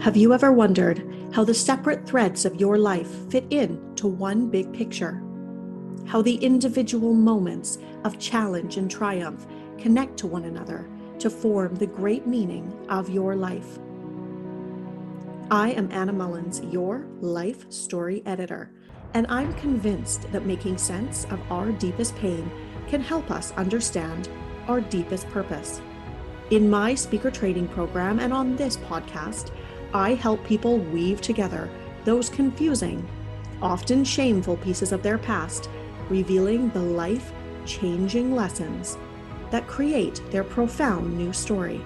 Have 0.00 0.16
you 0.16 0.32
ever 0.32 0.50
wondered 0.50 1.04
how 1.34 1.44
the 1.44 1.52
separate 1.52 2.06
threads 2.06 2.46
of 2.46 2.58
your 2.58 2.78
life 2.78 3.30
fit 3.30 3.44
in 3.50 3.94
to 3.96 4.08
one 4.08 4.48
big 4.48 4.72
picture? 4.72 5.22
How 6.06 6.22
the 6.22 6.36
individual 6.36 7.12
moments 7.12 7.76
of 8.04 8.18
challenge 8.18 8.78
and 8.78 8.90
triumph 8.90 9.46
connect 9.76 10.16
to 10.20 10.26
one 10.26 10.46
another 10.46 10.88
to 11.18 11.28
form 11.28 11.74
the 11.74 11.86
great 11.86 12.26
meaning 12.26 12.72
of 12.88 13.10
your 13.10 13.36
life? 13.36 13.78
I 15.50 15.72
am 15.72 15.92
Anna 15.92 16.14
Mullins, 16.14 16.62
your 16.72 17.06
life 17.20 17.70
story 17.70 18.22
editor, 18.24 18.72
and 19.12 19.26
I'm 19.28 19.52
convinced 19.56 20.32
that 20.32 20.46
making 20.46 20.78
sense 20.78 21.26
of 21.26 21.40
our 21.52 21.72
deepest 21.72 22.16
pain 22.16 22.50
can 22.88 23.02
help 23.02 23.30
us 23.30 23.52
understand 23.52 24.30
our 24.66 24.80
deepest 24.80 25.28
purpose. 25.28 25.82
In 26.50 26.68
my 26.68 26.96
speaker 26.96 27.30
training 27.30 27.68
program 27.68 28.18
and 28.18 28.32
on 28.32 28.56
this 28.56 28.76
podcast, 28.78 29.52
I 29.92 30.14
help 30.14 30.44
people 30.44 30.78
weave 30.78 31.20
together 31.20 31.68
those 32.04 32.28
confusing, 32.28 33.04
often 33.60 34.04
shameful 34.04 34.56
pieces 34.58 34.92
of 34.92 35.02
their 35.02 35.18
past, 35.18 35.68
revealing 36.08 36.70
the 36.70 36.80
life 36.80 37.32
changing 37.66 38.36
lessons 38.36 38.96
that 39.50 39.66
create 39.66 40.22
their 40.30 40.44
profound 40.44 41.18
new 41.18 41.32
story. 41.32 41.80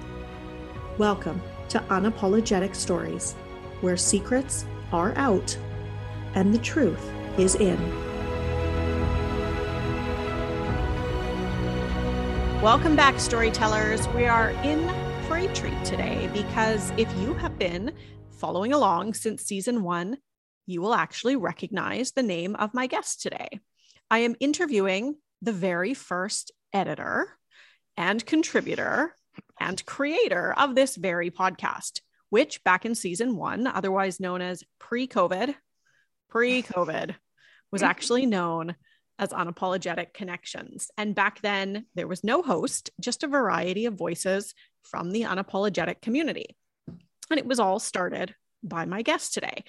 Welcome 0.99 1.41
to 1.71 1.79
Unapologetic 1.89 2.75
Stories, 2.75 3.37
where 3.81 3.97
secrets 3.97 4.67
are 4.93 5.17
out 5.17 5.57
and 6.35 6.53
the 6.53 6.59
truth 6.59 7.11
is 7.39 7.55
in. 7.55 7.79
Welcome 12.61 12.97
back, 12.97 13.19
storytellers. 13.19 14.07
We 14.09 14.27
are 14.27 14.51
in 14.63 15.04
treat 15.35 15.85
today 15.85 16.31
because 16.33 16.93
if 16.97 17.13
you 17.19 17.35
have 17.35 17.59
been 17.59 17.93
following 18.39 18.73
along 18.73 19.15
since 19.15 19.43
season 19.43 19.83
one, 19.83 20.17
you 20.65 20.81
will 20.81 20.95
actually 20.95 21.35
recognize 21.35 22.13
the 22.13 22.23
name 22.23 22.55
of 22.55 22.73
my 22.73 22.87
guest 22.87 23.21
today. 23.21 23.61
I 24.09 24.21
am 24.21 24.37
interviewing 24.39 25.17
the 25.43 25.53
very 25.53 25.93
first 25.93 26.53
editor 26.73 27.37
and 27.97 28.25
contributor 28.25 29.17
and 29.59 29.85
creator 29.85 30.55
of 30.57 30.77
this 30.77 30.95
very 30.95 31.33
podcast, 31.33 32.01
which 32.31 32.63
back 32.63 32.87
in 32.87 32.95
season 32.95 33.37
one, 33.37 33.67
otherwise 33.67 34.21
known 34.21 34.41
as 34.41 34.63
pre 34.79 35.09
COVID, 35.09 35.53
pre 36.31 36.63
COVID, 36.63 37.17
was 37.73 37.83
actually 37.93 38.25
known 38.25 38.77
as 39.19 39.31
Unapologetic 39.31 40.13
Connections. 40.13 40.91
And 40.99 41.15
back 41.15 41.41
then, 41.43 41.87
there 41.95 42.09
was 42.09 42.25
no 42.25 42.43
host, 42.43 42.91
just 43.01 43.23
a 43.23 43.29
variety 43.29 43.87
of 43.87 43.95
voices 43.95 44.55
from 44.83 45.11
the 45.11 45.23
unapologetic 45.23 46.01
community. 46.03 46.57
And 47.31 47.39
it 47.39 47.47
was 47.47 47.61
all 47.61 47.79
started 47.79 48.35
by 48.63 48.85
my 48.85 49.03
guest 49.03 49.35
today. 49.35 49.65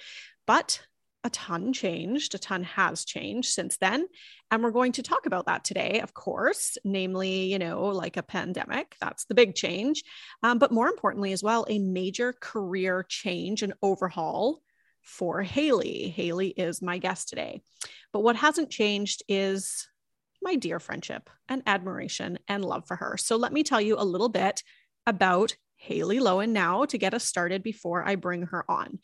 But 0.46 0.80
a 1.24 1.30
ton 1.30 1.72
changed, 1.72 2.34
a 2.34 2.38
ton 2.38 2.62
has 2.62 3.04
changed 3.04 3.50
since 3.50 3.76
then. 3.78 4.06
And 4.50 4.62
we're 4.62 4.70
going 4.70 4.92
to 4.92 5.02
talk 5.02 5.26
about 5.26 5.46
that 5.46 5.64
today, 5.64 6.00
of 6.00 6.14
course, 6.14 6.78
namely, 6.84 7.52
you 7.52 7.58
know, 7.58 7.86
like 7.86 8.16
a 8.16 8.22
pandemic. 8.22 8.94
That's 9.00 9.24
the 9.24 9.34
big 9.34 9.56
change. 9.56 10.04
Um, 10.44 10.58
but 10.58 10.70
more 10.70 10.86
importantly, 10.86 11.32
as 11.32 11.42
well, 11.42 11.66
a 11.68 11.80
major 11.80 12.32
career 12.40 13.04
change 13.08 13.62
and 13.62 13.74
overhaul 13.82 14.60
for 15.06 15.40
Haley. 15.42 16.08
Haley 16.08 16.48
is 16.48 16.82
my 16.82 16.98
guest 16.98 17.28
today. 17.28 17.62
But 18.12 18.20
what 18.20 18.36
hasn't 18.36 18.70
changed 18.70 19.22
is 19.28 19.88
my 20.42 20.56
dear 20.56 20.78
friendship 20.78 21.30
and 21.48 21.62
admiration 21.66 22.38
and 22.48 22.64
love 22.64 22.86
for 22.86 22.96
her. 22.96 23.16
So 23.16 23.36
let 23.36 23.52
me 23.52 23.62
tell 23.62 23.80
you 23.80 23.96
a 23.98 24.04
little 24.04 24.28
bit 24.28 24.62
about 25.06 25.56
Haley 25.76 26.18
Lowen 26.18 26.50
now 26.50 26.84
to 26.86 26.98
get 26.98 27.14
us 27.14 27.24
started 27.24 27.62
before 27.62 28.06
I 28.06 28.16
bring 28.16 28.42
her 28.42 28.64
on. 28.68 28.98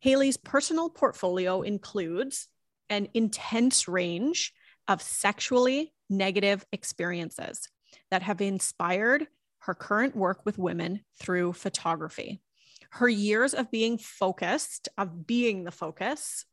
Haley's 0.00 0.36
personal 0.36 0.90
portfolio 0.90 1.62
includes 1.62 2.48
an 2.90 3.08
intense 3.14 3.88
range 3.88 4.52
of 4.88 5.02
sexually 5.02 5.92
negative 6.10 6.64
experiences 6.72 7.68
that 8.10 8.22
have 8.22 8.40
inspired 8.40 9.26
her 9.60 9.74
current 9.74 10.16
work 10.16 10.44
with 10.44 10.58
women 10.58 11.00
through 11.20 11.52
photography. 11.52 12.40
Her 12.90 13.08
years 13.08 13.54
of 13.54 13.70
being 13.70 13.98
focused, 13.98 14.88
of 14.96 15.26
being 15.26 15.64
the 15.64 15.70
focus 15.70 16.44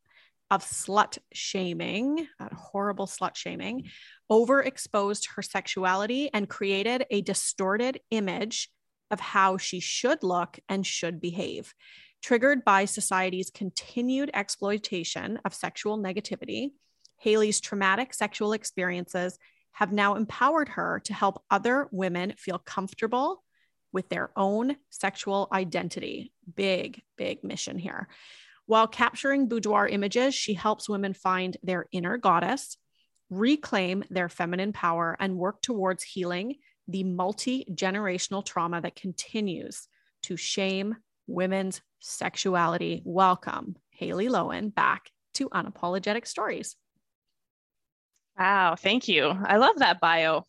of 0.50 0.64
slut 0.64 1.18
shaming, 1.32 2.28
that 2.38 2.52
horrible 2.52 3.06
slut 3.06 3.34
shaming, 3.34 3.90
overexposed 4.30 5.30
her 5.34 5.42
sexuality 5.42 6.30
and 6.32 6.48
created 6.48 7.04
a 7.10 7.22
distorted 7.22 8.00
image 8.10 8.68
of 9.10 9.20
how 9.20 9.56
she 9.56 9.80
should 9.80 10.22
look 10.22 10.58
and 10.68 10.86
should 10.86 11.20
behave. 11.20 11.74
Triggered 12.22 12.64
by 12.64 12.84
society's 12.84 13.50
continued 13.50 14.30
exploitation 14.34 15.38
of 15.44 15.54
sexual 15.54 15.98
negativity, 15.98 16.70
Haley's 17.18 17.60
traumatic 17.60 18.12
sexual 18.14 18.52
experiences 18.52 19.38
have 19.72 19.92
now 19.92 20.14
empowered 20.14 20.70
her 20.70 21.00
to 21.04 21.14
help 21.14 21.42
other 21.50 21.88
women 21.92 22.34
feel 22.36 22.58
comfortable 22.58 23.42
with 23.96 24.10
their 24.10 24.28
own 24.36 24.76
sexual 24.90 25.48
identity. 25.50 26.30
Big, 26.54 27.00
big 27.16 27.42
mission 27.42 27.78
here. 27.78 28.08
While 28.66 28.86
capturing 28.86 29.48
boudoir 29.48 29.88
images, 29.88 30.34
she 30.34 30.52
helps 30.52 30.86
women 30.86 31.14
find 31.14 31.56
their 31.62 31.86
inner 31.92 32.18
goddess, 32.18 32.76
reclaim 33.30 34.04
their 34.10 34.28
feminine 34.28 34.74
power, 34.74 35.16
and 35.18 35.38
work 35.38 35.62
towards 35.62 36.02
healing 36.02 36.56
the 36.86 37.04
multi 37.04 37.64
generational 37.72 38.44
trauma 38.44 38.82
that 38.82 38.96
continues 38.96 39.88
to 40.24 40.36
shame 40.36 40.94
women's 41.26 41.80
sexuality. 41.98 43.00
Welcome, 43.06 43.76
Haley 43.88 44.28
Lowen, 44.28 44.74
back 44.74 45.10
to 45.36 45.48
Unapologetic 45.48 46.26
Stories. 46.26 46.76
Wow, 48.38 48.74
thank 48.76 49.08
you. 49.08 49.24
I 49.26 49.56
love 49.56 49.78
that 49.78 50.00
bio. 50.00 50.44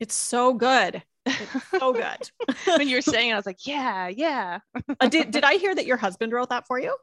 It's 0.00 0.14
so 0.14 0.54
good. 0.54 1.02
It's 1.28 1.70
so 1.70 1.92
good. 1.92 2.30
when 2.78 2.88
you 2.88 2.96
were 2.96 3.02
saying, 3.02 3.30
it, 3.30 3.32
I 3.34 3.36
was 3.36 3.46
like, 3.46 3.66
yeah, 3.66 4.08
yeah. 4.08 4.60
uh, 5.00 5.08
did, 5.08 5.30
did 5.30 5.44
I 5.44 5.54
hear 5.54 5.74
that 5.74 5.86
your 5.86 5.96
husband 5.96 6.32
wrote 6.32 6.50
that 6.50 6.66
for 6.66 6.78
you? 6.78 6.96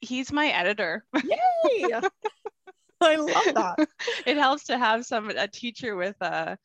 He's 0.00 0.32
my 0.32 0.48
editor. 0.48 1.04
Yay! 1.14 1.88
I 3.00 3.16
love 3.16 3.54
that. 3.54 3.88
It 4.24 4.36
helps 4.36 4.64
to 4.64 4.78
have 4.78 5.04
some 5.04 5.30
a 5.30 5.48
teacher 5.48 5.96
with 5.96 6.16
a 6.20 6.58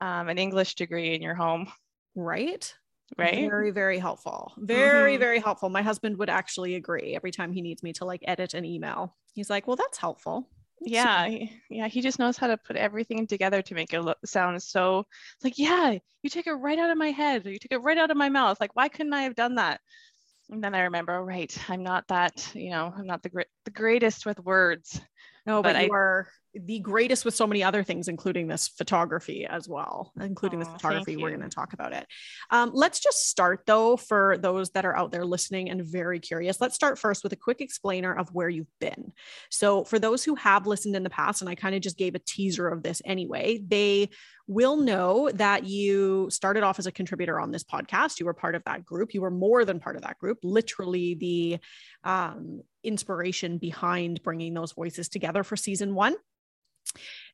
um, 0.00 0.28
an 0.28 0.38
English 0.38 0.74
degree 0.74 1.14
in 1.14 1.22
your 1.22 1.34
home. 1.34 1.68
Right. 2.14 2.72
Right. 3.16 3.48
Very, 3.48 3.70
very 3.70 3.98
helpful. 3.98 4.52
Very, 4.58 5.12
mm-hmm. 5.12 5.20
very 5.20 5.38
helpful. 5.38 5.68
My 5.68 5.82
husband 5.82 6.16
would 6.18 6.28
actually 6.28 6.74
agree 6.74 7.14
every 7.14 7.30
time 7.30 7.52
he 7.52 7.62
needs 7.62 7.82
me 7.82 7.92
to 7.94 8.04
like 8.04 8.22
edit 8.26 8.54
an 8.54 8.64
email. 8.64 9.14
He's 9.32 9.48
like, 9.48 9.66
well, 9.66 9.76
that's 9.76 9.98
helpful. 9.98 10.48
Yeah. 10.80 11.28
Yeah. 11.70 11.88
He 11.88 12.00
just 12.00 12.18
knows 12.18 12.36
how 12.36 12.48
to 12.48 12.56
put 12.56 12.76
everything 12.76 13.26
together 13.26 13.62
to 13.62 13.74
make 13.74 13.92
it 13.92 14.00
look, 14.02 14.18
sound 14.24 14.62
so 14.62 15.06
it's 15.34 15.44
like, 15.44 15.58
yeah, 15.58 15.98
you 16.22 16.30
take 16.30 16.46
it 16.46 16.52
right 16.52 16.78
out 16.78 16.90
of 16.90 16.98
my 16.98 17.10
head. 17.10 17.44
You 17.46 17.58
took 17.58 17.72
it 17.72 17.82
right 17.82 17.98
out 17.98 18.10
of 18.10 18.16
my 18.16 18.28
mouth. 18.28 18.58
Like, 18.60 18.74
why 18.76 18.88
couldn't 18.88 19.12
I 19.14 19.22
have 19.22 19.34
done 19.34 19.56
that? 19.56 19.80
And 20.50 20.62
then 20.62 20.74
I 20.74 20.82
remember, 20.82 21.16
oh, 21.16 21.22
right, 21.22 21.56
I'm 21.68 21.82
not 21.82 22.06
that, 22.08 22.52
you 22.54 22.70
know, 22.70 22.92
I'm 22.96 23.06
not 23.06 23.22
the 23.22 23.44
the 23.64 23.70
greatest 23.70 24.26
with 24.26 24.38
words. 24.40 25.00
No, 25.46 25.62
but, 25.62 25.74
but 25.74 25.82
you 25.84 25.92
I, 25.92 25.96
are 25.96 26.28
the 26.54 26.78
greatest 26.80 27.24
with 27.24 27.34
so 27.34 27.46
many 27.46 27.62
other 27.62 27.82
things, 27.82 28.08
including 28.08 28.46
this 28.46 28.68
photography 28.68 29.46
as 29.46 29.68
well, 29.68 30.12
including 30.20 30.60
oh, 30.60 30.64
this 30.64 30.72
photography. 30.72 31.16
We're 31.16 31.30
going 31.30 31.42
to 31.42 31.48
talk 31.48 31.72
about 31.72 31.92
it. 31.92 32.06
Um, 32.50 32.70
let's 32.72 33.00
just 33.00 33.28
start 33.28 33.62
though, 33.66 33.96
for 33.96 34.38
those 34.38 34.70
that 34.70 34.84
are 34.84 34.96
out 34.96 35.12
there 35.12 35.24
listening 35.24 35.70
and 35.70 35.84
very 35.84 36.18
curious. 36.18 36.60
Let's 36.60 36.74
start 36.74 36.98
first 36.98 37.22
with 37.22 37.32
a 37.32 37.36
quick 37.36 37.60
explainer 37.60 38.14
of 38.14 38.28
where 38.32 38.48
you've 38.48 38.66
been. 38.80 39.12
So, 39.50 39.84
for 39.84 39.98
those 39.98 40.24
who 40.24 40.34
have 40.36 40.66
listened 40.66 40.96
in 40.96 41.02
the 41.02 41.10
past, 41.10 41.42
and 41.42 41.50
I 41.50 41.54
kind 41.54 41.74
of 41.74 41.82
just 41.82 41.98
gave 41.98 42.14
a 42.14 42.20
teaser 42.20 42.68
of 42.68 42.82
this 42.82 43.02
anyway, 43.04 43.60
they 43.66 44.10
will 44.48 44.76
know 44.76 45.28
that 45.34 45.66
you 45.66 46.28
started 46.30 46.62
off 46.62 46.78
as 46.78 46.86
a 46.86 46.92
contributor 46.92 47.40
on 47.40 47.50
this 47.50 47.64
podcast. 47.64 48.20
You 48.20 48.26
were 48.26 48.34
part 48.34 48.54
of 48.54 48.62
that 48.64 48.84
group. 48.84 49.12
You 49.12 49.20
were 49.20 49.30
more 49.30 49.64
than 49.64 49.80
part 49.80 49.96
of 49.96 50.02
that 50.02 50.18
group, 50.18 50.38
literally 50.44 51.14
the 51.14 51.58
um, 52.04 52.62
inspiration 52.86 53.58
behind 53.58 54.22
bringing 54.22 54.54
those 54.54 54.72
voices 54.72 55.08
together 55.08 55.44
for 55.44 55.56
season 55.56 55.94
one. 55.94 56.14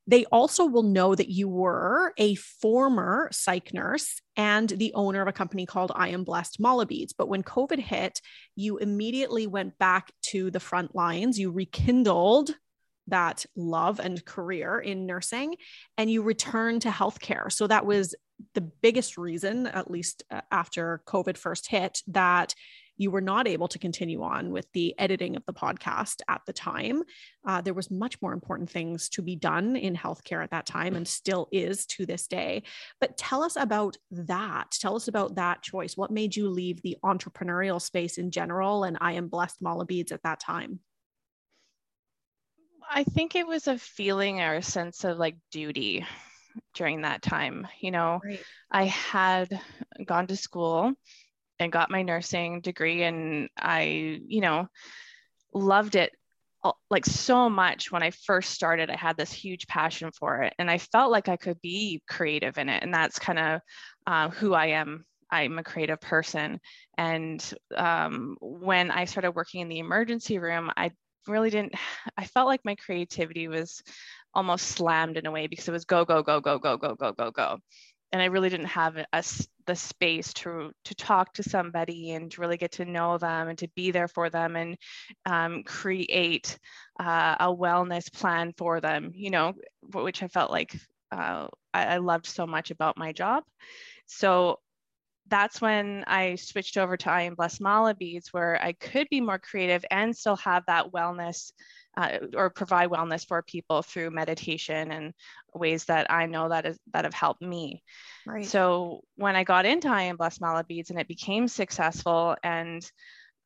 They 0.06 0.25
also 0.26 0.64
will 0.64 0.82
know 0.82 1.14
that 1.14 1.28
you 1.31 1.49
were 1.49 2.12
a 2.16 2.34
former 2.34 3.28
psych 3.31 3.72
nurse 3.72 4.20
and 4.37 4.69
the 4.69 4.93
owner 4.94 5.22
of 5.22 5.28
a 5.28 5.32
company 5.32 5.64
called 5.64 5.93
I 5.94 6.08
Am 6.08 6.25
Blessed 6.25 6.58
Mala 6.58 6.87
Beads. 6.87 7.12
But 7.12 7.28
when 7.28 7.44
COVID 7.44 7.78
hit, 7.78 8.20
you 8.56 8.78
immediately 8.78 9.46
went 9.46 9.78
back 9.78 10.10
to 10.25 10.50
the 10.50 10.58
front 10.58 10.94
lines. 10.94 11.38
You 11.38 11.52
rekindled 11.52 12.50
that 13.08 13.46
love 13.56 14.00
and 14.00 14.25
career 14.25 14.78
in 14.78 15.06
nursing 15.06 15.56
and 15.98 16.10
you 16.10 16.22
returned 16.22 16.82
to 16.82 16.88
healthcare. 16.88 17.50
So 17.52 17.66
that 17.66 17.87
was 17.87 18.14
the 18.55 18.60
biggest 18.60 19.19
reason, 19.19 19.66
at 19.69 19.90
least 19.90 20.25
uh, 20.31 20.40
after 20.50 21.02
COVID 21.06 21.37
first 21.37 21.69
hit, 21.69 22.02
that 22.08 22.55
you 23.02 23.10
were 23.10 23.20
not 23.20 23.49
able 23.49 23.66
to 23.66 23.78
continue 23.78 24.22
on 24.22 24.52
with 24.52 24.66
the 24.72 24.94
editing 24.99 25.34
of 25.34 25.44
the 25.44 25.52
podcast 25.52 26.20
at 26.28 26.40
the 26.46 26.52
time. 26.52 27.02
Uh, 27.44 27.60
there 27.60 27.75
was 27.75 27.90
much 27.90 28.20
more 28.22 28.32
important 28.32 28.70
things 28.70 29.08
to 29.08 29.22
be 29.22 29.34
done 29.34 29.75
in 29.75 29.96
healthcare 29.96 30.43
at 30.43 30.52
that 30.52 30.66
time 30.66 30.94
and 30.94 31.06
still 31.06 31.49
is 31.50 31.84
to 31.87 32.06
this 32.06 32.28
day. 32.28 32.62
But 33.00 33.16
tell 33.19 33.43
us 33.43 33.56
about 33.56 33.96
that. 34.12 34.70
Tell 34.70 34.94
us 34.94 35.08
about 35.08 35.34
that 35.34 35.62
choice. 35.62 35.96
What 35.96 36.12
made 36.12 36.37
you 36.37 36.49
leave 36.49 36.81
the 36.81 36.96
entrepreneurial 37.04 37.82
space 37.82 38.19
in 38.19 38.31
general 38.31 38.84
and 38.84 38.96
I 39.00 39.12
am 39.14 39.28
blessed 39.28 39.60
mala 39.60 39.84
beads 39.84 40.12
at 40.12 40.22
that 40.22 40.38
time? 40.38 40.78
I 42.88 43.05
think 43.05 43.34
it 43.34 43.46
was 43.46 43.66
a 43.66 43.78
feeling 43.78 44.40
or 44.40 44.55
a 44.55 44.62
sense 44.62 45.02
of 45.05 45.19
like 45.19 45.37
duty 45.50 46.06
during 46.75 47.02
that 47.02 47.22
time. 47.22 47.66
You 47.81 47.90
know, 47.90 48.20
right. 48.25 48.40
I 48.70 48.84
had 48.84 49.60
gone 50.05 50.26
to 50.28 50.37
school 50.37 50.93
and 51.62 51.73
got 51.73 51.91
my 51.91 52.03
nursing 52.03 52.61
degree, 52.61 53.03
and 53.03 53.49
I, 53.56 54.20
you 54.26 54.41
know, 54.41 54.69
loved 55.55 55.97
it 55.97 56.12
like 56.91 57.05
so 57.05 57.50
much 57.50 57.91
when 57.91 58.03
I 58.03 58.11
first 58.11 58.50
started. 58.50 58.88
I 58.88 58.97
had 58.97 59.17
this 59.17 59.32
huge 59.32 59.67
passion 59.67 60.11
for 60.12 60.43
it, 60.43 60.55
and 60.59 60.70
I 60.70 60.79
felt 60.79 61.11
like 61.11 61.29
I 61.29 61.37
could 61.37 61.61
be 61.61 62.03
creative 62.09 62.59
in 62.59 62.69
it, 62.69 62.82
and 62.82 62.93
that's 62.93 63.19
kind 63.19 63.38
of 63.38 63.61
uh, 64.06 64.29
who 64.31 64.55
I 64.55 64.67
am. 64.67 65.05
I'm 65.31 65.59
a 65.59 65.64
creative 65.64 66.00
person, 66.00 66.61
and 66.99 67.55
um, 67.75 68.37
when 68.41 68.91
I 68.91 69.06
started 69.06 69.32
working 69.32 69.62
in 69.62 69.69
the 69.69 69.79
emergency 69.79 70.38
room, 70.38 70.70
I 70.76 70.91
really 71.26 71.50
didn't. 71.50 71.75
I 72.17 72.26
felt 72.26 72.49
like 72.49 72.65
my 72.65 72.75
creativity 72.75 73.49
was 73.49 73.82
almost 74.35 74.67
slammed 74.69 75.17
in 75.17 75.26
a 75.26 75.31
way 75.31 75.47
because 75.47 75.69
it 75.69 75.73
was 75.73 75.85
go 75.85 76.05
go 76.05 76.23
go 76.23 76.41
go 76.41 76.58
go 76.58 76.76
go 76.76 76.94
go 76.94 77.12
go 77.12 77.31
go 77.31 77.58
and 78.12 78.23
i 78.23 78.26
really 78.26 78.49
didn't 78.49 78.67
have 78.67 78.97
a, 78.97 79.25
the 79.67 79.76
space 79.76 80.32
to 80.32 80.73
to 80.85 80.94
talk 80.94 81.32
to 81.32 81.43
somebody 81.43 82.12
and 82.12 82.31
to 82.31 82.41
really 82.41 82.56
get 82.56 82.73
to 82.73 82.85
know 82.85 83.19
them 83.19 83.49
and 83.49 83.59
to 83.59 83.69
be 83.75 83.91
there 83.91 84.09
for 84.09 84.31
them 84.31 84.56
and 84.56 84.76
um, 85.26 85.62
create 85.62 86.59
uh, 87.00 87.37
a 87.41 87.47
wellness 87.47 88.12
plan 88.12 88.53
for 88.56 88.81
them 88.81 89.12
you 89.14 89.31
know 89.31 89.53
which 89.93 90.23
i 90.23 90.29
felt 90.29 90.50
like 90.50 90.75
uh, 91.12 91.47
I, 91.75 91.85
I 91.85 91.97
loved 91.99 92.26
so 92.26 92.47
much 92.47 92.70
about 92.70 92.97
my 92.97 93.12
job. 93.12 93.44
So 94.06 94.58
that's 95.28 95.60
when 95.60 96.04
I 96.06 96.34
switched 96.34 96.76
over 96.76 96.96
to 96.96 97.10
I 97.10 97.22
Am 97.22 97.34
Blessed 97.34 97.60
Mala 97.60 97.94
Beads, 97.94 98.32
where 98.32 98.60
I 98.62 98.72
could 98.72 99.08
be 99.08 99.20
more 99.20 99.38
creative 99.38 99.84
and 99.90 100.16
still 100.16 100.36
have 100.36 100.64
that 100.66 100.92
wellness 100.92 101.52
uh, 101.96 102.19
or 102.34 102.50
provide 102.50 102.90
wellness 102.90 103.26
for 103.26 103.42
people 103.42 103.82
through 103.82 104.10
meditation 104.10 104.90
and 104.90 105.12
ways 105.54 105.84
that 105.86 106.10
I 106.10 106.26
know 106.26 106.48
that 106.48 106.66
is 106.66 106.78
that 106.92 107.04
have 107.04 107.14
helped 107.14 107.42
me. 107.42 107.82
Right. 108.26 108.46
So 108.46 109.02
when 109.16 109.36
I 109.36 109.44
got 109.44 109.66
into 109.66 109.88
I 109.88 110.02
Am 110.02 110.16
Blessed 110.16 110.40
Mala 110.40 110.64
Beads 110.64 110.90
and 110.90 110.98
it 110.98 111.08
became 111.08 111.48
successful 111.48 112.36
and 112.42 112.82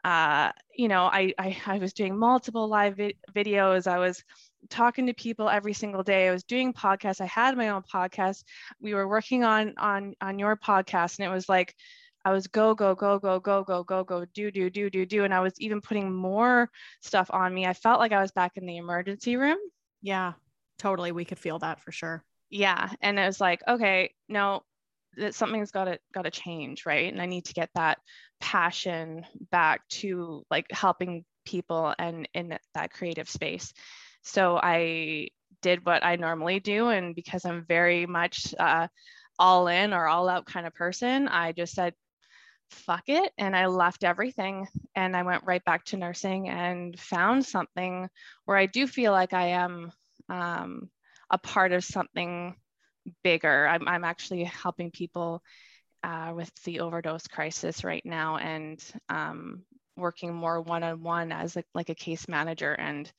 uh, 0.04 0.52
you 0.76 0.86
know, 0.86 1.02
I, 1.02 1.34
I, 1.36 1.56
I 1.66 1.78
was 1.78 1.92
doing 1.92 2.16
multiple 2.16 2.68
live 2.68 2.96
vi- 2.96 3.16
videos. 3.34 3.88
I 3.88 3.98
was 3.98 4.22
talking 4.70 5.06
to 5.06 5.14
people 5.14 5.48
every 5.48 5.72
single 5.72 6.02
day. 6.02 6.28
I 6.28 6.32
was 6.32 6.44
doing 6.44 6.72
podcasts. 6.72 7.20
I 7.20 7.26
had 7.26 7.56
my 7.56 7.70
own 7.70 7.82
podcast. 7.82 8.44
We 8.80 8.94
were 8.94 9.08
working 9.08 9.44
on 9.44 9.74
on 9.78 10.14
on 10.20 10.38
your 10.38 10.56
podcast, 10.56 11.18
and 11.18 11.26
it 11.26 11.30
was 11.30 11.48
like 11.48 11.74
I 12.26 12.32
was 12.32 12.48
go, 12.48 12.74
go, 12.74 12.94
go, 12.96 13.20
go, 13.20 13.38
go, 13.38 13.62
go, 13.62 13.84
go, 13.84 14.02
go, 14.02 14.24
do, 14.34 14.50
do, 14.50 14.68
do, 14.68 14.90
do, 14.90 15.06
do. 15.06 15.22
And 15.22 15.32
I 15.32 15.38
was 15.38 15.52
even 15.60 15.80
putting 15.80 16.12
more 16.12 16.68
stuff 17.00 17.30
on 17.32 17.54
me. 17.54 17.66
I 17.66 17.72
felt 17.72 18.00
like 18.00 18.10
I 18.10 18.20
was 18.20 18.32
back 18.32 18.56
in 18.56 18.66
the 18.66 18.78
emergency 18.78 19.36
room. 19.36 19.58
Yeah, 20.02 20.32
totally. 20.80 21.12
We 21.12 21.24
could 21.24 21.38
feel 21.38 21.60
that 21.60 21.80
for 21.80 21.92
sure. 21.92 22.24
Yeah. 22.50 22.90
And 23.00 23.18
it 23.20 23.26
was 23.26 23.40
like, 23.40 23.62
okay, 23.68 24.12
no, 24.28 24.62
that 25.16 25.36
something's 25.36 25.70
got 25.70 25.84
to 25.84 26.00
got 26.12 26.22
to 26.22 26.32
change, 26.32 26.84
right? 26.84 27.12
And 27.12 27.22
I 27.22 27.26
need 27.26 27.44
to 27.44 27.54
get 27.54 27.70
that 27.76 27.98
passion 28.40 29.24
back 29.52 29.86
to 29.88 30.42
like 30.50 30.66
helping 30.72 31.24
people 31.44 31.94
and 31.96 32.28
in 32.34 32.58
that 32.74 32.92
creative 32.92 33.28
space. 33.28 33.72
So 34.26 34.58
I 34.62 35.28
did 35.62 35.86
what 35.86 36.04
I 36.04 36.16
normally 36.16 36.60
do, 36.60 36.88
and 36.88 37.14
because 37.14 37.44
I'm 37.44 37.64
very 37.66 38.06
much 38.06 38.54
uh, 38.58 38.88
all 39.38 39.68
in 39.68 39.92
or 39.92 40.06
all 40.06 40.28
out 40.28 40.46
kind 40.46 40.66
of 40.66 40.74
person, 40.74 41.28
I 41.28 41.52
just 41.52 41.74
said, 41.74 41.94
fuck 42.70 43.04
it. 43.06 43.32
And 43.38 43.54
I 43.54 43.66
left 43.66 44.02
everything 44.02 44.66
and 44.96 45.16
I 45.16 45.22
went 45.22 45.44
right 45.44 45.64
back 45.64 45.84
to 45.86 45.96
nursing 45.96 46.48
and 46.48 46.98
found 46.98 47.46
something 47.46 48.08
where 48.44 48.56
I 48.56 48.66
do 48.66 48.86
feel 48.86 49.12
like 49.12 49.32
I 49.32 49.48
am 49.48 49.92
um, 50.28 50.90
a 51.30 51.38
part 51.38 51.72
of 51.72 51.84
something 51.84 52.56
bigger. 53.22 53.68
I'm, 53.68 53.86
I'm 53.86 54.04
actually 54.04 54.44
helping 54.44 54.90
people 54.90 55.42
uh, 56.02 56.32
with 56.34 56.50
the 56.64 56.80
overdose 56.80 57.28
crisis 57.28 57.84
right 57.84 58.04
now 58.04 58.36
and 58.36 58.82
um, 59.08 59.62
working 59.96 60.34
more 60.34 60.60
one-on-one 60.60 61.30
as 61.32 61.56
a, 61.56 61.64
like 61.74 61.88
a 61.88 61.94
case 61.94 62.26
manager. 62.26 62.72
And 62.72 63.10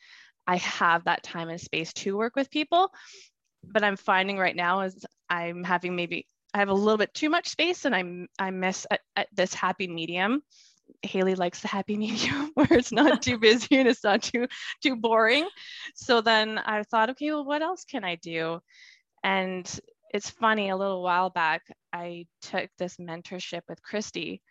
I 0.48 0.58
have 0.58 1.04
that 1.06 1.24
time 1.24 1.50
and 1.50 1.60
space 1.60 1.94
to 1.94 2.18
work 2.18 2.36
with 2.36 2.50
people. 2.50 2.92
But 3.64 3.84
I'm 3.84 3.98
finding 3.98 4.38
right 4.38 4.56
now 4.56 4.82
is 4.82 5.06
I'm 5.30 5.64
having 5.64 5.96
maybe 5.96 6.28
I 6.54 6.60
have 6.60 6.70
a 6.70 6.74
little 6.74 6.98
bit 6.98 7.14
too 7.14 7.30
much 7.30 7.50
space 7.50 7.86
and 7.86 7.94
I'm 7.94 8.28
I 8.40 8.52
miss 8.52 8.88
this 9.34 9.54
happy 9.54 9.88
medium. 9.88 10.42
Haley 11.02 11.36
likes 11.36 11.60
the 11.60 11.68
happy 11.68 11.98
medium 12.06 12.52
where 12.54 12.72
it's 12.72 12.92
not 12.92 13.22
too 13.22 13.38
busy 13.38 13.78
and 13.78 13.88
it's 13.88 14.04
not 14.04 14.24
too 14.24 14.48
too 14.82 14.96
boring. 14.96 15.48
So 15.96 16.22
then 16.22 16.58
I 16.58 16.84
thought, 16.84 17.10
okay, 17.12 17.32
well, 17.32 17.46
what 17.46 17.62
else 17.62 17.84
can 17.84 18.04
I 18.04 18.16
do? 18.16 18.60
And 19.24 19.80
it's 20.14 20.30
funny, 20.30 20.70
a 20.70 20.78
little 20.78 21.04
while 21.04 21.30
back, 21.30 21.64
I 21.92 22.28
took 22.42 22.70
this 22.78 22.98
mentorship 22.98 23.62
with 23.68 23.82
Christy. 23.84 24.42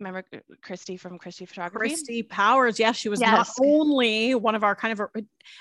Remember 0.00 0.24
Christy 0.62 0.96
from 0.96 1.18
Christy 1.18 1.46
Photography? 1.46 1.90
Christy 1.90 2.22
Powers. 2.22 2.78
Yes, 2.78 2.96
she 2.96 3.08
was 3.08 3.20
yes. 3.20 3.30
not 3.30 3.66
only 3.66 4.34
one 4.34 4.54
of 4.54 4.64
our 4.64 4.74
kind 4.74 4.98
of, 4.98 5.08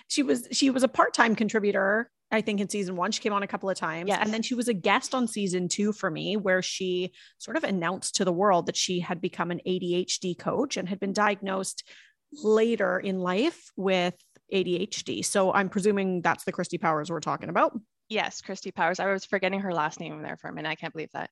she 0.08 0.24
was, 0.24 0.48
she 0.52 0.70
was 0.70 0.84
a 0.84 0.88
part-time 0.88 1.36
contributor 1.36 2.10
I 2.32 2.42
think 2.42 2.60
in 2.60 2.70
season 2.70 2.96
one, 2.96 3.12
she 3.12 3.22
came 3.22 3.34
on 3.34 3.44
a 3.44 3.48
couple 3.48 3.70
of 3.70 3.78
times. 3.78 4.08
Yes. 4.08 4.20
And 4.22 4.34
then 4.34 4.42
she 4.42 4.54
was 4.54 4.68
a 4.68 4.74
guest 4.74 5.16
on 5.16 5.28
season 5.28 5.68
two 5.68 5.92
for 5.92 6.12
me, 6.12 6.38
where 6.38 6.62
she 6.62 7.12
sort 7.40 7.58
of 7.58 7.64
announced 7.64 8.16
to 8.16 8.26
the 8.26 8.32
world 8.32 8.68
that 8.68 8.78
she 8.78 9.00
had 9.00 9.20
become 9.20 9.52
an 9.52 9.62
ADHD 9.68 10.38
coach 10.38 10.78
and 10.78 10.88
had 10.88 11.00
been 11.00 11.14
diagnosed 11.14 11.84
later 12.32 13.00
in 13.00 13.18
life 13.18 13.72
with 13.76 14.14
ADHD. 14.54 15.26
So 15.26 15.52
I'm 15.52 15.70
presuming 15.70 16.22
that's 16.22 16.44
the 16.44 16.52
Christy 16.52 16.78
Powers 16.78 17.10
we're 17.10 17.20
talking 17.20 17.50
about. 17.50 17.80
Yes, 18.10 18.42
Christy 18.42 18.72
Powers. 18.72 19.00
I 19.00 19.12
was 19.12 19.26
forgetting 19.26 19.62
her 19.62 19.74
last 19.74 20.00
name 20.00 20.22
there 20.22 20.38
for 20.38 20.50
a 20.50 20.54
minute. 20.54 20.70
I 20.70 20.76
can't 20.76 20.94
believe 20.94 21.12
that 21.14 21.30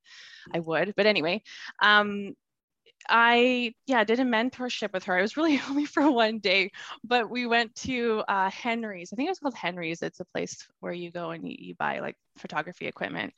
I 0.54 0.60
would. 0.60 0.94
But 0.96 1.06
anyway, 1.06 1.44
um, 1.82 2.34
I 3.10 3.74
yeah 3.86 4.04
did 4.04 4.20
a 4.20 4.24
mentorship 4.24 4.94
with 4.94 5.06
her. 5.06 5.18
I 5.18 5.22
was 5.22 5.38
really 5.38 5.60
only 5.70 5.86
for 5.86 6.10
one 6.12 6.40
day, 6.40 6.72
but 7.04 7.30
we 7.30 7.46
went 7.46 7.76
to 7.76 8.24
uh, 8.28 8.50
Henry's. 8.50 9.12
I 9.12 9.16
think 9.16 9.28
it 9.28 9.32
was 9.32 9.40
called 9.40 9.56
Henry's. 9.56 10.02
It's 10.02 10.20
a 10.20 10.26
place 10.26 10.68
where 10.80 10.94
you 10.94 11.12
go 11.12 11.32
and 11.32 11.48
you, 11.48 11.56
you 11.58 11.76
buy 11.76 12.00
like 12.00 12.16
photography 12.38 12.88
equipment, 12.88 13.34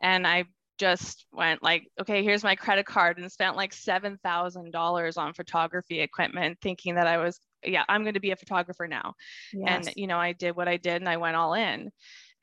and 0.00 0.26
I 0.26 0.44
just 0.78 1.26
went 1.32 1.62
like, 1.62 1.86
okay, 2.00 2.24
here's 2.24 2.42
my 2.42 2.56
credit 2.56 2.86
card, 2.86 3.18
and 3.18 3.30
spent 3.30 3.56
like 3.56 3.72
seven 3.72 4.18
thousand 4.22 4.72
dollars 4.72 5.16
on 5.16 5.34
photography 5.34 6.00
equipment, 6.00 6.58
thinking 6.60 6.94
that 6.96 7.06
I 7.06 7.18
was 7.18 7.38
yeah 7.64 7.84
I'm 7.88 8.02
going 8.02 8.14
to 8.14 8.20
be 8.20 8.32
a 8.32 8.36
photographer 8.36 8.88
now, 8.88 9.14
yes. 9.52 9.86
and 9.86 9.96
you 9.96 10.06
know 10.06 10.18
I 10.18 10.32
did 10.32 10.56
what 10.56 10.68
I 10.68 10.76
did 10.76 10.96
and 10.96 11.08
I 11.08 11.18
went 11.18 11.36
all 11.36 11.54
in 11.54 11.90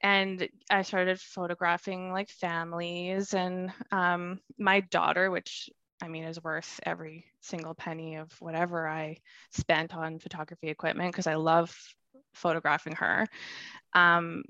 and 0.02 0.48
I 0.70 0.84
started 0.84 1.20
photographing 1.20 2.12
like 2.12 2.30
families 2.30 3.34
and 3.34 3.72
um, 3.92 4.40
my 4.58 4.80
daughter, 4.80 5.30
which 5.30 5.70
I 6.02 6.08
mean, 6.08 6.24
is 6.24 6.44
worth 6.44 6.80
every 6.84 7.26
single 7.42 7.74
penny 7.74 8.16
of 8.16 8.32
whatever 8.42 8.88
I 8.88 9.18
spent 9.52 9.94
on 9.96 10.20
photography 10.20 10.70
equipment 10.70 11.12
because 11.12 11.28
I 11.28 11.36
love 11.36 11.76
photographing 12.34 12.96
her. 12.96 13.28
Um, 13.94 14.44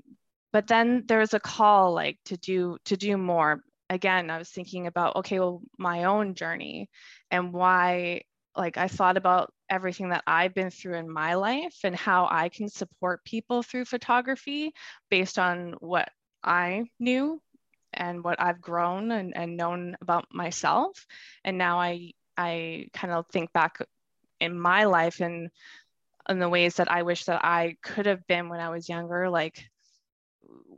but 0.52 0.66
then 0.66 1.04
there 1.06 1.18
was 1.18 1.34
a 1.34 1.40
call 1.40 1.92
like 1.92 2.18
to 2.26 2.36
do 2.36 2.78
to 2.86 2.96
do 2.96 3.16
more. 3.16 3.62
Again, 3.88 4.30
I 4.30 4.38
was 4.38 4.48
thinking 4.50 4.86
about 4.86 5.16
okay, 5.16 5.40
well, 5.40 5.62
my 5.78 6.04
own 6.04 6.34
journey 6.34 6.88
and 7.30 7.52
why. 7.52 8.22
Like 8.56 8.76
I 8.76 8.88
thought 8.88 9.16
about 9.16 9.54
everything 9.70 10.08
that 10.08 10.24
I've 10.26 10.54
been 10.54 10.70
through 10.70 10.96
in 10.96 11.08
my 11.08 11.34
life 11.34 11.76
and 11.84 11.94
how 11.94 12.26
I 12.28 12.48
can 12.48 12.68
support 12.68 13.24
people 13.24 13.62
through 13.62 13.84
photography 13.84 14.72
based 15.08 15.38
on 15.38 15.74
what 15.78 16.08
I 16.42 16.86
knew 16.98 17.40
and 17.92 18.22
what 18.22 18.40
I've 18.40 18.60
grown 18.60 19.10
and, 19.10 19.36
and 19.36 19.56
known 19.56 19.96
about 20.00 20.26
myself. 20.32 21.06
And 21.44 21.58
now 21.58 21.80
I 21.80 22.12
I 22.36 22.88
kind 22.94 23.12
of 23.12 23.26
think 23.28 23.52
back 23.52 23.78
in 24.40 24.58
my 24.58 24.84
life 24.84 25.20
and 25.20 25.50
in 26.28 26.38
the 26.38 26.48
ways 26.48 26.76
that 26.76 26.90
I 26.90 27.02
wish 27.02 27.24
that 27.24 27.44
I 27.44 27.76
could 27.82 28.06
have 28.06 28.26
been 28.26 28.48
when 28.48 28.60
I 28.60 28.70
was 28.70 28.88
younger, 28.88 29.28
like 29.28 29.68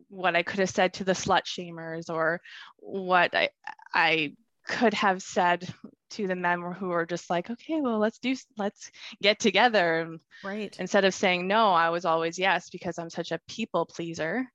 what 0.08 0.36
I 0.36 0.42
could 0.42 0.60
have 0.60 0.70
said 0.70 0.94
to 0.94 1.04
the 1.04 1.12
slut 1.12 1.44
shamers 1.44 2.10
or 2.10 2.40
what 2.78 3.34
I 3.34 3.50
I 3.94 4.34
could 4.66 4.94
have 4.94 5.22
said 5.22 5.68
to 6.10 6.26
the 6.26 6.36
men 6.36 6.60
who 6.60 6.88
were 6.88 7.06
just 7.06 7.30
like, 7.30 7.50
okay, 7.50 7.80
well, 7.80 7.98
let's 7.98 8.18
do, 8.18 8.36
let's 8.56 8.90
get 9.22 9.38
together. 9.40 10.18
Right. 10.44 10.76
Instead 10.78 11.04
of 11.04 11.14
saying 11.14 11.46
no, 11.46 11.70
I 11.70 11.90
was 11.90 12.04
always 12.04 12.38
yes 12.38 12.70
because 12.70 12.98
I'm 12.98 13.10
such 13.10 13.32
a 13.32 13.40
people 13.48 13.86
pleaser 13.86 14.46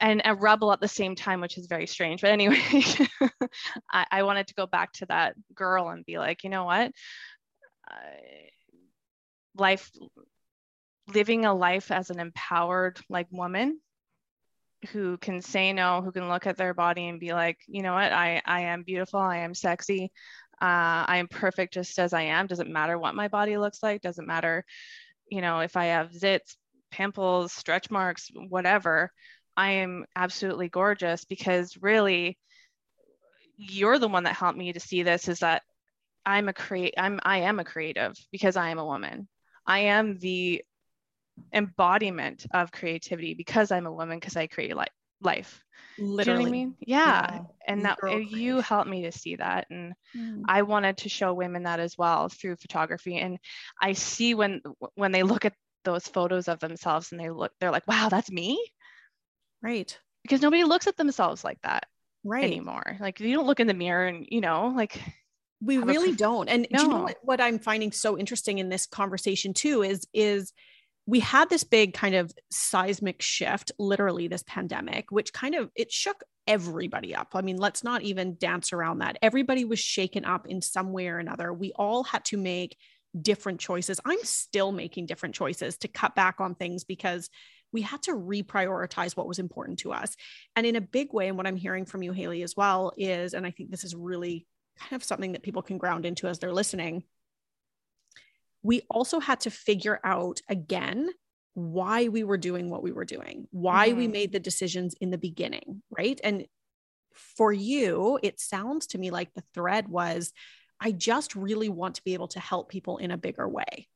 and 0.00 0.22
a 0.24 0.34
rebel 0.34 0.72
at 0.72 0.80
the 0.80 0.88
same 0.88 1.14
time, 1.14 1.40
which 1.40 1.58
is 1.58 1.66
very 1.66 1.86
strange. 1.86 2.20
But 2.20 2.30
anyway, 2.30 2.60
I, 3.92 4.06
I, 4.10 4.22
wanted 4.22 4.46
to 4.48 4.54
go 4.54 4.66
back 4.66 4.92
to 4.94 5.06
that 5.06 5.34
girl 5.54 5.88
and 5.88 6.04
be 6.04 6.18
like, 6.18 6.44
you 6.44 6.50
know 6.50 6.64
what? 6.64 6.92
Life, 9.56 9.90
living 11.12 11.44
a 11.44 11.54
life 11.54 11.90
as 11.90 12.10
an 12.10 12.20
empowered 12.20 13.00
like 13.08 13.26
woman 13.30 13.80
who 14.92 15.16
can 15.18 15.42
say 15.42 15.72
no, 15.72 16.00
who 16.02 16.12
can 16.12 16.28
look 16.28 16.46
at 16.46 16.56
their 16.56 16.74
body 16.74 17.08
and 17.08 17.18
be 17.18 17.32
like, 17.32 17.58
you 17.66 17.82
know 17.82 17.94
what? 17.94 18.12
I, 18.12 18.40
I 18.44 18.62
am 18.62 18.84
beautiful. 18.84 19.18
I 19.18 19.38
am 19.38 19.54
sexy. 19.54 20.12
Uh, 20.60 21.06
I 21.06 21.16
am 21.18 21.28
perfect 21.28 21.74
just 21.74 21.98
as 21.98 22.12
I 22.12 22.22
am. 22.22 22.46
Doesn't 22.46 22.70
matter 22.70 22.98
what 22.98 23.14
my 23.14 23.28
body 23.28 23.58
looks 23.58 23.82
like. 23.82 24.02
Doesn't 24.02 24.26
matter, 24.26 24.64
you 25.28 25.40
know, 25.40 25.60
if 25.60 25.76
I 25.76 25.86
have 25.86 26.12
zits, 26.12 26.56
pimples, 26.90 27.52
stretch 27.52 27.90
marks, 27.90 28.30
whatever. 28.48 29.12
I 29.58 29.70
am 29.70 30.04
absolutely 30.14 30.68
gorgeous 30.68 31.24
because 31.24 31.76
really 31.80 32.38
you're 33.56 33.98
the 33.98 34.06
one 34.06 34.22
that 34.22 34.36
helped 34.36 34.56
me 34.56 34.72
to 34.72 34.78
see 34.78 35.02
this 35.02 35.26
is 35.26 35.40
that 35.40 35.62
I'm 36.24 36.48
a 36.48 36.52
create 36.52 36.94
I'm 36.96 37.18
I 37.24 37.38
am 37.38 37.58
a 37.58 37.64
creative 37.64 38.14
because 38.30 38.56
I 38.56 38.70
am 38.70 38.78
a 38.78 38.84
woman. 38.84 39.26
I 39.66 39.80
am 39.80 40.16
the 40.18 40.62
embodiment 41.52 42.46
of 42.54 42.70
creativity 42.70 43.34
because 43.34 43.72
I'm 43.72 43.86
a 43.86 43.92
woman 43.92 44.20
because 44.20 44.36
I 44.36 44.46
create 44.46 44.76
like 44.76 44.92
life. 45.20 45.60
Literally. 45.98 46.46
I 46.46 46.50
mean? 46.50 46.76
Yeah. 46.78 47.32
yeah. 47.32 47.40
And 47.66 47.84
that 47.84 47.98
you 48.30 48.60
helped 48.60 48.88
me 48.88 49.02
to 49.02 49.12
see 49.12 49.34
that. 49.36 49.66
And 49.70 49.92
mm. 50.16 50.42
I 50.46 50.62
wanted 50.62 50.98
to 50.98 51.08
show 51.08 51.34
women 51.34 51.64
that 51.64 51.80
as 51.80 51.98
well 51.98 52.28
through 52.28 52.56
photography. 52.56 53.16
And 53.16 53.38
I 53.82 53.94
see 53.94 54.36
when 54.36 54.62
when 54.94 55.10
they 55.10 55.24
look 55.24 55.44
at 55.44 55.54
those 55.84 56.06
photos 56.06 56.46
of 56.46 56.60
themselves 56.60 57.10
and 57.10 57.20
they 57.20 57.30
look, 57.30 57.50
they're 57.58 57.72
like, 57.72 57.88
wow, 57.88 58.08
that's 58.08 58.30
me. 58.30 58.60
Right. 59.62 59.98
Because 60.22 60.42
nobody 60.42 60.64
looks 60.64 60.86
at 60.86 60.96
themselves 60.96 61.44
like 61.44 61.60
that 61.62 61.86
right. 62.24 62.44
anymore. 62.44 62.96
Like 63.00 63.20
you 63.20 63.34
don't 63.34 63.46
look 63.46 63.60
in 63.60 63.66
the 63.66 63.74
mirror 63.74 64.06
and, 64.06 64.26
you 64.28 64.40
know, 64.40 64.72
like 64.74 65.00
we 65.60 65.78
really 65.78 66.12
a, 66.12 66.16
don't. 66.16 66.48
And 66.48 66.66
no. 66.70 66.78
do 66.78 66.84
you 66.84 66.90
know 66.90 67.02
what, 67.02 67.18
what 67.22 67.40
I'm 67.40 67.58
finding 67.58 67.92
so 67.92 68.18
interesting 68.18 68.58
in 68.58 68.68
this 68.68 68.86
conversation 68.86 69.54
too 69.54 69.82
is, 69.82 70.06
is 70.12 70.52
we 71.06 71.20
had 71.20 71.48
this 71.48 71.64
big 71.64 71.94
kind 71.94 72.14
of 72.14 72.32
seismic 72.50 73.22
shift, 73.22 73.72
literally 73.78 74.28
this 74.28 74.44
pandemic, 74.46 75.10
which 75.10 75.32
kind 75.32 75.54
of, 75.54 75.70
it 75.74 75.90
shook 75.90 76.22
everybody 76.46 77.14
up. 77.14 77.28
I 77.34 77.40
mean, 77.40 77.56
let's 77.56 77.82
not 77.82 78.02
even 78.02 78.36
dance 78.38 78.72
around 78.72 78.98
that. 78.98 79.18
Everybody 79.22 79.64
was 79.64 79.78
shaken 79.78 80.24
up 80.24 80.46
in 80.46 80.60
some 80.60 80.92
way 80.92 81.08
or 81.08 81.18
another. 81.18 81.52
We 81.52 81.72
all 81.76 82.04
had 82.04 82.24
to 82.26 82.36
make 82.36 82.76
different 83.20 83.58
choices. 83.58 84.00
I'm 84.04 84.22
still 84.22 84.70
making 84.70 85.06
different 85.06 85.34
choices 85.34 85.78
to 85.78 85.88
cut 85.88 86.14
back 86.14 86.40
on 86.40 86.54
things 86.54 86.84
because 86.84 87.30
we 87.72 87.82
had 87.82 88.02
to 88.04 88.12
reprioritize 88.12 89.16
what 89.16 89.28
was 89.28 89.38
important 89.38 89.80
to 89.80 89.92
us. 89.92 90.16
And 90.56 90.66
in 90.66 90.76
a 90.76 90.80
big 90.80 91.12
way, 91.12 91.28
and 91.28 91.36
what 91.36 91.46
I'm 91.46 91.56
hearing 91.56 91.84
from 91.84 92.02
you, 92.02 92.12
Haley, 92.12 92.42
as 92.42 92.56
well, 92.56 92.92
is, 92.96 93.34
and 93.34 93.46
I 93.46 93.50
think 93.50 93.70
this 93.70 93.84
is 93.84 93.94
really 93.94 94.46
kind 94.78 94.92
of 94.92 95.04
something 95.04 95.32
that 95.32 95.42
people 95.42 95.62
can 95.62 95.78
ground 95.78 96.06
into 96.06 96.28
as 96.28 96.38
they're 96.38 96.52
listening. 96.52 97.04
We 98.62 98.82
also 98.88 99.20
had 99.20 99.40
to 99.40 99.50
figure 99.50 100.00
out 100.02 100.40
again 100.48 101.10
why 101.54 102.08
we 102.08 102.22
were 102.22 102.38
doing 102.38 102.70
what 102.70 102.82
we 102.82 102.92
were 102.92 103.04
doing, 103.04 103.48
why 103.50 103.88
mm-hmm. 103.88 103.98
we 103.98 104.08
made 104.08 104.32
the 104.32 104.40
decisions 104.40 104.94
in 105.00 105.10
the 105.10 105.18
beginning, 105.18 105.82
right? 105.90 106.20
And 106.22 106.46
for 107.36 107.52
you, 107.52 108.18
it 108.22 108.40
sounds 108.40 108.88
to 108.88 108.98
me 108.98 109.10
like 109.10 109.34
the 109.34 109.42
thread 109.54 109.88
was 109.88 110.32
I 110.80 110.92
just 110.92 111.34
really 111.34 111.68
want 111.68 111.96
to 111.96 112.04
be 112.04 112.14
able 112.14 112.28
to 112.28 112.40
help 112.40 112.68
people 112.68 112.98
in 112.98 113.10
a 113.10 113.18
bigger 113.18 113.48
way. 113.48 113.88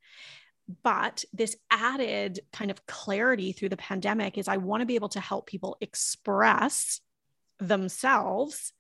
But 0.83 1.25
this 1.33 1.57
added 1.71 2.41
kind 2.53 2.71
of 2.71 2.87
clarity 2.87 3.53
through 3.53 3.71
the 3.71 3.77
pandemic 3.77 4.39
is 4.39 4.49
I 4.49 4.59
want 4.59 4.81
to 4.81 4.87
be 4.87 4.95
able 4.95 5.09
to 5.11 5.21
help 5.21 5.47
people 5.47 5.77
express 5.81 7.01
themselves 7.59 8.73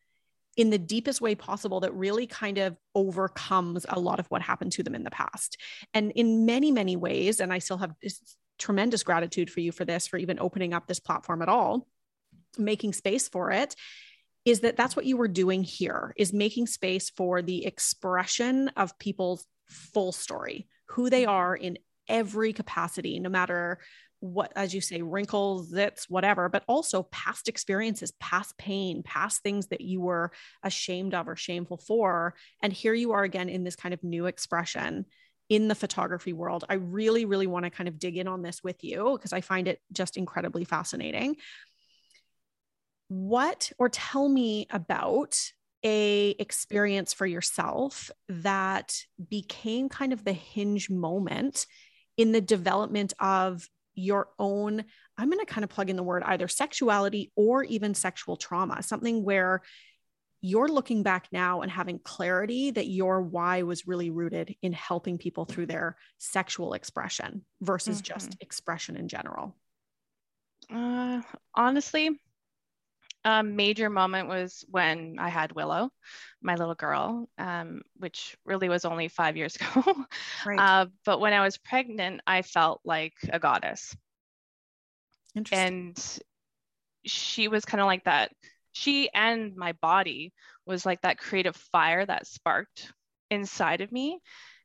in 0.57 0.71
the 0.71 0.79
deepest 0.79 1.21
way 1.21 1.35
possible 1.35 1.81
that 1.81 1.95
really 1.95 2.27
kind 2.27 2.59
of 2.59 2.77
overcomes 2.95 3.87
a 3.89 3.99
lot 3.99 4.21
of 4.21 4.27
what 4.27 4.43
happened 4.43 4.73
to 4.73 4.83
them 4.83 4.95
in 4.95 5.03
the 5.03 5.11
past. 5.11 5.57
And 5.95 6.13
in 6.13 6.45
many, 6.45 6.71
many 6.71 6.95
ways, 6.95 7.41
and 7.41 7.53
I 7.53 7.59
still 7.59 7.79
have 7.79 7.95
tremendous 8.59 9.03
gratitude 9.03 9.51
for 9.51 9.61
you 9.61 9.73
for 9.73 9.85
this, 9.85 10.07
for 10.07 10.19
even 10.19 10.39
opening 10.39 10.75
up 10.75 10.87
this 10.87 11.01
platform 11.01 11.43
at 11.43 11.49
all, 11.49 11.89
making 12.59 12.93
space 12.93 13.29
for 13.29 13.51
it 13.51 13.75
is 14.45 14.61
that 14.61 14.77
that's 14.77 14.97
what 14.97 15.07
you 15.07 15.17
were 15.17 15.29
doing 15.29 15.63
here 15.63 16.13
is 16.17 16.33
making 16.33 16.67
space 16.67 17.11
for 17.11 17.43
the 17.43 17.65
expression 17.65 18.69
of 18.77 18.99
people's 18.99 19.47
full 19.69 20.13
story 20.13 20.67
who 20.87 21.11
they 21.11 21.25
are 21.25 21.55
in 21.55 21.79
every 22.09 22.53
capacity, 22.53 23.19
no 23.19 23.29
matter 23.29 23.79
what, 24.21 24.53
as 24.55 24.73
you 24.73 24.81
say, 24.81 25.03
wrinkles, 25.03 25.73
zits, 25.73 26.05
whatever, 26.09 26.49
but 26.49 26.63
also 26.69 27.03
past 27.03 27.49
experiences, 27.49 28.13
past 28.21 28.57
pain, 28.57 29.03
past 29.03 29.43
things 29.43 29.67
that 29.69 29.81
you 29.81 30.01
were 30.01 30.31
ashamed 30.63 31.13
of 31.13 31.29
or 31.29 31.35
shameful 31.35 31.77
for. 31.77 32.35
And 32.63 32.73
here 32.73 32.95
you 32.95 33.13
are 33.13 33.25
again 33.25 33.49
in 33.49 33.65
this 33.65 33.75
kind 33.75 33.93
of 33.93 34.05
new 34.05 34.27
expression 34.27 35.07
in 35.49 35.67
the 35.67 35.75
photography 35.75 36.33
world. 36.33 36.65
I 36.69 36.75
really, 36.75 37.25
really 37.25 37.49
want 37.49 37.65
to 37.65 37.71
kind 37.71 37.89
of 37.89 37.99
dig 37.99 38.17
in 38.17 38.29
on 38.29 38.43
this 38.43 38.63
with 38.63 38.85
you 38.85 39.17
because 39.17 39.33
I 39.33 39.41
find 39.41 39.67
it 39.67 39.81
just 39.93 40.17
incredibly 40.17 40.65
fascinating. 40.65 41.37
What, 43.09 43.73
or 43.77 43.89
tell 43.89 44.29
me 44.29 44.69
about 44.71 45.37
a 45.85 46.31
experience 46.39 47.13
for 47.13 47.27
yourself 47.27 48.11
that 48.29 48.97
became 49.29 49.89
kind 49.89 50.13
of 50.13 50.25
the 50.25 50.33
hinge 50.33 50.89
moment 50.89 51.67
in 52.17 52.33
the 52.33 52.41
development 52.41 53.13
of 53.19 53.69
your 53.95 54.29
own 54.39 54.85
i'm 55.19 55.29
going 55.29 55.45
to 55.45 55.53
kind 55.53 55.65
of 55.65 55.71
plug 55.71 55.91
in 55.91 55.97
the 55.97 56.03
word 56.03 56.23
either 56.25 56.49
sexuality 56.49 57.31
or 57.37 57.63
even 57.65 57.95
sexual 57.95 58.37
trauma 58.37 58.83
something 58.83 59.23
where 59.23 59.61
you're 60.41 60.69
looking 60.69 61.03
back 61.03 61.29
now 61.31 61.61
and 61.61 61.71
having 61.71 62.01
clarity 62.01 62.71
that 62.71 62.89
your 62.89 63.23
why 63.23 63.63
was 63.63 63.87
really 63.87 64.11
rooted 64.11 64.57
in 64.63 64.73
helping 64.73 65.17
people 65.17 65.45
through 65.45 65.67
their 65.67 65.97
sexual 66.19 66.73
expression 66.73 67.45
versus 67.61 67.99
mm-hmm. 67.99 68.15
just 68.15 68.37
expression 68.41 68.97
in 68.97 69.09
general 69.09 69.55
uh, 70.73 71.21
honestly 71.55 72.19
a 73.25 73.43
major 73.43 73.89
moment 73.89 74.29
was 74.29 74.65
when 74.69 75.17
I 75.19 75.29
had 75.29 75.53
Willow, 75.53 75.91
my 76.43 76.57
little 76.57 76.75
girl, 76.75 77.29
um, 77.39 77.83
which 77.97 78.37
really 78.45 78.69
was 78.69 78.85
only 78.85 79.09
five 79.09 79.37
years 79.37 79.57
ago. 79.77 80.05
Right. 80.45 80.59
Uh, 80.59 80.87
but 81.05 81.21
when 81.21 81.33
I 81.33 81.43
was 81.43 81.59
pregnant, 81.59 82.21
I 82.27 82.43
felt 82.43 82.81
like 82.85 83.15
a 83.33 83.39
goddess. 83.39 83.97
And 85.53 86.19
she 87.05 87.49
was 87.49 87.65
kind 87.65 87.81
of 87.81 87.87
like 87.87 88.05
that. 88.05 88.33
She 88.73 89.11
and 89.13 89.57
my 89.57 89.73
body 89.73 90.33
was 90.67 90.87
like 90.87 91.03
that 91.03 91.19
creative 91.19 91.57
fire 91.57 92.05
that 92.05 92.27
sparked 92.27 92.93
inside 93.31 93.81
of 93.81 93.93
me. 93.93 94.21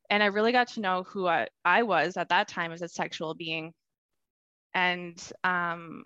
And 0.10 0.24
I 0.24 0.28
really 0.28 0.52
got 0.52 0.70
to 0.70 0.80
know 0.82 1.04
who 1.04 1.28
I, 1.28 1.48
I 1.66 1.84
was 1.84 2.18
at 2.18 2.30
that 2.30 2.48
time 2.48 2.72
as 2.72 2.82
a 2.82 2.88
sexual 2.88 3.34
being. 3.34 3.74
And 4.74 5.22
um, 5.44 6.06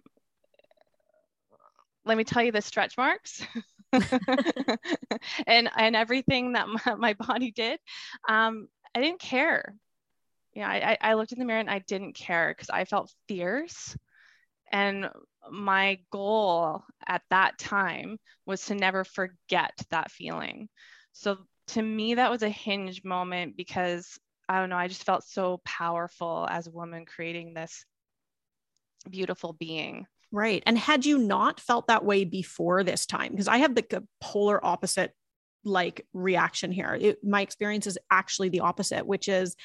let 2.06 2.18
me 2.18 2.24
tell 2.24 2.44
you 2.44 2.52
the 2.52 2.62
stretch 2.62 2.98
marks. 2.98 3.46
And 5.48 5.70
and 5.78 5.96
everything 5.96 6.54
that 6.54 6.68
my, 6.86 6.96
my 6.96 7.14
body 7.14 7.52
did 7.52 7.80
um, 8.28 8.68
i 8.96 9.02
didn't 9.02 9.20
care. 9.20 9.76
Yeah 10.54 10.70
I, 10.70 10.98
I 11.02 11.14
looked 11.16 11.32
in 11.32 11.40
the 11.40 11.46
mirror 11.46 11.60
and 11.60 11.70
i 11.70 11.80
didn't 11.80 12.16
care 12.16 12.54
because 12.56 12.70
i 12.70 12.86
felt 12.86 13.14
fierce. 13.28 13.96
And 14.72 15.10
my 15.52 16.00
goal 16.12 16.84
at 17.08 17.24
that 17.30 17.60
time 17.60 18.20
was 18.46 18.66
to 18.68 18.76
never 18.76 19.04
forget 19.04 19.74
that 19.92 20.12
feeling. 20.12 20.70
So 21.14 21.38
to 21.70 21.82
me 21.82 22.16
that 22.16 22.32
was 22.32 22.44
a 22.44 22.50
hinge 22.50 23.04
moment 23.04 23.56
because 23.58 24.20
i 24.50 24.60
don't 24.60 24.70
know 24.70 24.78
i 24.78 24.88
just 24.88 25.06
felt 25.06 25.24
so 25.24 25.62
powerful 25.66 26.48
as 26.50 26.68
a 26.68 26.72
woman 26.72 27.06
creating 27.06 27.54
this 27.54 27.86
beautiful 29.10 29.54
being 29.54 30.06
Right. 30.32 30.64
And 30.66 30.78
had 30.78 31.06
you 31.06 31.18
not 31.18 31.60
felt 31.60 31.88
that 31.88 32.06
way 32.06 32.24
before 32.24 32.84
this 32.84 33.06
time? 33.06 33.32
Because 33.32 33.50
I 33.50 33.58
have 33.58 33.76
the 33.76 34.04
polar 34.22 34.64
opposite 34.66 35.14
like 35.64 36.08
reaction 36.14 36.72
here. 36.72 36.98
It, 37.00 37.24
my 37.24 37.42
experience 37.42 37.86
is 37.86 37.98
actually 38.10 38.50
the 38.50 38.62
opposite, 38.62 39.06
which 39.06 39.28
is 39.28 39.56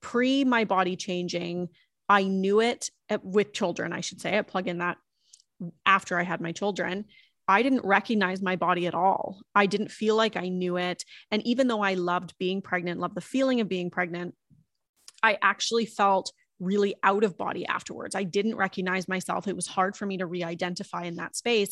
pre 0.00 0.44
my 0.44 0.64
body 0.64 0.96
changing. 0.96 1.68
I 2.08 2.24
knew 2.24 2.60
it 2.60 2.90
at, 3.08 3.24
with 3.24 3.52
children, 3.52 3.92
I 3.92 4.00
should 4.00 4.20
say. 4.20 4.38
I 4.38 4.42
plug 4.42 4.68
in 4.68 4.78
that 4.78 4.96
after 5.84 6.18
I 6.18 6.22
had 6.22 6.40
my 6.40 6.52
children. 6.52 7.06
I 7.48 7.62
didn't 7.62 7.84
recognize 7.84 8.42
my 8.42 8.56
body 8.56 8.86
at 8.86 8.94
all. 8.94 9.40
I 9.54 9.66
didn't 9.66 9.90
feel 9.90 10.16
like 10.16 10.36
I 10.36 10.48
knew 10.48 10.78
it. 10.78 11.04
And 11.30 11.46
even 11.46 11.68
though 11.68 11.82
I 11.82 11.94
loved 11.94 12.34
being 12.38 12.60
pregnant, 12.60 13.00
loved 13.00 13.14
the 13.14 13.20
feeling 13.20 13.60
of 13.60 13.68
being 13.68 13.90
pregnant, 13.90 14.34
I 15.22 15.38
actually 15.42 15.86
felt 15.86 16.32
really 16.58 16.94
out 17.02 17.24
of 17.24 17.36
body 17.36 17.66
afterwards. 17.66 18.14
I 18.14 18.22
didn't 18.24 18.56
recognize 18.56 19.08
myself. 19.08 19.46
It 19.46 19.56
was 19.56 19.66
hard 19.66 19.96
for 19.96 20.06
me 20.06 20.18
to 20.18 20.26
re 20.26 20.42
identify 20.42 21.04
in 21.04 21.16
that 21.16 21.36
space. 21.36 21.70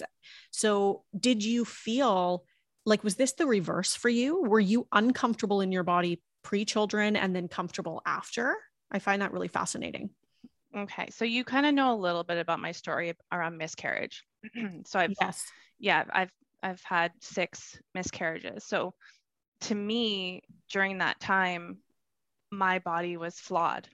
So, 0.51 1.05
did 1.19 1.45
you 1.45 1.65
feel 1.65 2.45
like, 2.87 3.03
was 3.05 3.17
this 3.17 3.33
the 3.33 3.47
reverse 3.47 3.95
for 3.95 4.09
you? 4.09 4.43
Were 4.43 4.61
you 4.61 4.87
uncomfortable 4.93 5.61
in 5.61 5.73
your 5.73 5.85
body 5.85 6.23
pre 6.43 6.65
children 6.65 7.17
and 7.17 7.35
then 7.35 7.49
comfortable 7.49 8.03
after? 8.07 8.57
I 8.91 8.99
find 8.99 9.23
that 9.23 9.33
really 9.33 9.49
fascinating. 9.49 10.11
Okay. 10.77 11.09
So, 11.11 11.25
you 11.25 11.45
kind 11.45 11.67
of 11.67 11.75
know 11.75 11.95
a 11.95 11.97
little 11.97 12.25
bit 12.25 12.39
about 12.39 12.61
my 12.61 12.73
story 12.73 13.15
around 13.33 13.57
miscarriage. 13.57 14.25
so 14.85 14.99
I've 14.99 15.15
Yes. 15.21 15.47
yeah, 15.79 16.05
I've 16.13 16.31
I've 16.63 16.83
had 16.83 17.13
six 17.21 17.79
miscarriages. 17.95 18.65
So 18.65 18.95
to 19.63 19.75
me, 19.75 20.43
during 20.71 20.99
that 20.99 21.21
time, 21.21 21.79
my 22.51 22.79
body 22.79 23.17
was 23.17 23.39
flawed. 23.39 23.89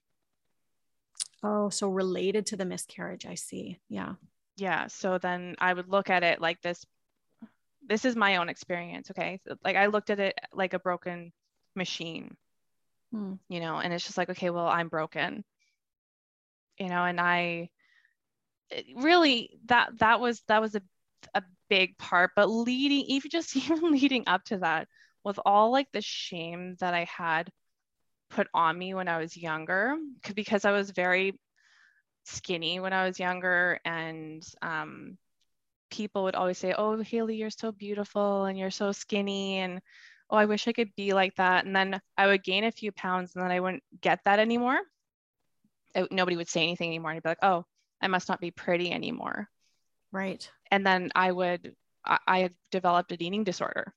Oh, 1.42 1.70
so 1.70 1.88
related 1.88 2.46
to 2.46 2.56
the 2.56 2.64
miscarriage, 2.64 3.26
I 3.26 3.34
see. 3.34 3.78
Yeah. 3.88 4.14
Yeah. 4.56 4.88
So 4.88 5.18
then 5.18 5.56
I 5.58 5.72
would 5.72 5.88
look 5.88 6.10
at 6.10 6.22
it 6.22 6.40
like 6.40 6.60
this. 6.62 6.84
This 7.86 8.04
is 8.04 8.14
my 8.16 8.36
own 8.36 8.48
experience. 8.48 9.10
Okay. 9.10 9.40
So, 9.46 9.56
like 9.64 9.76
I 9.76 9.86
looked 9.86 10.10
at 10.10 10.20
it 10.20 10.38
like 10.52 10.74
a 10.74 10.78
broken 10.78 11.32
machine, 11.74 12.36
Hmm. 13.12 13.34
you 13.48 13.60
know, 13.60 13.78
and 13.78 13.92
it's 13.92 14.04
just 14.04 14.18
like, 14.18 14.30
okay, 14.30 14.50
well, 14.50 14.68
I'm 14.68 14.88
broken, 14.88 15.44
you 16.78 16.88
know, 16.88 17.04
and 17.04 17.20
I 17.20 17.70
really 18.94 19.58
that 19.66 19.98
that 19.98 20.20
was 20.20 20.42
that 20.48 20.60
was 20.60 20.74
a 20.74 20.82
a 21.34 21.42
big 21.68 21.96
part. 21.98 22.32
But 22.36 22.48
leading, 22.48 23.04
even 23.06 23.30
just 23.30 23.56
even 23.56 23.92
leading 23.92 24.24
up 24.26 24.44
to 24.44 24.58
that, 24.58 24.88
with 25.24 25.38
all 25.44 25.70
like 25.72 25.88
the 25.92 26.00
shame 26.02 26.76
that 26.80 26.94
I 26.94 27.04
had 27.04 27.50
put 28.30 28.48
on 28.54 28.78
me 28.78 28.94
when 28.94 29.08
I 29.08 29.18
was 29.18 29.36
younger, 29.36 29.96
because 30.34 30.64
I 30.64 30.72
was 30.72 30.90
very 30.90 31.38
skinny 32.24 32.80
when 32.80 32.92
I 32.92 33.06
was 33.06 33.18
younger, 33.18 33.80
and 33.84 34.42
um, 34.62 35.18
people 35.90 36.24
would 36.24 36.34
always 36.34 36.58
say, 36.58 36.74
"Oh, 36.76 37.00
Haley, 37.02 37.36
you're 37.36 37.50
so 37.50 37.72
beautiful 37.72 38.44
and 38.44 38.58
you're 38.58 38.70
so 38.70 38.92
skinny," 38.92 39.58
and 39.58 39.80
"Oh, 40.30 40.36
I 40.36 40.46
wish 40.46 40.68
I 40.68 40.72
could 40.72 40.94
be 40.96 41.12
like 41.12 41.34
that." 41.36 41.64
And 41.64 41.74
then 41.74 42.00
I 42.16 42.26
would 42.26 42.44
gain 42.44 42.64
a 42.64 42.72
few 42.72 42.92
pounds, 42.92 43.34
and 43.34 43.44
then 43.44 43.50
I 43.50 43.60
wouldn't 43.60 43.82
get 44.00 44.20
that 44.24 44.38
anymore. 44.38 44.80
It- 45.94 46.12
nobody 46.12 46.36
would 46.36 46.48
say 46.48 46.62
anything 46.62 46.88
anymore, 46.88 47.10
and 47.10 47.16
I'd 47.18 47.22
be 47.22 47.28
like, 47.30 47.38
"Oh, 47.42 47.64
I 48.00 48.08
must 48.08 48.28
not 48.28 48.40
be 48.40 48.50
pretty 48.50 48.92
anymore." 48.92 49.48
Right. 50.12 50.50
And 50.70 50.86
then 50.86 51.10
I 51.14 51.30
would, 51.32 51.74
I, 52.04 52.18
I 52.26 52.38
had 52.40 52.54
developed 52.70 53.12
an 53.12 53.22
eating 53.22 53.44
disorder. 53.44 53.94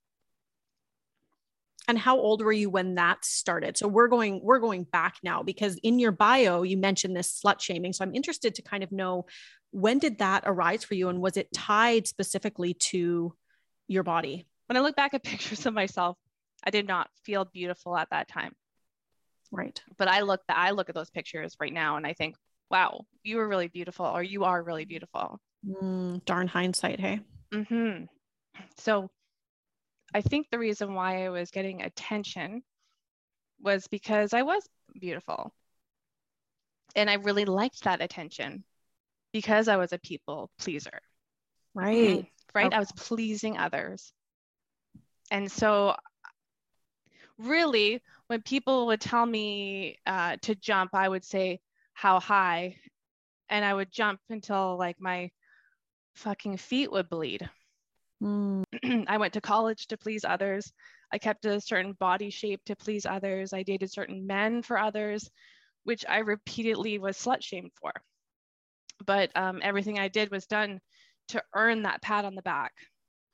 And 1.88 1.98
how 1.98 2.18
old 2.18 2.42
were 2.42 2.52
you 2.54 2.70
when 2.70 2.96
that 2.96 3.26
started? 3.26 3.78
So 3.78 3.88
we're 3.88 4.08
going 4.08 4.40
we're 4.42 4.60
going 4.60 4.84
back 4.86 5.16
now 5.24 5.44
because 5.44 5.76
in 5.84 6.00
your 6.00 6.14
bio 6.14 6.62
you 6.64 6.78
mentioned 6.78 7.16
this 7.16 7.42
slut 7.44 7.60
shaming. 7.60 7.92
So 7.94 8.04
I'm 8.06 8.16
interested 8.16 8.56
to 8.56 8.62
kind 8.62 8.84
of 8.84 8.92
know 8.92 9.26
when 9.72 10.00
did 10.00 10.20
that 10.20 10.44
arise 10.46 10.84
for 10.84 10.94
you 10.94 11.10
and 11.10 11.20
was 11.20 11.36
it 11.36 11.52
tied 11.54 12.08
specifically 12.08 12.74
to 12.76 13.36
your 13.88 14.04
body? 14.04 14.46
When 14.68 14.78
I 14.78 14.80
look 14.80 14.96
back 14.96 15.14
at 15.14 15.24
pictures 15.32 15.66
of 15.66 15.74
myself, 15.74 16.18
I 16.64 16.70
did 16.70 16.88
not 16.88 17.10
feel 17.26 17.44
beautiful 17.46 17.98
at 17.98 18.10
that 18.12 18.28
time. 18.30 18.54
Right. 19.52 19.80
but 19.98 20.08
I 20.08 20.22
look 20.22 20.42
I 20.50 20.72
look 20.72 20.90
at 20.90 20.96
those 20.96 21.12
pictures 21.12 21.56
right 21.60 21.74
now 21.74 21.98
and 21.98 22.08
I 22.08 22.14
think, 22.14 22.36
wow, 22.72 23.02
you 23.24 23.38
were 23.38 23.48
really 23.48 23.68
beautiful, 23.68 24.06
or 24.06 24.24
you 24.24 24.46
are 24.46 24.64
really 24.64 24.86
beautiful. 24.86 25.40
Mm, 25.68 26.26
darn 26.26 26.48
hindsight, 26.48 27.00
hey. 27.00 27.20
hmm 27.54 28.06
So 28.80 29.12
I 30.14 30.22
think 30.22 30.50
the 30.50 30.60
reason 30.60 30.94
why 30.94 31.26
I 31.26 31.30
was 31.30 31.52
getting 31.52 31.82
attention 31.82 32.64
was 33.60 33.88
because 33.88 34.34
I 34.34 34.44
was 34.44 34.68
beautiful. 35.00 35.54
And 36.96 37.10
I 37.10 37.16
really 37.16 37.46
liked 37.46 37.84
that 37.84 38.02
attention 38.02 38.64
because 39.32 39.68
I 39.68 39.78
was 39.78 39.94
a 39.94 39.98
people 40.00 40.50
pleaser, 40.60 41.02
Right. 41.74 42.26
right? 42.54 42.72
Okay. 42.72 42.76
I 42.76 42.80
was 42.80 42.92
pleasing 42.92 43.58
others. 43.58 44.14
And 45.32 45.52
so, 45.52 45.96
really, 47.38 48.02
when 48.28 48.42
people 48.42 48.88
would 48.88 49.02
tell 49.02 49.26
me 49.26 49.98
uh, 50.06 50.38
to 50.42 50.56
jump, 50.56 50.92
I 50.94 51.10
would 51.10 51.24
say, 51.24 51.60
How 51.94 52.20
high? 52.20 52.78
And 53.50 53.66
I 53.66 53.74
would 53.74 53.92
jump 53.92 54.20
until 54.30 54.78
like 54.78 55.00
my 55.00 55.32
fucking 56.16 56.58
feet 56.58 56.92
would 56.92 57.10
bleed. 57.10 57.50
Mm, 58.24 58.64
I 59.08 59.18
went 59.18 59.34
to 59.34 59.42
college 59.42 59.88
to 59.88 59.98
please 59.98 60.24
others. 60.24 60.72
I 61.12 61.18
kept 61.18 61.46
a 61.46 61.62
certain 61.62 61.94
body 61.94 62.30
shape 62.30 62.62
to 62.66 62.76
please 62.76 63.06
others. 63.06 63.54
I 63.54 63.64
dated 63.64 63.92
certain 63.92 64.26
men 64.26 64.64
for 64.64 64.78
others, 64.78 65.30
which 65.84 66.06
I 66.08 66.20
repeatedly 66.20 67.00
was 67.00 67.18
slut 67.18 67.44
shamed 67.44 67.72
for. 67.80 67.92
But 69.06 69.36
um, 69.36 69.60
everything 69.62 70.00
I 70.00 70.08
did 70.08 70.32
was 70.32 70.48
done 70.48 70.80
to 71.30 71.44
earn 71.54 71.84
that 71.84 72.02
pat 72.02 72.26
on 72.26 72.36
the 72.36 72.42
back. 72.42 72.74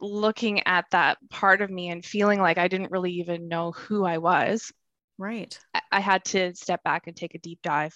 Looking 0.02 0.66
at 0.66 0.86
that 0.92 1.18
part 1.30 1.62
of 1.62 1.70
me 1.70 1.90
and 1.90 2.04
feeling 2.04 2.40
like 2.40 2.58
I 2.58 2.68
didn't 2.68 2.92
really 2.92 3.12
even 3.14 3.48
know 3.48 3.72
who 3.74 4.06
I 4.06 4.18
was, 4.18 4.72
right. 5.18 5.58
I- 5.74 5.82
I 5.92 6.00
had 6.00 6.24
to 6.26 6.56
step 6.56 6.82
back 6.84 7.08
and 7.08 7.16
take 7.16 7.36
a 7.36 7.40
deep 7.40 7.60
dive 7.62 7.94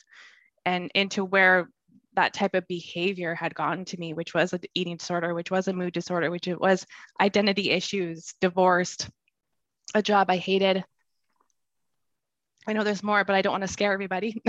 and 0.65 0.91
into 0.93 1.23
where 1.23 1.69
that 2.15 2.33
type 2.33 2.53
of 2.53 2.67
behavior 2.67 3.35
had 3.35 3.55
gotten 3.55 3.85
to 3.85 3.99
me, 3.99 4.13
which 4.13 4.33
was 4.33 4.53
an 4.53 4.61
eating 4.73 4.97
disorder, 4.97 5.33
which 5.33 5.51
was 5.51 5.67
a 5.67 5.73
mood 5.73 5.93
disorder, 5.93 6.29
which 6.29 6.47
it 6.47 6.59
was 6.59 6.85
identity 7.19 7.71
issues, 7.71 8.33
divorced, 8.39 9.09
a 9.95 10.01
job 10.01 10.29
I 10.29 10.37
hated. 10.37 10.83
I 12.65 12.73
know 12.73 12.83
there's 12.83 13.03
more, 13.03 13.25
but 13.25 13.35
I 13.35 13.41
don't 13.41 13.51
want 13.51 13.63
to 13.63 13.67
scare 13.67 13.91
everybody. 13.91 14.41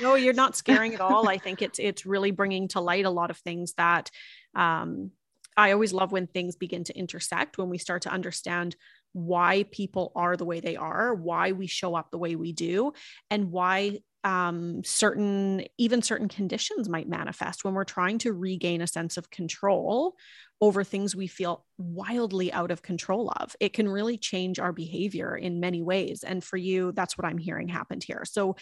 No, 0.00 0.14
you're 0.14 0.34
not 0.34 0.56
scaring 0.62 0.94
at 0.94 1.00
all. 1.00 1.28
I 1.28 1.38
think 1.38 1.62
it's 1.62 1.78
it's 1.78 2.06
really 2.06 2.30
bringing 2.30 2.68
to 2.68 2.80
light 2.80 3.04
a 3.04 3.10
lot 3.10 3.30
of 3.30 3.38
things 3.38 3.72
that 3.74 4.10
um, 4.54 5.10
I 5.56 5.72
always 5.72 5.92
love 5.92 6.12
when 6.12 6.26
things 6.26 6.56
begin 6.56 6.84
to 6.84 6.96
intersect 6.96 7.58
when 7.58 7.68
we 7.68 7.78
start 7.78 8.02
to 8.02 8.10
understand 8.10 8.76
why 9.12 9.64
people 9.70 10.12
are 10.14 10.36
the 10.36 10.44
way 10.44 10.60
they 10.60 10.76
are, 10.76 11.14
why 11.14 11.52
we 11.52 11.66
show 11.66 11.94
up 11.94 12.10
the 12.10 12.18
way 12.18 12.36
we 12.36 12.52
do, 12.52 12.92
and 13.30 13.50
why 13.50 14.00
um, 14.24 14.82
certain 14.84 15.64
even 15.78 16.02
certain 16.02 16.28
conditions 16.28 16.88
might 16.88 17.08
manifest 17.08 17.64
when 17.64 17.74
we're 17.74 17.84
trying 17.84 18.18
to 18.18 18.32
regain 18.32 18.80
a 18.80 18.86
sense 18.86 19.16
of 19.16 19.30
control 19.30 20.16
over 20.60 20.82
things 20.82 21.14
we 21.14 21.28
feel 21.28 21.64
wildly 21.78 22.52
out 22.52 22.70
of 22.70 22.82
control 22.82 23.32
of. 23.36 23.54
It 23.60 23.72
can 23.72 23.88
really 23.88 24.18
change 24.18 24.58
our 24.58 24.72
behavior 24.72 25.36
in 25.36 25.60
many 25.60 25.82
ways. 25.82 26.24
And 26.24 26.42
for 26.42 26.56
you, 26.56 26.92
that's 26.92 27.16
what 27.16 27.24
I'm 27.24 27.38
hearing 27.38 27.68
happened 27.68 28.02
here. 28.02 28.24
So 28.24 28.56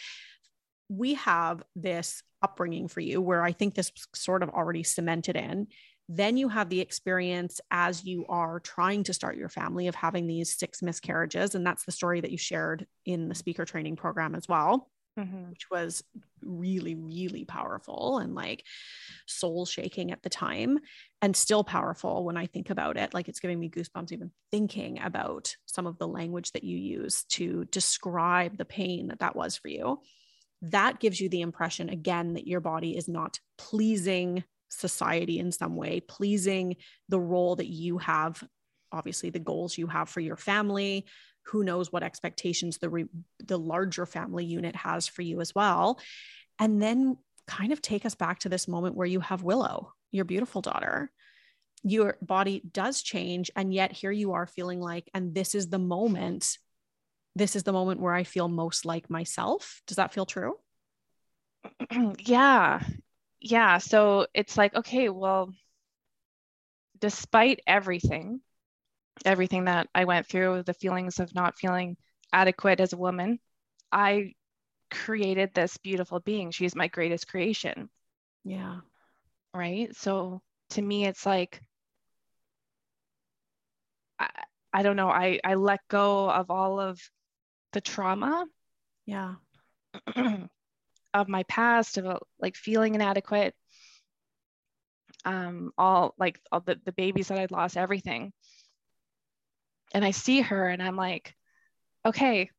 we 0.88 1.14
have 1.14 1.62
this 1.74 2.22
upbringing 2.42 2.86
for 2.86 3.00
you 3.00 3.20
where 3.20 3.42
I 3.42 3.52
think 3.52 3.74
this 3.74 3.90
sort 4.14 4.42
of 4.42 4.50
already 4.50 4.82
cemented 4.82 5.36
in. 5.36 5.68
Then 6.08 6.36
you 6.36 6.48
have 6.48 6.68
the 6.68 6.80
experience 6.80 7.60
as 7.70 8.04
you 8.04 8.26
are 8.28 8.60
trying 8.60 9.02
to 9.04 9.14
start 9.14 9.36
your 9.36 9.48
family 9.48 9.88
of 9.88 9.94
having 9.94 10.26
these 10.26 10.56
six 10.56 10.82
miscarriages. 10.82 11.54
And 11.54 11.66
that's 11.66 11.84
the 11.84 11.92
story 11.92 12.20
that 12.20 12.30
you 12.30 12.38
shared 12.38 12.86
in 13.06 13.28
the 13.28 13.34
speaker 13.34 13.64
training 13.64 13.96
program 13.96 14.34
as 14.34 14.46
well, 14.46 14.90
Mhm. 15.16 15.50
which 15.50 15.70
was 15.70 16.05
really, 16.42 16.94
really 16.94 17.44
powerful 17.44 18.18
and 18.18 18.35
like 18.35 18.64
soul 19.26 19.66
shaking 19.66 20.12
at 20.12 20.22
the 20.22 20.29
time 20.29 20.79
and 21.22 21.37
still 21.37 21.64
powerful 21.64 22.24
when 22.24 22.37
I 22.37 22.46
think 22.46 22.70
about 22.70 22.96
it. 22.96 23.14
Like 23.14 23.29
it's 23.29 23.40
giving 23.40 23.59
me 23.61 23.70
goosebumps 23.70 24.12
even 24.12 24.33
thinking 24.50 25.00
about 25.00 25.57
some 25.66 25.87
of 25.87 25.98
the 25.98 26.09
language 26.09 26.52
that 26.52 26.64
you 26.64 26.76
use 26.79 27.24
to 27.31 27.64
describe 27.66 28.59
the 28.59 28.64
pain 28.64 29.09
that 29.09 29.20
that 29.20 29.37
was 29.37 29.57
for 29.57 29.68
you 29.68 30.00
that 30.62 31.00
gives 31.00 31.20
you 31.20 31.29
the 31.29 31.42
impression 31.42 31.88
again 31.88 32.35
that 32.35 32.46
your 32.46 32.61
body 32.61 32.96
is 32.96 33.09
not 33.09 33.38
pleasing 33.59 34.44
society 34.70 35.38
in 35.38 35.52
some 35.52 35.76
way, 35.76 36.00
pleasing 36.00 36.76
the 37.09 37.20
role 37.20 37.57
that 37.57 37.68
you 37.68 37.98
have, 37.98 38.42
obviously 38.92 39.31
the 39.31 39.38
goals 39.38 39.76
you 39.79 39.87
have 39.87 40.09
for 40.09 40.20
your 40.20 40.37
family. 40.37 41.07
Who 41.46 41.64
knows 41.64 41.92
what 41.92 42.02
expectations 42.02 42.78
the 42.78 42.88
re- 42.88 43.09
the 43.44 43.59
larger 43.59 44.06
family 44.06 44.44
unit 44.44 44.76
has 44.76 45.06
for 45.06 45.22
you 45.22 45.40
as 45.40 45.54
well. 45.54 46.00
And 46.59 46.82
then 46.82 47.16
kind 47.46 47.72
of 47.72 47.80
take 47.80 48.04
us 48.04 48.14
back 48.14 48.40
to 48.40 48.48
this 48.48 48.66
moment 48.66 48.96
where 48.96 49.06
you 49.06 49.20
have 49.20 49.42
Willow, 49.42 49.92
your 50.11 50.24
beautiful 50.24 50.62
daughter. 50.62 51.11
Your 51.82 52.16
body 52.20 52.62
does 52.72 53.02
change 53.02 53.50
and 53.54 53.72
yet 53.72 53.92
here 53.92 54.11
you 54.11 54.32
are 54.32 54.46
feeling 54.46 54.80
like 54.80 55.09
and 55.14 55.35
this 55.35 55.54
is 55.54 55.68
the 55.68 55.78
moment 55.78 56.59
this 57.37 57.54
is 57.54 57.64
the 57.64 57.72
moment 57.72 58.00
where 58.00 58.14
I 58.14 58.24
feel 58.24 58.48
most 58.48 58.87
like 58.87 59.11
myself. 59.11 59.82
Does 59.87 59.98
that 59.98 60.14
feel 60.14 60.24
true? 60.24 60.54
yeah. 62.18 62.82
Yeah. 63.40 63.76
So 63.78 64.26
it's 64.32 64.56
like, 64.56 64.74
okay, 64.74 65.11
well, 65.11 65.52
despite 66.98 67.61
everything, 67.66 68.40
everything 69.24 69.64
that 69.64 69.88
I 69.94 70.05
went 70.05 70.26
through, 70.26 70.62
the 70.64 70.74
feelings 70.74 71.18
of 71.20 71.35
not 71.35 71.59
feeling 71.59 71.96
adequate 72.33 72.81
as 72.81 72.92
a 72.92 72.96
woman, 72.98 73.38
I 73.92 74.35
created 74.90 75.55
this 75.55 75.76
beautiful 75.79 76.20
being. 76.20 76.50
She's 76.50 76.74
my 76.76 76.88
greatest 76.88 77.29
creation. 77.29 77.90
Yeah. 78.44 78.81
Right. 79.55 79.94
So 79.96 80.42
to 80.70 80.83
me, 80.83 81.07
it's 81.07 81.26
like, 81.26 81.62
I, 84.18 84.29
I 84.72 84.83
don't 84.83 84.96
know, 84.96 85.09
I, 85.09 85.40
I 85.44 85.55
let 85.55 85.81
go 85.88 86.31
of 86.31 86.50
all 86.50 86.81
of 86.81 87.00
the 87.72 87.81
trauma 87.81 88.46
Yeah. 89.07 89.37
of 91.14 91.29
my 91.29 91.42
past 91.44 91.98
about 91.98 92.26
like 92.40 92.57
feeling 92.57 92.94
inadequate 92.94 93.55
um 95.24 95.72
all 95.79 96.14
like 96.18 96.40
all 96.52 96.61
the, 96.61 96.79
the 96.85 96.92
babies 96.92 97.29
that 97.29 97.38
i'd 97.38 97.50
lost 97.50 97.76
everything 97.76 98.33
and 99.94 100.05
i 100.05 100.11
see 100.11 100.40
her 100.40 100.68
and 100.68 100.83
i'm 100.83 100.96
like 100.96 101.35
okay 102.05 102.51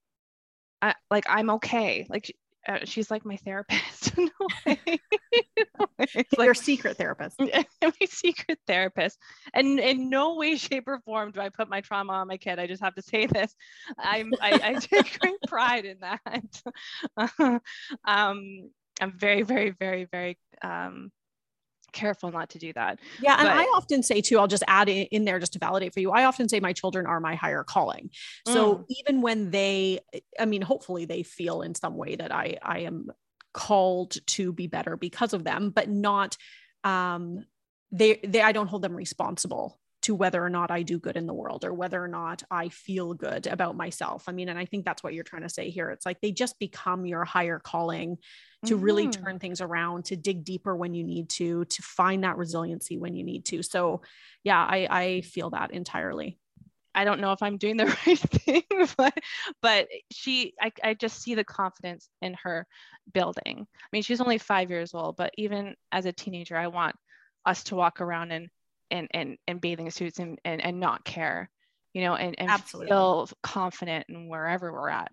I, 0.82 0.96
like 1.10 1.26
i'm 1.30 1.50
okay 1.52 2.06
like 2.10 2.32
uh, 2.68 2.80
she's 2.84 3.10
like 3.10 3.26
my 3.26 3.38
therapist. 3.38 4.18
no 4.18 4.30
it's 4.66 6.34
like, 6.38 6.46
your 6.46 6.54
secret 6.54 6.98
therapist. 6.98 7.40
my 7.82 7.92
secret 8.10 8.60
therapist. 8.68 9.18
And 9.54 9.80
in 9.80 10.10
no 10.10 10.36
way, 10.36 10.58
shape, 10.58 10.88
or 10.88 11.00
form 11.06 11.32
do 11.32 11.40
I 11.40 11.50
put 11.50 11.70
my 11.70 11.82
trauma 11.82 12.14
on 12.14 12.28
my 12.28 12.38
kid. 12.38 12.60
I 12.60 12.68
just 12.68 12.84
have 12.84 12.96
to 12.96 13.02
say 13.02 13.26
this. 13.26 13.56
I'm 13.98 14.34
I, 14.42 14.60
I 14.64 14.74
take 14.74 15.20
great 15.20 15.42
pride 15.48 15.86
in 15.86 16.00
that. 16.02 16.62
um, 18.06 18.70
I'm 19.00 19.18
very, 19.18 19.44
very, 19.44 19.70
very, 19.72 20.06
very 20.06 20.38
um, 20.62 21.12
careful 21.92 22.32
not 22.32 22.50
to 22.52 22.60
do 22.60 22.74
that. 22.74 23.00
Yeah. 23.22 23.38
And 23.40 23.48
but, 23.48 23.58
I 23.58 23.64
often 23.64 24.04
say 24.04 24.22
too, 24.22 24.40
I'll 24.40 24.48
just 24.48 24.64
add 24.68 24.90
in 24.90 25.26
there 25.26 25.40
just 25.40 25.54
to 25.54 25.60
validate 25.60 25.94
for 25.94 26.00
you. 26.00 26.12
I 26.12 26.26
often 26.26 26.50
say 26.50 26.60
my 26.60 26.74
children 26.74 27.06
are 27.06 27.20
my 27.20 27.36
higher 27.36 27.64
calling. 27.64 28.10
So 28.48 28.76
mm. 28.76 28.86
even 28.90 29.22
when 29.22 29.52
they, 29.52 30.00
I 30.40 30.46
mean, 30.46 30.62
hopefully 30.62 31.06
they 31.06 31.24
feel 31.24 31.62
in 31.62 31.76
some 31.76 31.96
way 31.96 32.16
that 32.16 32.32
I, 32.32 32.58
I 32.62 32.80
am 32.80 33.12
called 33.54 34.18
to 34.28 34.54
be 34.54 34.68
better 34.68 34.98
because 34.98 35.34
of 35.34 35.44
them, 35.44 35.72
but 35.72 35.90
not, 35.90 36.38
um, 36.84 37.46
they, 37.92 38.20
they, 38.24 38.42
I 38.42 38.52
don't 38.52 38.68
hold 38.68 38.82
them 38.82 38.96
responsible 38.96 39.80
to 40.08 40.16
whether 40.16 40.42
or 40.42 40.50
not 40.50 40.72
I 40.72 40.84
do 40.84 41.00
good 41.00 41.18
in 41.18 41.28
the 41.28 41.34
world 41.34 41.66
or 41.66 41.74
whether 41.74 42.02
or 42.02 42.08
not 42.08 42.42
I 42.50 42.70
feel 42.70 43.14
good 43.14 43.46
about 43.46 43.76
myself. 43.76 44.24
I 44.28 44.32
mean, 44.32 44.48
and 44.48 44.58
I 44.58 44.64
think 44.64 44.86
that's 44.86 45.04
what 45.04 45.14
you're 45.14 45.26
trying 45.26 45.42
to 45.42 45.50
say 45.50 45.70
here. 45.70 45.90
It's 45.90 46.06
like 46.06 46.22
they 46.22 46.32
just 46.32 46.58
become 46.60 47.06
your 47.06 47.26
higher 47.26 47.60
calling 47.60 48.18
to 48.68 48.76
mm-hmm. 48.76 48.84
really 48.86 49.10
turn 49.10 49.38
things 49.38 49.60
around, 49.60 50.06
to 50.06 50.16
dig 50.16 50.46
deeper 50.46 50.74
when 50.78 50.94
you 50.94 51.04
need 51.04 51.28
to, 51.32 51.66
to 51.66 51.82
find 51.82 52.24
that 52.24 52.38
resiliency 52.38 52.98
when 52.98 53.18
you 53.18 53.26
need 53.26 53.44
to. 53.48 53.62
So, 53.62 54.02
yeah, 54.46 54.58
I, 54.58 54.88
I 54.90 55.22
feel 55.22 55.50
that 55.50 55.72
entirely. 55.72 56.40
I 56.96 57.04
don't 57.04 57.20
know 57.20 57.34
if 57.34 57.44
I'm 57.44 57.58
doing 57.58 57.76
the 57.76 57.86
right 58.08 58.18
thing, 58.18 58.64
but 58.98 59.14
but 59.62 59.90
she 60.10 60.54
I, 60.62 60.72
I 60.82 60.94
just 60.94 61.22
see 61.22 61.36
the 61.36 61.44
confidence 61.44 62.08
in 62.22 62.34
her 62.44 62.66
building. 63.14 63.68
I 63.70 63.88
mean, 63.92 64.04
she's 64.04 64.22
only 64.22 64.38
five 64.38 64.70
years 64.70 64.94
old, 64.94 65.18
but 65.18 65.34
even 65.38 65.76
as 65.92 66.06
a 66.06 66.14
teenager, 66.14 66.56
I 66.56 66.68
want 66.68 66.96
us 67.46 67.66
to 67.66 67.76
walk 67.76 68.00
around 68.00 68.32
and 68.32 68.48
and 68.92 69.08
and, 69.12 69.38
and 69.48 69.62
bathing 69.62 69.92
suits 69.92 70.20
and, 70.20 70.40
and 70.46 70.62
and 70.62 70.80
not 70.80 71.06
care, 71.06 71.50
you 71.94 72.02
know, 72.02 72.16
and, 72.16 72.36
and 72.38 72.50
Absolutely. 72.50 72.90
feel 72.90 73.30
confident 73.44 74.06
in 74.10 74.30
wherever 74.30 74.72
we're 74.72 74.90
at. 74.90 75.12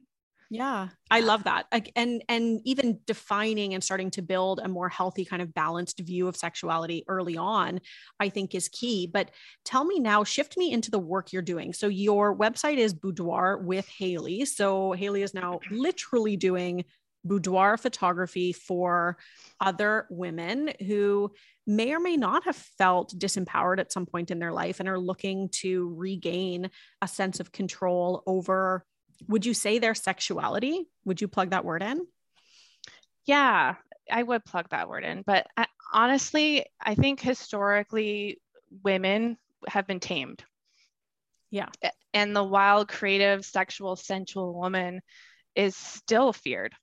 Yeah, 0.50 0.88
I 1.10 1.20
love 1.20 1.44
that. 1.44 1.66
And 1.96 2.22
and 2.28 2.60
even 2.64 3.00
defining 3.06 3.74
and 3.74 3.82
starting 3.82 4.10
to 4.12 4.22
build 4.22 4.60
a 4.62 4.68
more 4.68 4.88
healthy 4.88 5.24
kind 5.24 5.42
of 5.42 5.52
balanced 5.54 5.98
view 6.00 6.28
of 6.28 6.36
sexuality 6.36 7.02
early 7.08 7.36
on, 7.36 7.80
I 8.20 8.28
think 8.28 8.54
is 8.54 8.68
key. 8.68 9.08
But 9.12 9.30
tell 9.64 9.84
me 9.84 9.98
now, 9.98 10.22
shift 10.22 10.56
me 10.56 10.70
into 10.70 10.90
the 10.90 10.98
work 10.98 11.32
you're 11.32 11.42
doing. 11.42 11.72
So 11.72 11.88
your 11.88 12.36
website 12.36 12.76
is 12.76 12.94
Boudoir 12.94 13.58
with 13.58 13.88
Haley. 13.88 14.44
So 14.44 14.92
Haley 14.92 15.22
is 15.22 15.34
now 15.34 15.60
literally 15.70 16.36
doing 16.36 16.84
boudoir 17.24 17.76
photography 17.76 18.52
for 18.52 19.16
other 19.60 20.06
women 20.10 20.72
who 20.86 21.32
may 21.66 21.94
or 21.94 22.00
may 22.00 22.16
not 22.16 22.44
have 22.44 22.56
felt 22.56 23.14
disempowered 23.18 23.78
at 23.78 23.92
some 23.92 24.06
point 24.06 24.30
in 24.30 24.38
their 24.38 24.52
life 24.52 24.80
and 24.80 24.88
are 24.88 24.98
looking 24.98 25.48
to 25.48 25.94
regain 25.96 26.70
a 27.00 27.08
sense 27.08 27.40
of 27.40 27.52
control 27.52 28.22
over 28.26 28.84
would 29.28 29.46
you 29.46 29.54
say 29.54 29.78
their 29.78 29.94
sexuality? 29.94 30.88
Would 31.04 31.20
you 31.20 31.28
plug 31.28 31.50
that 31.50 31.64
word 31.64 31.82
in? 31.82 32.06
Yeah 33.24 33.76
i 34.10 34.22
would 34.22 34.44
plug 34.44 34.68
that 34.68 34.86
word 34.86 35.02
in 35.02 35.22
but 35.24 35.46
I, 35.56 35.66
honestly 35.94 36.66
i 36.78 36.94
think 36.94 37.20
historically 37.20 38.38
women 38.82 39.38
have 39.68 39.86
been 39.86 40.00
tamed. 40.00 40.44
Yeah. 41.50 41.68
And 42.12 42.34
the 42.34 42.44
wild 42.44 42.88
creative 42.88 43.44
sexual 43.44 43.96
sensual 43.96 44.54
woman 44.54 45.00
is 45.54 45.76
still 45.76 46.32
feared 46.32 46.74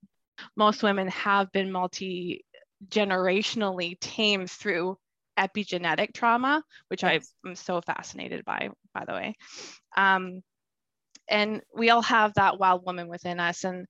most 0.56 0.84
women 0.84 1.08
have 1.10 1.52
been 1.52 1.72
multi 1.72 2.46
generationally 2.88 4.00
tamed 4.00 4.50
through 4.50 4.98
epigenetic 5.38 6.14
trauma, 6.14 6.64
which 6.88 7.04
yes. 7.04 7.34
I'm 7.46 7.56
so 7.56 7.82
fascinated 7.82 8.44
by, 8.46 8.70
by 8.94 9.06
the 9.06 9.14
way. 9.14 9.36
Um, 9.96 10.42
and 11.28 11.62
we 11.76 11.90
all 11.90 12.02
have 12.02 12.34
that 12.36 12.60
wild 12.60 12.86
woman 12.86 13.08
within 13.08 13.40
us. 13.40 13.64
And 13.64 13.88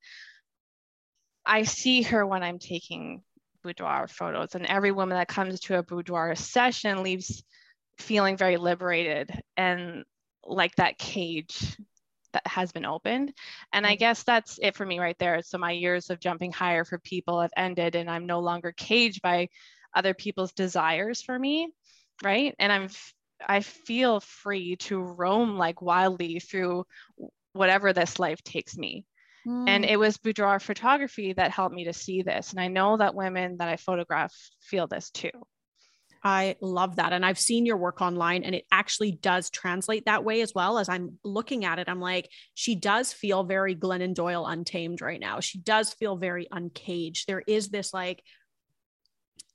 I 1.46 1.64
see 1.64 2.04
her 2.04 2.26
when 2.26 2.44
I'm 2.44 2.60
taking 2.60 3.24
boudoir 3.64 4.08
photos, 4.08 4.56
and 4.56 4.66
every 4.66 4.92
woman 4.92 5.18
that 5.18 5.28
comes 5.28 5.60
to 5.62 5.78
a 5.78 5.84
boudoir 5.84 6.36
session 6.36 7.04
leaves 7.04 7.44
feeling 7.98 8.38
very 8.38 8.58
liberated 8.58 9.30
and 9.56 10.04
like 10.44 10.76
that 10.76 10.98
cage 10.98 11.78
that 12.34 12.46
has 12.48 12.72
been 12.72 12.86
opened. 12.86 13.34
And 13.74 13.86
I 13.86 13.96
mm. 13.96 14.00
guess 14.00 14.24
that's 14.24 14.60
it 14.62 14.76
for 14.76 14.86
me 14.86 15.00
right 15.00 15.18
there. 15.20 15.42
So 15.42 15.58
my 15.58 15.72
years 15.72 16.10
of 16.10 16.20
jumping 16.20 16.52
higher 16.52 16.86
for 16.86 17.00
people 17.00 17.42
have 17.42 17.52
ended 17.56 17.96
and 17.96 18.10
I'm 18.10 18.26
no 18.26 18.40
longer 18.40 18.72
caged 18.72 19.22
by 19.22 19.50
other 19.94 20.14
people's 20.14 20.54
desires 20.54 21.22
for 21.22 21.38
me, 21.38 21.70
right? 22.24 22.56
And 22.60 22.72
I'm 22.72 22.90
I 23.48 23.62
feel 23.62 24.20
free 24.20 24.76
to 24.78 25.00
roam 25.00 25.58
like 25.58 25.82
wildly 25.82 26.40
through 26.40 26.86
whatever 27.54 27.94
this 27.94 28.20
life 28.20 28.44
takes 28.44 28.78
me. 28.78 29.06
Mm. 29.48 29.68
And 29.68 29.86
it 29.86 29.98
was 29.98 30.18
boudoir 30.18 30.60
photography 30.60 31.34
that 31.34 31.52
helped 31.52 31.76
me 31.76 31.86
to 31.86 31.94
see 31.94 32.22
this. 32.22 32.52
And 32.52 32.60
I 32.60 32.68
know 32.68 32.98
that 32.98 33.16
women 33.16 33.58
that 33.58 33.68
I 33.68 33.78
photograph 33.78 34.34
feel 34.62 34.88
this 34.88 35.10
too. 35.10 35.32
I 36.24 36.56
love 36.62 36.98
that. 36.98 37.14
And 37.14 37.26
I've 37.26 37.40
seen 37.40 37.66
your 37.66 37.78
work 37.78 38.02
online 38.02 38.44
and 38.44 38.54
it 38.54 38.66
actually 38.72 39.12
does 39.12 39.50
translate 39.50 40.06
that 40.06 40.24
way 40.24 40.42
as 40.42 40.54
well. 40.54 40.78
As 40.78 40.88
I'm 40.88 41.18
looking 41.24 41.66
at 41.66 41.80
it, 41.80 41.90
I'm 41.90 42.00
like, 42.00 42.30
she 42.54 42.76
does 42.76 43.12
feel 43.12 43.44
very 43.44 43.76
Glennon 43.76 44.14
Doyle 44.14 44.46
untamed 44.46 45.02
right 45.02 45.20
now. 45.20 45.40
She 45.40 45.58
does 45.58 45.94
feel 45.94 46.16
very 46.18 46.48
uncaged. 46.52 47.28
There 47.28 47.44
is 47.48 47.70
this 47.70 47.94
like 47.94 48.24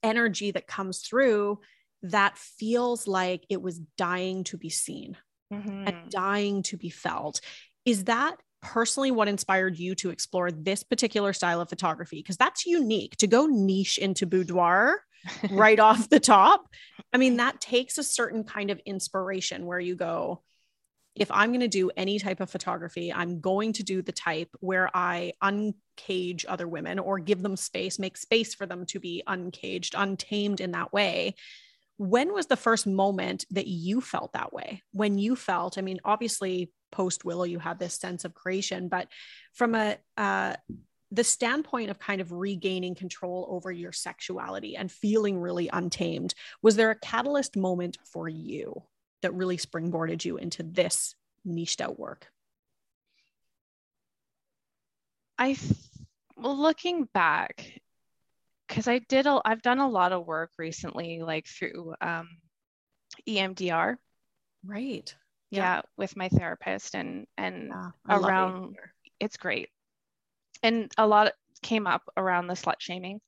energy 0.03 0.51
that 0.51 0.67
comes 0.67 1.01
through 1.01 1.61
that 2.03 2.37
feels 2.37 3.07
like 3.07 3.45
it 3.49 3.63
was 3.63 3.79
dying 3.97 4.45
to 4.45 4.57
be 4.57 4.69
seen 4.69 5.17
mm-hmm. 5.53 5.85
and 5.87 6.11
dying 6.11 6.63
to 6.65 6.77
be 6.77 6.91
felt. 6.91 7.41
Is 7.85 8.05
that 8.05 8.37
personally 8.61 9.13
what 9.13 9.29
inspired 9.29 9.79
you 9.79 9.95
to 9.95 10.11
explore 10.11 10.51
this 10.51 10.83
particular 10.83 11.33
style 11.33 11.61
of 11.61 11.69
photography? 11.69 12.19
Because 12.19 12.37
that's 12.37 12.67
unique 12.67 13.17
to 13.19 13.29
go 13.29 13.47
niche 13.47 13.99
into 13.99 14.27
boudoir 14.27 15.01
right 15.51 15.79
off 15.79 16.09
the 16.09 16.21
top. 16.21 16.67
I 17.13 17.19
mean, 17.19 17.37
that 17.37 17.61
takes 17.61 17.99
a 17.99 18.03
certain 18.03 18.45
kind 18.45 18.71
of 18.71 18.81
inspiration 18.85 19.67
where 19.67 19.81
you 19.81 19.97
go, 19.97 20.43
if 21.17 21.31
I'm 21.31 21.51
going 21.51 21.61
to 21.61 21.69
do 21.69 21.91
any 21.97 22.19
type 22.19 22.41
of 22.41 22.51
photography, 22.51 23.13
I'm 23.13 23.41
going 23.41 23.73
to 23.75 23.83
do 23.83 24.03
the 24.03 24.13
type 24.13 24.51
where 24.61 24.95
I 24.95 25.33
uncage 25.43 26.45
other 26.47 26.69
women 26.69 26.99
or 26.99 27.19
give 27.19 27.43
them 27.43 27.57
space, 27.57 27.99
make 27.99 28.19
space 28.19 28.55
for 28.55 28.67
them 28.67 28.85
to 28.87 29.01
be 29.01 29.23
uncaged, 29.27 29.95
untamed 29.97 30.61
in 30.61 30.73
that 30.73 30.93
way. 30.93 31.35
When 31.97 32.35
was 32.35 32.47
the 32.47 32.57
first 32.57 32.87
moment 32.87 33.47
that 33.51 33.67
you 33.67 34.03
felt 34.03 34.35
that 34.35 34.53
way? 34.53 34.83
When 34.93 35.17
you 35.17 35.37
felt, 35.37 35.79
I 35.79 35.81
mean, 35.81 36.01
obviously 36.05 36.71
post 36.93 37.25
Willow, 37.25 37.45
you 37.45 37.59
had 37.59 37.79
this 37.79 37.95
sense 37.95 38.27
of 38.27 38.35
creation, 38.35 38.89
but 38.89 39.09
from 39.55 39.75
a, 39.75 39.97
uh, 40.19 40.57
the 41.13 41.25
standpoint 41.25 41.91
of 41.91 41.99
kind 41.99 42.21
of 42.21 42.33
regaining 42.33 42.95
control 42.95 43.47
over 43.51 43.71
your 43.71 43.93
sexuality 43.93 44.77
and 44.77 44.91
feeling 44.91 45.39
really 45.39 45.69
untamed, 45.73 46.35
was 46.63 46.77
there 46.77 46.91
a 46.91 46.99
catalyst 46.99 47.57
moment 47.57 47.99
for 48.05 48.29
you 48.29 48.83
that 49.23 49.35
really 49.35 49.57
springboarded 49.57 50.25
you 50.25 50.37
into 50.37 50.63
this 50.63 51.15
niched 51.45 51.81
out 51.81 51.99
work? 51.99 52.29
I, 55.39 55.57
well, 56.37 56.57
looking 56.57 57.05
back, 57.05 57.81
because 58.67 58.89
I 58.89 58.99
did, 58.99 59.27
a, 59.27 59.41
I've 59.45 59.63
done 59.63 59.79
a 59.79 59.89
lot 59.89 60.13
of 60.13 60.27
work 60.27 60.51
recently, 60.59 61.23
like 61.23 61.47
through 61.47 61.95
um, 62.01 62.29
EMDR. 63.29 63.97
Right. 64.65 65.15
Yeah. 65.51 65.77
yeah, 65.77 65.83
with 65.97 66.17
my 66.17 66.29
therapist 66.29 66.97
and 66.97 67.29
and 67.39 67.69
yeah, 67.69 67.91
around. 68.09 68.75
It's 69.21 69.37
great 69.37 69.69
and 70.63 70.91
a 70.99 71.07
lot 71.07 71.33
came 71.63 71.87
up 71.87 72.03
around 72.17 72.47
the 72.47 72.55
slut 72.55 72.81
shaming. 72.81 73.21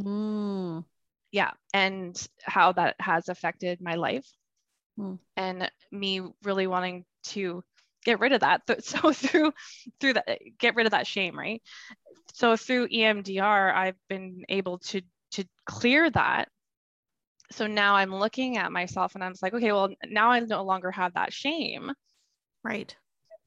Mm. 0.00 0.84
Yeah, 1.32 1.50
and 1.72 2.28
how 2.42 2.72
that 2.72 2.96
has 3.00 3.28
affected 3.28 3.80
my 3.80 3.94
life, 3.94 4.26
mm. 4.98 5.18
and 5.36 5.70
me 5.90 6.22
really 6.42 6.66
wanting 6.66 7.04
to 7.24 7.62
get 8.04 8.20
rid 8.20 8.32
of 8.32 8.40
that. 8.40 8.62
So 8.82 9.12
through 9.12 9.52
through 10.00 10.14
that, 10.14 10.38
get 10.58 10.74
rid 10.74 10.86
of 10.86 10.92
that 10.92 11.06
shame, 11.06 11.38
right? 11.38 11.62
So 12.34 12.56
through 12.56 12.88
EMDR, 12.88 13.74
I've 13.74 13.98
been 14.08 14.44
able 14.48 14.78
to 14.78 15.02
to 15.32 15.44
clear 15.66 16.10
that. 16.10 16.48
So 17.52 17.66
now 17.66 17.96
I'm 17.96 18.14
looking 18.14 18.56
at 18.56 18.72
myself 18.72 19.14
and 19.14 19.24
I'm 19.24 19.34
like, 19.42 19.54
okay, 19.54 19.72
well 19.72 19.90
now 20.06 20.30
I 20.30 20.40
no 20.40 20.62
longer 20.64 20.90
have 20.90 21.14
that 21.14 21.32
shame. 21.32 21.92
Right. 22.64 22.94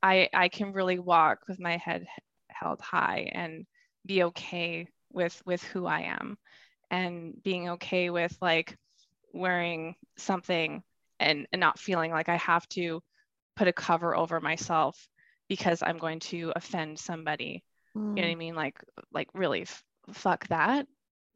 I 0.01 0.29
I 0.33 0.49
can 0.49 0.73
really 0.73 0.99
walk 0.99 1.39
with 1.47 1.59
my 1.59 1.77
head 1.77 2.05
held 2.53 2.81
high 2.81 3.29
and 3.33 3.65
be 4.05 4.23
okay 4.23 4.87
with 5.11 5.41
with 5.45 5.63
who 5.63 5.85
I 5.85 6.01
am. 6.01 6.37
And 6.91 7.41
being 7.43 7.69
okay 7.71 8.09
with 8.09 8.37
like 8.41 8.77
wearing 9.33 9.95
something 10.17 10.83
and, 11.19 11.47
and 11.51 11.59
not 11.59 11.79
feeling 11.79 12.11
like 12.11 12.29
I 12.29 12.35
have 12.37 12.67
to 12.69 13.01
put 13.55 13.67
a 13.67 13.73
cover 13.73 14.15
over 14.15 14.39
myself 14.41 15.07
because 15.49 15.81
I'm 15.83 15.97
going 15.97 16.19
to 16.19 16.53
offend 16.55 16.99
somebody. 16.99 17.63
You 17.95 18.01
know 18.01 18.21
what 18.23 18.31
i 18.31 18.35
mean? 18.35 18.55
Like 18.55 18.77
like 19.11 19.29
really 19.33 19.63
f- 19.63 19.83
fuck 20.13 20.47
that. 20.49 20.87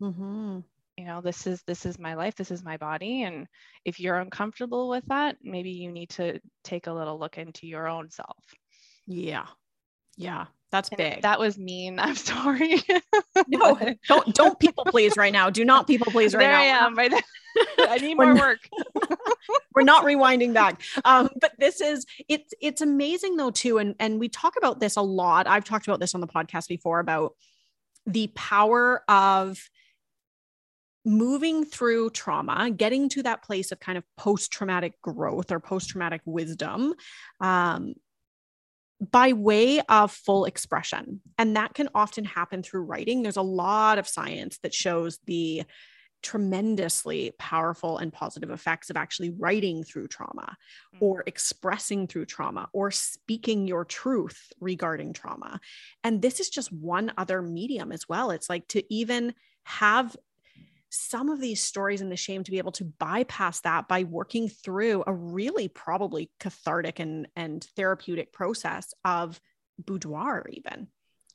Mm-hmm. 0.02 0.60
you 0.98 1.06
know 1.06 1.22
this 1.22 1.48
is 1.48 1.64
this 1.64 1.86
is 1.86 1.98
my 2.00 2.14
life. 2.16 2.36
This 2.36 2.52
is 2.52 2.64
my 2.64 2.78
body. 2.78 3.24
And 3.24 3.48
if 3.86 4.00
you're 4.00 4.18
uncomfortable 4.20 4.90
with 4.90 5.06
that 5.08 5.38
maybe 5.44 5.72
you 5.72 5.92
need 5.92 6.10
to 6.12 6.40
take 6.64 6.88
a 6.88 6.94
little 6.94 7.20
look 7.20 7.38
into 7.38 7.68
your 7.68 7.88
own 7.88 8.10
self. 8.12 8.44
Yeah. 9.08 9.48
Yeah. 10.18 10.46
That's 10.72 10.90
And 10.90 10.98
big. 10.98 11.22
that 11.22 11.40
was 11.40 11.58
mean 11.58 11.98
i'm 12.06 12.16
sorry 12.16 12.82
no, 13.48 13.78
don't 14.08 14.36
don't 14.36 14.60
people 14.60 14.86
please 14.86 15.16
right 15.18 15.32
now. 15.34 15.50
Do 15.50 15.64
not 15.64 15.88
people 15.88 16.12
please 16.12 16.34
right 16.36 16.42
there 16.42 16.52
now. 16.52 16.60
i 16.60 16.86
am 16.88 16.96
right 16.96 17.10
there. 17.12 17.22
i 17.90 17.98
need 17.98 18.16
more 18.16 18.34
not- 18.34 18.40
work 18.40 18.60
we're 19.74 19.84
not 19.84 20.04
rewinding 20.04 20.54
back 20.54 20.82
um, 21.06 21.30
but 21.42 21.54
this 21.58 21.82
is 21.82 22.06
it's 22.28 22.54
it's 22.62 22.82
amazing 22.82 23.36
though 23.38 23.50
too 23.52 23.78
and 23.78 23.96
and 24.00 24.20
we 24.20 24.28
talk 24.30 24.56
about 24.58 24.80
this 24.80 24.96
a 24.98 25.02
lot 25.02 25.48
i've 25.48 25.64
talked 25.64 25.88
about 25.88 26.00
this 26.00 26.14
on 26.14 26.22
the 26.22 26.28
podcast 26.28 26.68
before 26.68 27.00
about 27.00 27.34
the 28.06 28.28
power 28.36 29.04
of 29.08 29.58
moving 31.06 31.64
through 31.64 32.10
trauma 32.10 32.70
getting 32.70 33.08
to 33.08 33.24
that 33.24 33.42
place 33.42 33.72
of 33.72 33.80
kind 33.80 33.98
of 33.98 34.04
post-traumatic 34.18 35.02
growth 35.02 35.52
or 35.52 35.60
post-traumatic 35.60 36.22
wisdom 36.26 36.94
um, 37.40 37.94
by 39.00 39.34
way 39.34 39.80
of 39.82 40.12
full 40.12 40.46
expression 40.46 41.22
and 41.38 41.56
that 41.56 41.74
can 41.74 41.88
often 41.94 42.26
happen 42.26 42.64
through 42.64 42.82
writing 42.82 43.22
there's 43.22 43.38
a 43.38 43.42
lot 43.42 44.00
of 44.00 44.08
science 44.08 44.58
that 44.64 44.74
shows 44.74 45.20
the 45.26 45.64
tremendously 46.24 47.32
powerful 47.38 48.00
and 48.00 48.12
positive 48.12 48.50
effects 48.50 48.90
of 48.90 48.98
actually 48.98 49.30
writing 49.30 49.84
through 49.84 50.08
trauma 50.08 50.58
Mm. 50.96 51.02
or 51.02 51.24
expressing 51.28 52.08
through 52.08 52.26
trauma 52.26 52.68
or 52.74 52.90
speaking 52.90 53.68
your 53.68 53.86
truth 53.86 54.52
regarding 54.60 55.14
trauma. 55.14 55.60
And 56.04 56.22
this 56.22 56.40
is 56.40 56.50
just 56.50 56.72
one 56.74 57.14
other 57.18 57.42
medium 57.42 57.92
as 57.92 58.10
well. 58.10 58.32
It's 58.32 58.50
like 58.50 58.68
to 58.70 58.84
even 58.94 59.36
have 59.64 60.18
some 60.90 61.30
of 61.30 61.42
these 61.42 61.62
stories 61.62 62.02
and 62.02 62.12
the 62.12 62.18
shame 62.18 62.44
to 62.44 62.52
be 62.52 62.58
able 62.58 62.72
to 62.74 62.86
bypass 62.86 63.62
that 63.62 63.88
by 63.88 64.04
working 64.04 64.50
through 64.50 65.04
a 65.06 65.14
really 65.14 65.68
probably 65.68 66.32
cathartic 66.40 67.00
and, 67.00 67.28
and 67.36 67.64
therapeutic 67.76 68.32
process 68.32 68.94
of 69.04 69.40
boudoir, 69.80 70.46
even 70.50 70.88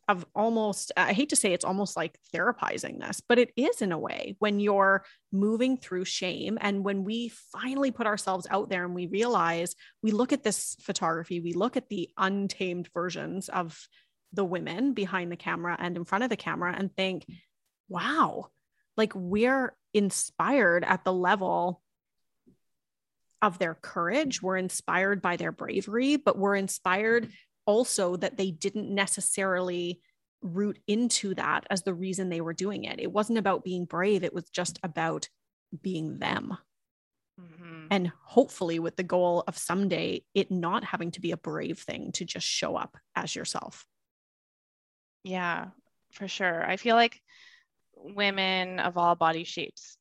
of 0.09 0.27
almost 0.35 0.91
i 0.97 1.13
hate 1.13 1.29
to 1.29 1.37
say 1.37 1.53
it's 1.53 1.65
almost 1.65 1.97
like 1.97 2.19
therapizing 2.35 2.99
this 2.99 3.21
but 3.21 3.39
it 3.39 3.53
is 3.57 3.83
in 3.83 3.93
a 3.93 3.99
way 3.99 4.35
when 4.41 4.59
you're 4.59 5.05
moving 5.33 5.77
through 5.77 6.05
shame 6.05 6.59
and 6.61 6.85
when 6.85 7.05
we 7.05 7.29
finally 7.53 7.91
put 7.91 8.07
ourselves 8.07 8.47
out 8.51 8.69
there 8.69 8.85
and 8.85 8.95
we 8.95 9.07
realize 9.07 9.75
we 10.03 10.11
look 10.11 10.33
at 10.33 10.43
this 10.43 10.77
photography 10.81 11.41
we 11.41 11.53
look 11.53 11.77
at 11.77 11.89
the 11.89 12.09
untamed 12.17 12.89
versions 12.93 13.49
of 13.49 13.87
the 14.33 14.45
women 14.45 14.93
behind 14.93 15.31
the 15.31 15.37
camera 15.37 15.77
and 15.79 15.97
in 15.97 16.05
front 16.05 16.25
of 16.25 16.31
the 16.31 16.37
camera 16.37 16.75
and 16.77 16.95
think 16.97 17.25
wow 17.89 18.49
like 18.97 19.13
we're 19.15 19.75
inspired 19.95 20.85
at 20.85 21.05
the 21.05 21.13
level 21.13 21.83
of 23.41 23.59
their 23.59 23.75
courage 23.75 24.41
we're 24.43 24.57
inspired 24.57 25.21
by 25.21 25.37
their 25.37 25.53
bravery 25.53 26.17
but 26.17 26.39
we're 26.39 26.57
inspired 26.57 27.31
also 27.67 28.17
that 28.17 28.37
they 28.37 28.51
didn't 28.51 28.93
necessarily 28.95 30.01
root 30.43 30.79
into 30.87 31.35
that 31.35 31.67
as 31.71 31.83
the 31.83 31.95
reason 31.95 32.29
they 32.29 32.41
were 32.41 32.53
doing 32.53 32.85
it. 32.85 33.01
It 33.01 33.13
wasn't 33.13 33.39
about 33.39 33.65
being 33.65 33.85
brave, 33.85 34.25
it 34.25 34.35
was 34.35 34.49
just 34.51 34.79
about 34.83 35.29
being 35.81 36.19
them. 36.19 36.57
Mhm. 37.41 37.87
And 37.91 38.13
hopefully, 38.25 38.79
with 38.79 38.97
the 38.97 39.03
goal 39.03 39.45
of 39.47 39.57
someday 39.57 40.25
it 40.35 40.51
not 40.51 40.85
having 40.85 41.11
to 41.13 41.21
be 41.21 41.33
a 41.33 41.37
brave 41.37 41.79
thing 41.79 42.13
to 42.13 42.25
just 42.25 42.47
show 42.47 42.77
up 42.77 42.99
as 43.15 43.35
yourself. 43.35 43.87
Yeah, 45.23 45.71
for 46.11 46.29
sure. 46.29 46.69
I 46.69 46.77
feel 46.77 46.97
like 46.97 47.23
women 48.03 48.79
of 48.81 48.97
all 48.97 49.15
body 49.15 49.45
shapes 49.45 49.97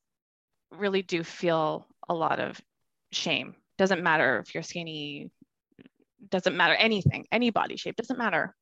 really 0.70 1.02
do 1.02 1.22
feel 1.22 1.86
a 2.08 2.14
lot 2.14 2.40
of 2.40 2.60
shame. 3.10 3.54
Doesn't 3.78 4.02
matter 4.02 4.38
if 4.38 4.54
you're 4.54 4.62
skinny, 4.62 5.30
doesn't 6.28 6.56
matter 6.56 6.74
anything, 6.74 7.26
any 7.32 7.50
body 7.50 7.76
shape, 7.76 7.96
doesn't 7.96 8.18
matter. 8.18 8.54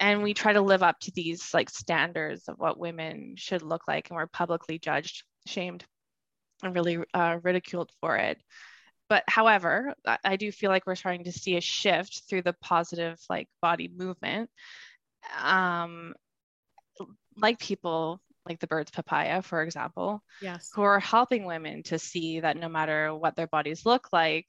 And 0.00 0.22
we 0.22 0.34
try 0.34 0.52
to 0.52 0.60
live 0.60 0.82
up 0.82 0.98
to 1.00 1.12
these 1.14 1.54
like 1.54 1.70
standards 1.70 2.48
of 2.48 2.58
what 2.58 2.78
women 2.78 3.34
should 3.36 3.62
look 3.62 3.86
like, 3.86 4.10
and 4.10 4.16
we're 4.16 4.26
publicly 4.26 4.78
judged, 4.78 5.22
shamed, 5.46 5.84
and 6.62 6.74
really 6.74 6.98
uh, 7.14 7.38
ridiculed 7.42 7.90
for 8.00 8.16
it. 8.16 8.38
But 9.08 9.22
however, 9.28 9.94
I, 10.24 10.36
do 10.36 10.50
feel 10.50 10.70
like 10.70 10.86
we're 10.86 10.94
starting 10.94 11.24
to 11.24 11.32
see 11.32 11.56
a 11.56 11.60
shift 11.60 12.22
through 12.28 12.42
the 12.42 12.54
positive 12.54 13.20
like 13.28 13.48
body 13.60 13.90
movement 13.94 14.50
um, 15.42 16.14
like 17.36 17.58
people 17.58 18.20
like 18.46 18.60
the 18.60 18.66
birds 18.66 18.90
papaya, 18.90 19.42
for 19.42 19.62
example, 19.62 20.22
Yes. 20.40 20.70
who 20.74 20.82
are 20.82 21.00
helping 21.00 21.44
women 21.44 21.82
to 21.84 21.98
see 21.98 22.40
that 22.40 22.56
no 22.56 22.68
matter 22.68 23.14
what 23.14 23.36
their 23.36 23.46
bodies 23.46 23.86
look 23.86 24.08
like, 24.12 24.46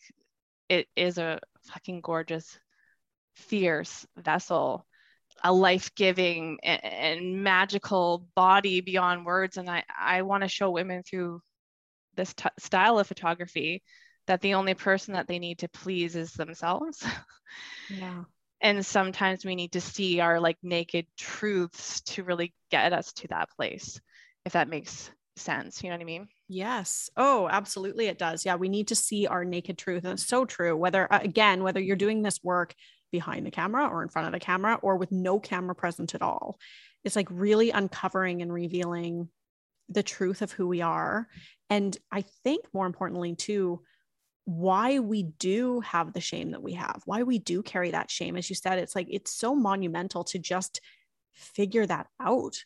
it 0.70 0.88
is 0.96 1.18
a 1.18 1.40
fucking 1.68 2.02
gorgeous, 2.02 2.58
fierce 3.36 4.06
vessel, 4.18 4.86
a 5.44 5.52
life-giving 5.52 6.58
and, 6.64 6.84
and 6.84 7.44
magical 7.44 8.28
body 8.36 8.82
beyond 8.82 9.26
words. 9.26 9.58
And 9.58 9.70
I, 9.70 9.84
I 9.98 10.22
want 10.24 10.44
to 10.44 10.50
show 10.50 10.72
women 10.72 11.04
through 11.04 11.42
this 12.16 12.34
t- 12.34 12.50
style 12.60 13.00
of 13.00 13.08
photography 13.08 13.84
that 14.28 14.42
the 14.42 14.56
only 14.56 14.74
person 14.74 15.14
that 15.14 15.28
they 15.28 15.40
need 15.40 15.60
to 15.60 15.70
please 15.70 16.16
is 16.16 16.32
themselves. 16.34 17.06
Yeah. 17.90 18.24
And 18.62 18.86
sometimes 18.86 19.46
we 19.46 19.56
need 19.56 19.74
to 19.74 19.82
see 19.82 20.20
our 20.20 20.40
like 20.40 20.58
naked 20.64 21.06
truths 21.18 22.02
to 22.02 22.24
really 22.24 22.54
get 22.72 22.94
us 22.94 23.14
to 23.14 23.28
that 23.28 23.50
place 23.56 24.00
if 24.46 24.54
that 24.54 24.70
makes 24.70 25.10
sense 25.36 25.84
you 25.84 25.90
know 25.90 25.96
what 25.96 26.02
i 26.02 26.06
mean 26.06 26.28
Yes. 26.48 27.10
Oh, 27.18 27.48
absolutely. 27.50 28.06
It 28.06 28.20
does. 28.20 28.46
Yeah. 28.46 28.56
We 28.56 28.70
need 28.70 28.90
to 28.90 28.96
see 28.96 29.26
our 29.26 29.44
naked 29.44 29.78
truth. 29.78 30.04
And 30.04 30.14
it's 30.14 30.28
so 30.28 30.46
true. 30.46 30.78
Whether, 30.78 31.12
uh, 31.12 31.20
again, 31.22 31.64
whether 31.64 31.80
you're 31.80 31.96
doing 31.96 32.22
this 32.22 32.44
work 32.44 32.76
behind 33.12 33.46
the 33.46 33.52
camera 33.52 33.88
or 33.88 34.04
in 34.04 34.10
front 34.10 34.28
of 34.28 34.34
the 34.34 34.40
camera 34.40 34.76
or 34.82 34.98
with 34.98 35.12
no 35.12 35.40
camera 35.40 35.74
present 35.74 36.14
at 36.14 36.22
all, 36.22 36.60
it's 37.04 37.16
like 37.16 37.28
really 37.32 37.72
uncovering 37.72 38.42
and 38.42 38.54
revealing 38.54 39.30
the 39.90 40.04
truth 40.04 40.42
of 40.42 40.52
who 40.52 40.68
we 40.68 40.82
are. 40.82 41.28
And 41.70 41.98
I 42.12 42.26
think 42.44 42.66
more 42.74 42.86
importantly, 42.86 43.36
too, 43.36 43.82
why 44.46 45.00
we 45.00 45.24
do 45.24 45.80
have 45.82 46.14
the 46.14 46.22
shame 46.22 46.52
that 46.52 46.64
we 46.64 46.74
have, 46.74 47.02
why 47.06 47.24
we 47.24 47.40
do 47.40 47.64
carry 47.64 47.92
that 47.92 48.12
shame. 48.12 48.38
As 48.38 48.50
you 48.50 48.56
said, 48.56 48.80
it's 48.80 48.96
like 48.96 49.08
it's 49.10 49.32
so 49.32 49.56
monumental 49.56 50.24
to 50.26 50.40
just 50.40 50.82
figure 51.34 51.86
that 51.86 52.08
out 52.20 52.64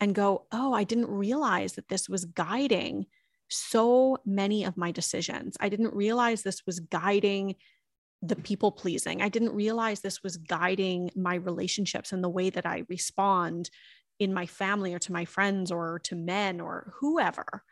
and 0.00 0.14
go, 0.14 0.46
oh, 0.52 0.72
I 0.72 0.84
didn't 0.84 1.10
realize 1.10 1.74
that 1.74 1.88
this 1.88 2.08
was 2.08 2.24
guiding 2.24 3.06
so 3.48 4.18
many 4.24 4.64
of 4.64 4.76
my 4.76 4.90
decisions. 4.90 5.56
I 5.60 5.68
didn't 5.68 5.94
realize 5.94 6.42
this 6.42 6.64
was 6.66 6.80
guiding 6.80 7.56
the 8.22 8.36
people 8.36 8.72
pleasing. 8.72 9.22
I 9.22 9.28
didn't 9.28 9.54
realize 9.54 10.00
this 10.00 10.22
was 10.22 10.36
guiding 10.36 11.10
my 11.14 11.36
relationships 11.36 12.12
and 12.12 12.22
the 12.22 12.28
way 12.28 12.50
that 12.50 12.66
I 12.66 12.84
respond 12.88 13.70
in 14.18 14.34
my 14.34 14.46
family 14.46 14.92
or 14.94 14.98
to 14.98 15.12
my 15.12 15.24
friends 15.24 15.70
or 15.70 16.00
to 16.04 16.16
men 16.16 16.60
or 16.60 16.92
whoever. 16.98 17.62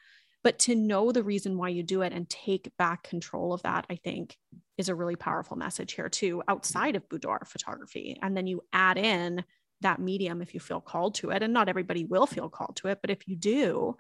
But 0.47 0.61
to 0.61 0.77
know 0.77 1.11
the 1.11 1.25
reason 1.25 1.59
why 1.59 1.71
you 1.71 1.83
do 1.83 2.03
it 2.03 2.13
and 2.13 2.31
take 2.31 2.71
back 2.77 3.03
control 3.03 3.53
of 3.53 3.63
that, 3.63 3.85
I 3.91 3.97
think 3.97 4.39
is 4.79 4.89
a 4.89 4.95
really 4.95 5.17
powerful 5.17 5.57
message 5.57 5.95
here 5.95 6.09
too, 6.09 6.41
outside 6.47 6.95
of 6.95 7.09
boudoir 7.09 7.45
photography. 7.45 8.17
And 8.23 8.37
then 8.37 8.47
you 8.47 8.63
add 8.73 8.97
in 8.97 9.45
that 9.81 9.99
medium 9.99 10.41
if 10.41 10.55
you 10.55 10.61
feel 10.61 10.81
called 10.81 11.17
to 11.17 11.31
it. 11.31 11.43
And 11.43 11.53
not 11.53 11.69
everybody 11.69 12.05
will 12.05 12.29
feel 12.29 12.49
called 12.49 12.77
to 12.77 12.87
it, 12.87 13.01
but 13.01 13.11
if 13.11 13.27
you 13.27 13.35
do, 13.35 13.97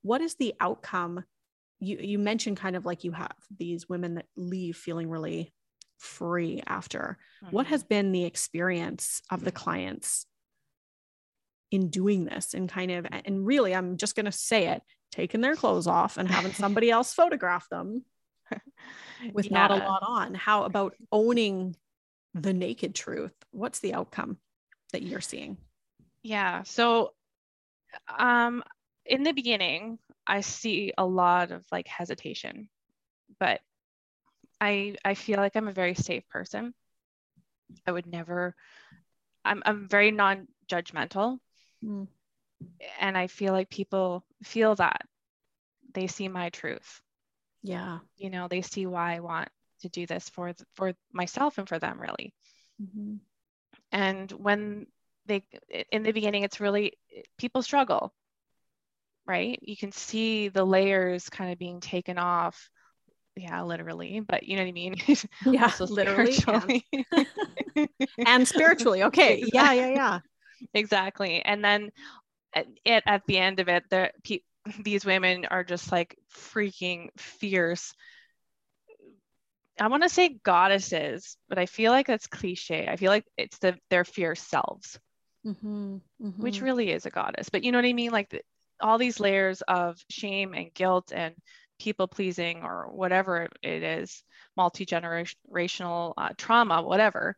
what 0.00 0.22
is 0.22 0.36
the 0.36 0.54
outcome? 0.60 1.24
You 1.78 1.98
you 1.98 2.18
mentioned 2.18 2.56
kind 2.56 2.74
of 2.74 2.86
like 2.86 3.04
you 3.04 3.12
have 3.12 3.36
these 3.54 3.86
women 3.86 4.14
that 4.14 4.28
leave 4.34 4.78
feeling 4.78 5.10
really 5.10 5.52
free 5.98 6.62
after. 6.66 7.18
What 7.50 7.66
Mhm. 7.66 7.68
has 7.68 7.84
been 7.84 8.12
the 8.12 8.24
experience 8.24 9.20
of 9.30 9.44
the 9.44 9.52
clients 9.52 10.24
in 11.70 11.90
doing 11.90 12.24
this 12.24 12.54
and 12.54 12.66
kind 12.66 12.90
of 12.90 13.06
and 13.10 13.44
really 13.46 13.74
I'm 13.74 13.98
just 13.98 14.16
going 14.16 14.24
to 14.24 14.32
say 14.32 14.68
it, 14.68 14.82
taking 15.12 15.42
their 15.42 15.54
clothes 15.54 15.86
off 15.86 16.16
and 16.16 16.28
having 16.28 16.52
somebody 16.54 16.90
else 16.90 17.14
photograph 17.14 17.68
them 17.68 18.04
with 19.32 19.50
not 19.50 19.70
a 19.70 19.76
lot 19.76 20.02
on. 20.02 20.34
How 20.34 20.64
about 20.64 20.96
owning 21.12 21.76
the 22.34 22.52
naked 22.52 22.94
truth? 22.94 23.34
What's 23.52 23.78
the 23.78 23.94
outcome 23.94 24.38
that 24.92 25.02
you're 25.02 25.20
seeing? 25.20 25.58
Yeah. 26.22 26.62
So, 26.64 27.12
um, 28.18 28.64
in 29.04 29.22
the 29.22 29.32
beginning, 29.32 29.98
I 30.26 30.40
see 30.40 30.92
a 30.96 31.04
lot 31.04 31.50
of 31.50 31.64
like 31.70 31.86
hesitation, 31.86 32.68
but 33.38 33.60
I 34.60 34.96
I 35.04 35.14
feel 35.14 35.38
like 35.38 35.56
I'm 35.56 35.68
a 35.68 35.72
very 35.72 35.94
safe 35.94 36.28
person. 36.28 36.74
I 37.86 37.92
would 37.92 38.06
never. 38.06 38.54
I'm 39.44 39.62
I'm 39.66 39.88
very 39.88 40.10
non-judgmental, 40.10 41.38
Mm. 41.84 42.06
And 43.00 43.16
I 43.16 43.26
feel 43.26 43.52
like 43.52 43.70
people 43.70 44.24
feel 44.42 44.74
that 44.76 45.02
they 45.94 46.06
see 46.06 46.28
my 46.28 46.50
truth. 46.50 47.00
Yeah. 47.62 47.98
You 48.16 48.30
know, 48.30 48.48
they 48.48 48.62
see 48.62 48.86
why 48.86 49.16
I 49.16 49.20
want 49.20 49.48
to 49.80 49.88
do 49.88 50.06
this 50.06 50.28
for 50.28 50.52
for 50.74 50.92
myself 51.12 51.58
and 51.58 51.68
for 51.68 51.78
them 51.78 52.00
really. 52.00 52.32
Mhm. 52.80 53.18
And 53.90 54.30
when 54.32 54.86
they 55.26 55.44
in 55.90 56.02
the 56.02 56.12
beginning 56.12 56.42
it's 56.42 56.60
really 56.60 56.94
people 57.38 57.62
struggle 57.62 58.12
right 59.26 59.58
you 59.62 59.76
can 59.76 59.92
see 59.92 60.48
the 60.48 60.64
layers 60.64 61.28
kind 61.28 61.52
of 61.52 61.58
being 61.58 61.80
taken 61.80 62.18
off 62.18 62.70
yeah 63.36 63.62
literally 63.62 64.20
but 64.20 64.42
you 64.42 64.56
know 64.56 64.62
what 64.62 64.68
i 64.68 64.72
mean 64.72 64.94
yeah 65.46 65.72
literally 65.80 66.36
and, 66.48 66.82
and 68.26 68.48
spiritually 68.48 69.04
okay 69.04 69.38
exactly. 69.38 69.50
yeah 69.54 69.72
yeah 69.72 69.88
yeah 69.94 70.20
exactly 70.74 71.42
and 71.42 71.64
then 71.64 71.90
at, 72.54 72.66
it, 72.84 73.02
at 73.06 73.22
the 73.26 73.38
end 73.38 73.60
of 73.60 73.68
it 73.68 73.84
the 73.90 74.10
pe- 74.24 74.40
these 74.82 75.04
women 75.04 75.46
are 75.46 75.64
just 75.64 75.90
like 75.90 76.16
freaking 76.34 77.08
fierce 77.16 77.92
I 79.80 79.88
want 79.88 80.02
to 80.02 80.08
say 80.08 80.38
goddesses, 80.44 81.36
but 81.48 81.58
I 81.58 81.66
feel 81.66 81.92
like 81.92 82.06
that's 82.06 82.26
cliche. 82.26 82.86
I 82.88 82.96
feel 82.96 83.10
like 83.10 83.24
it's 83.36 83.58
the 83.58 83.76
their 83.90 84.04
fierce 84.04 84.42
selves, 84.42 84.98
mm-hmm, 85.46 85.96
mm-hmm. 86.22 86.42
which 86.42 86.60
really 86.60 86.90
is 86.90 87.06
a 87.06 87.10
goddess. 87.10 87.48
But 87.48 87.64
you 87.64 87.72
know 87.72 87.78
what 87.78 87.86
I 87.86 87.92
mean? 87.92 88.12
Like 88.12 88.28
the, 88.28 88.42
all 88.80 88.98
these 88.98 89.18
layers 89.18 89.62
of 89.62 89.98
shame 90.10 90.54
and 90.54 90.72
guilt 90.74 91.12
and 91.14 91.34
people 91.80 92.06
pleasing 92.06 92.62
or 92.62 92.88
whatever 92.92 93.48
it 93.62 93.82
is, 93.82 94.22
multi 94.56 94.86
generational 94.86 96.12
uh, 96.16 96.30
trauma, 96.36 96.82
whatever, 96.82 97.36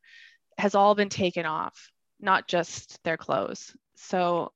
has 0.59 0.75
all 0.75 0.95
been 0.95 1.09
taken 1.09 1.47
off, 1.47 1.91
not 2.21 2.49
just 2.49 3.03
their 3.05 3.17
clothes. 3.17 3.75
So, 3.97 4.53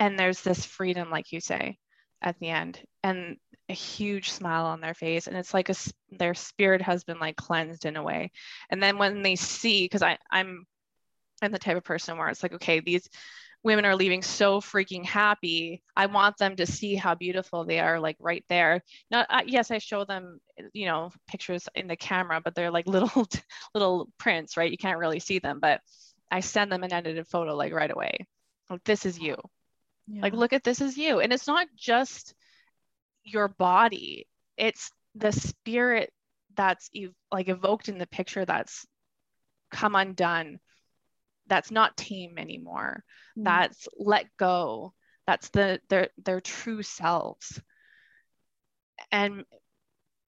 and 0.00 0.18
there's 0.18 0.42
this 0.42 0.64
freedom, 0.64 1.10
like 1.10 1.32
you 1.32 1.40
say, 1.40 1.78
at 2.22 2.38
the 2.38 2.48
end. 2.48 2.80
And 3.02 3.36
a 3.68 3.74
huge 3.74 4.30
smile 4.30 4.66
on 4.66 4.80
their 4.80 4.94
face. 4.94 5.26
And 5.26 5.36
it's 5.36 5.52
like 5.52 5.68
a 5.68 5.74
their 6.10 6.34
spirit 6.34 6.82
has 6.82 7.04
been 7.04 7.18
like 7.18 7.36
cleansed 7.36 7.84
in 7.84 7.96
a 7.96 8.02
way. 8.02 8.32
And 8.70 8.82
then 8.82 8.98
when 8.98 9.22
they 9.22 9.36
see 9.36 9.84
because 9.84 10.02
i'm 10.02 10.66
i'm 11.42 11.52
the 11.52 11.58
type 11.58 11.76
of 11.76 11.84
person 11.84 12.18
where 12.18 12.28
it's 12.28 12.42
like 12.42 12.54
okay 12.54 12.80
these 12.80 13.08
women 13.64 13.84
are 13.84 13.96
leaving 13.96 14.22
so 14.22 14.60
freaking 14.60 15.04
happy. 15.04 15.82
I 15.96 16.06
want 16.06 16.36
them 16.38 16.54
to 16.56 16.66
see 16.66 16.94
how 16.94 17.16
beautiful 17.16 17.64
they 17.64 17.80
are 17.80 17.98
like 17.98 18.16
right 18.20 18.44
there. 18.48 18.82
Now 19.10 19.26
uh, 19.28 19.42
yes 19.46 19.70
i 19.70 19.78
show 19.78 20.04
them 20.04 20.40
you 20.72 20.86
know 20.86 21.10
pictures 21.26 21.68
in 21.74 21.88
the 21.88 21.96
camera 21.96 22.40
but 22.42 22.54
they're 22.54 22.70
like 22.70 22.86
little 22.88 23.26
little 23.74 24.08
prints 24.18 24.56
right? 24.56 24.70
You 24.70 24.78
can't 24.78 24.98
really 24.98 25.20
see 25.20 25.38
them 25.38 25.60
but 25.60 25.80
i 26.30 26.40
send 26.40 26.70
them 26.72 26.84
an 26.84 26.92
edited 26.92 27.26
photo 27.26 27.54
like 27.54 27.72
right 27.72 27.90
away. 27.90 28.26
Like 28.70 28.84
this 28.84 29.06
is 29.06 29.18
you 29.18 29.36
yeah. 30.10 30.22
like 30.22 30.32
look 30.32 30.52
at 30.52 30.64
this 30.64 30.80
is 30.80 30.96
you 30.96 31.20
and 31.20 31.32
it's 31.32 31.46
not 31.46 31.66
just 31.76 32.34
your 33.24 33.48
body 33.48 34.26
it's 34.56 34.90
the 35.14 35.32
spirit 35.32 36.10
that's 36.56 36.90
ev- 36.96 37.14
like 37.30 37.48
evoked 37.48 37.88
in 37.88 37.98
the 37.98 38.06
picture 38.06 38.44
that's 38.44 38.86
come 39.70 39.94
undone 39.94 40.58
that's 41.46 41.70
not 41.70 41.96
tame 41.96 42.38
anymore 42.38 43.04
mm. 43.38 43.44
that's 43.44 43.88
let 43.98 44.26
go 44.38 44.92
that's 45.26 45.48
the 45.50 45.80
their 45.88 46.08
their 46.24 46.40
true 46.40 46.82
selves 46.82 47.60
and 49.12 49.44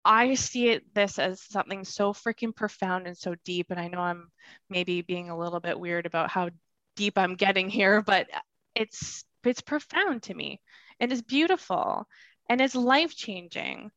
i 0.04 0.34
see 0.34 0.68
it 0.68 0.82
this 0.94 1.18
as 1.18 1.40
something 1.42 1.84
so 1.84 2.12
freaking 2.12 2.54
profound 2.54 3.06
and 3.06 3.16
so 3.16 3.34
deep 3.44 3.68
and 3.70 3.80
i 3.80 3.88
know 3.88 4.00
i'm 4.00 4.28
maybe 4.68 5.00
being 5.02 5.30
a 5.30 5.38
little 5.38 5.60
bit 5.60 5.78
weird 5.78 6.06
about 6.06 6.30
how 6.30 6.50
deep 6.96 7.16
i'm 7.16 7.36
getting 7.36 7.68
here 7.70 8.02
but 8.02 8.26
it's 8.74 9.24
it's 9.46 9.60
profound 9.60 10.24
to 10.24 10.34
me 10.34 10.60
and 11.00 11.12
it's 11.12 11.22
beautiful 11.22 12.06
and 12.48 12.60
it's 12.60 12.74
life 12.74 13.14
changing 13.14 13.90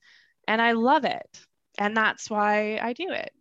and 0.47 0.61
I 0.61 0.73
love 0.73 1.05
it. 1.05 1.39
And 1.77 1.95
that's 1.95 2.29
why 2.29 2.79
I 2.81 2.93
do 2.93 3.09
it. 3.09 3.31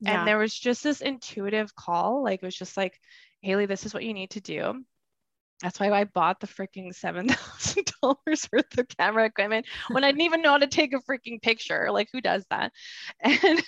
Yeah. 0.00 0.18
And 0.18 0.28
there 0.28 0.38
was 0.38 0.58
just 0.58 0.82
this 0.82 1.00
intuitive 1.00 1.74
call. 1.74 2.22
Like 2.24 2.42
it 2.42 2.46
was 2.46 2.56
just 2.56 2.76
like, 2.76 2.98
Haley, 3.42 3.66
this 3.66 3.86
is 3.86 3.94
what 3.94 4.04
you 4.04 4.14
need 4.14 4.30
to 4.30 4.40
do. 4.40 4.84
That's 5.62 5.78
why 5.78 5.90
I 5.90 6.04
bought 6.04 6.40
the 6.40 6.46
freaking 6.46 6.94
seven 6.94 7.28
thousand 7.28 7.92
dollars 8.02 8.48
worth 8.52 8.78
of 8.78 8.88
camera 8.88 9.26
equipment 9.26 9.66
when 9.90 10.04
I 10.04 10.08
didn't 10.08 10.22
even 10.22 10.42
know 10.42 10.52
how 10.52 10.58
to 10.58 10.66
take 10.66 10.94
a 10.94 11.00
freaking 11.00 11.40
picture. 11.42 11.90
Like 11.90 12.08
who 12.12 12.20
does 12.20 12.44
that? 12.50 12.72
And, 13.22 13.62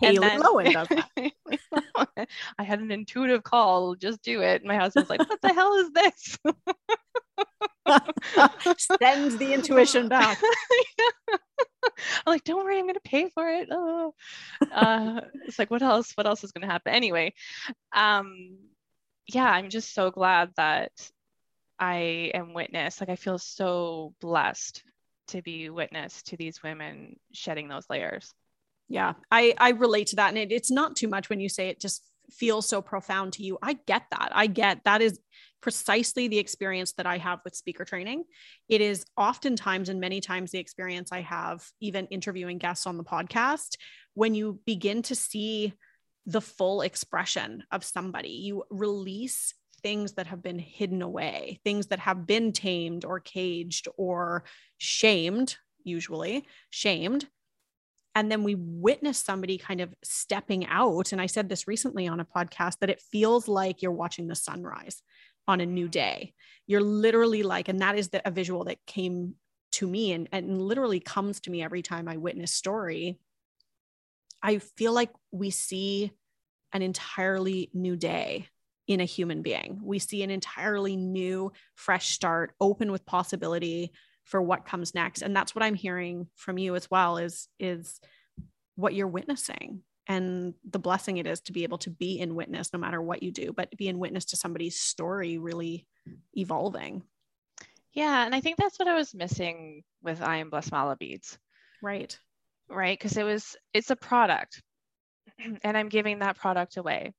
Haley 0.00 0.16
and 0.16 0.22
then, 0.22 0.42
Lowen 0.42 0.72
does 0.72 0.88
that. 0.88 2.28
I 2.58 2.62
had 2.62 2.80
an 2.80 2.90
intuitive 2.90 3.42
call, 3.42 3.94
just 3.94 4.22
do 4.22 4.42
it. 4.42 4.64
My 4.64 4.76
husband's 4.76 5.10
like, 5.10 5.20
"What 5.28 5.40
the 5.40 5.52
hell 5.52 5.74
is 5.76 5.90
this?" 5.92 6.38
Send 9.00 9.38
the 9.38 9.52
intuition 9.52 10.08
back. 10.08 10.40
yeah. 10.98 11.36
I'm 12.26 12.32
like, 12.32 12.44
don't 12.44 12.64
worry, 12.64 12.78
I'm 12.78 12.86
gonna 12.86 13.00
pay 13.04 13.28
for 13.28 13.48
it. 13.48 13.68
Oh, 13.70 14.14
uh, 14.72 15.20
it's 15.46 15.58
like, 15.58 15.70
what 15.70 15.82
else? 15.82 16.12
What 16.14 16.26
else 16.26 16.44
is 16.44 16.52
gonna 16.52 16.66
happen? 16.66 16.94
Anyway, 16.94 17.34
um, 17.94 18.56
yeah, 19.26 19.48
I'm 19.48 19.70
just 19.70 19.94
so 19.94 20.10
glad 20.10 20.50
that 20.56 20.92
I 21.78 22.30
am 22.34 22.54
witness. 22.54 23.00
Like, 23.00 23.10
I 23.10 23.16
feel 23.16 23.38
so 23.38 24.14
blessed 24.20 24.82
to 25.28 25.42
be 25.42 25.70
witness 25.70 26.22
to 26.24 26.36
these 26.36 26.62
women 26.62 27.16
shedding 27.32 27.68
those 27.68 27.86
layers. 27.88 28.32
Yeah, 28.88 29.14
I 29.30 29.54
I 29.58 29.70
relate 29.70 30.08
to 30.08 30.16
that, 30.16 30.28
and 30.28 30.38
it, 30.38 30.52
it's 30.52 30.70
not 30.70 30.96
too 30.96 31.08
much 31.08 31.30
when 31.30 31.40
you 31.40 31.48
say 31.48 31.68
it 31.68 31.80
just 31.80 32.02
feels 32.30 32.68
so 32.68 32.82
profound 32.82 33.34
to 33.34 33.42
you. 33.42 33.58
I 33.62 33.74
get 33.86 34.02
that. 34.10 34.30
I 34.32 34.46
get 34.46 34.84
that 34.84 35.02
is 35.02 35.18
precisely 35.60 36.28
the 36.28 36.38
experience 36.38 36.92
that 36.92 37.06
I 37.06 37.16
have 37.18 37.40
with 37.44 37.54
speaker 37.56 37.84
training. 37.84 38.24
It 38.68 38.80
is 38.80 39.04
oftentimes 39.16 39.88
and 39.88 40.00
many 40.00 40.20
times 40.20 40.50
the 40.50 40.58
experience 40.58 41.10
I 41.10 41.22
have 41.22 41.66
even 41.80 42.06
interviewing 42.06 42.58
guests 42.58 42.86
on 42.86 42.98
the 42.98 43.04
podcast 43.04 43.76
when 44.12 44.34
you 44.34 44.60
begin 44.66 45.02
to 45.02 45.14
see 45.14 45.72
the 46.26 46.42
full 46.42 46.82
expression 46.82 47.64
of 47.70 47.84
somebody. 47.84 48.28
You 48.28 48.64
release 48.70 49.54
things 49.84 50.14
that 50.14 50.26
have 50.26 50.42
been 50.42 50.58
hidden 50.58 51.02
away, 51.02 51.60
things 51.62 51.88
that 51.88 51.98
have 51.98 52.26
been 52.26 52.52
tamed 52.52 53.04
or 53.04 53.20
caged 53.20 53.86
or 53.98 54.42
shamed, 54.78 55.56
usually 55.84 56.46
shamed. 56.70 57.28
And 58.14 58.32
then 58.32 58.44
we 58.44 58.54
witness 58.54 59.18
somebody 59.18 59.58
kind 59.58 59.82
of 59.82 59.94
stepping 60.02 60.66
out. 60.66 61.12
And 61.12 61.20
I 61.20 61.26
said 61.26 61.50
this 61.50 61.68
recently 61.68 62.08
on 62.08 62.18
a 62.18 62.24
podcast 62.24 62.78
that 62.80 62.88
it 62.88 63.02
feels 63.12 63.46
like 63.46 63.82
you're 63.82 63.92
watching 63.92 64.26
the 64.26 64.34
sunrise 64.34 65.02
on 65.46 65.60
a 65.60 65.66
new 65.66 65.86
day. 65.86 66.32
You're 66.66 66.80
literally 66.80 67.42
like, 67.42 67.68
and 67.68 67.80
that 67.80 67.98
is 67.98 68.08
the, 68.08 68.26
a 68.26 68.30
visual 68.30 68.64
that 68.64 68.78
came 68.86 69.34
to 69.72 69.86
me 69.86 70.12
and, 70.12 70.30
and 70.32 70.62
literally 70.62 71.00
comes 71.00 71.40
to 71.40 71.50
me 71.50 71.62
every 71.62 71.82
time 71.82 72.08
I 72.08 72.16
witness 72.16 72.52
story. 72.52 73.18
I 74.42 74.60
feel 74.60 74.94
like 74.94 75.10
we 75.30 75.50
see 75.50 76.10
an 76.72 76.80
entirely 76.80 77.68
new 77.74 77.96
day 77.96 78.48
in 78.86 79.00
a 79.00 79.04
human 79.04 79.42
being. 79.42 79.80
We 79.82 79.98
see 79.98 80.22
an 80.22 80.30
entirely 80.30 80.96
new, 80.96 81.52
fresh 81.74 82.10
start, 82.10 82.52
open 82.60 82.92
with 82.92 83.06
possibility 83.06 83.92
for 84.24 84.40
what 84.40 84.66
comes 84.66 84.94
next. 84.94 85.22
And 85.22 85.34
that's 85.34 85.54
what 85.54 85.62
I'm 85.62 85.74
hearing 85.74 86.28
from 86.34 86.58
you 86.58 86.74
as 86.74 86.90
well 86.90 87.16
is, 87.18 87.48
is 87.58 88.00
what 88.76 88.94
you're 88.94 89.06
witnessing 89.08 89.82
and 90.06 90.54
the 90.68 90.78
blessing 90.78 91.16
it 91.16 91.26
is 91.26 91.40
to 91.40 91.52
be 91.52 91.62
able 91.62 91.78
to 91.78 91.90
be 91.90 92.18
in 92.18 92.34
witness 92.34 92.72
no 92.72 92.78
matter 92.78 93.00
what 93.00 93.22
you 93.22 93.32
do 93.32 93.52
but 93.52 93.74
be 93.76 93.88
in 93.88 93.98
witness 93.98 94.26
to 94.26 94.36
somebody's 94.36 94.80
story 94.80 95.38
really 95.38 95.86
evolving. 96.36 97.02
Yeah 97.92 98.24
and 98.24 98.34
i 98.34 98.40
think 98.40 98.56
that's 98.56 98.78
what 98.78 98.88
i 98.88 98.94
was 98.94 99.14
missing 99.14 99.82
with 100.02 100.20
i 100.20 100.36
am 100.38 100.50
blessed 100.50 100.72
mala 100.72 100.96
beads. 100.96 101.38
Right. 101.82 102.18
Right? 102.68 102.98
Because 102.98 103.16
it 103.16 103.24
was 103.24 103.56
it's 103.72 103.90
a 103.90 103.96
product 103.96 104.62
and 105.62 105.76
i'm 105.76 105.88
giving 105.88 106.18
that 106.18 106.36
product 106.36 106.76
away 106.76 107.14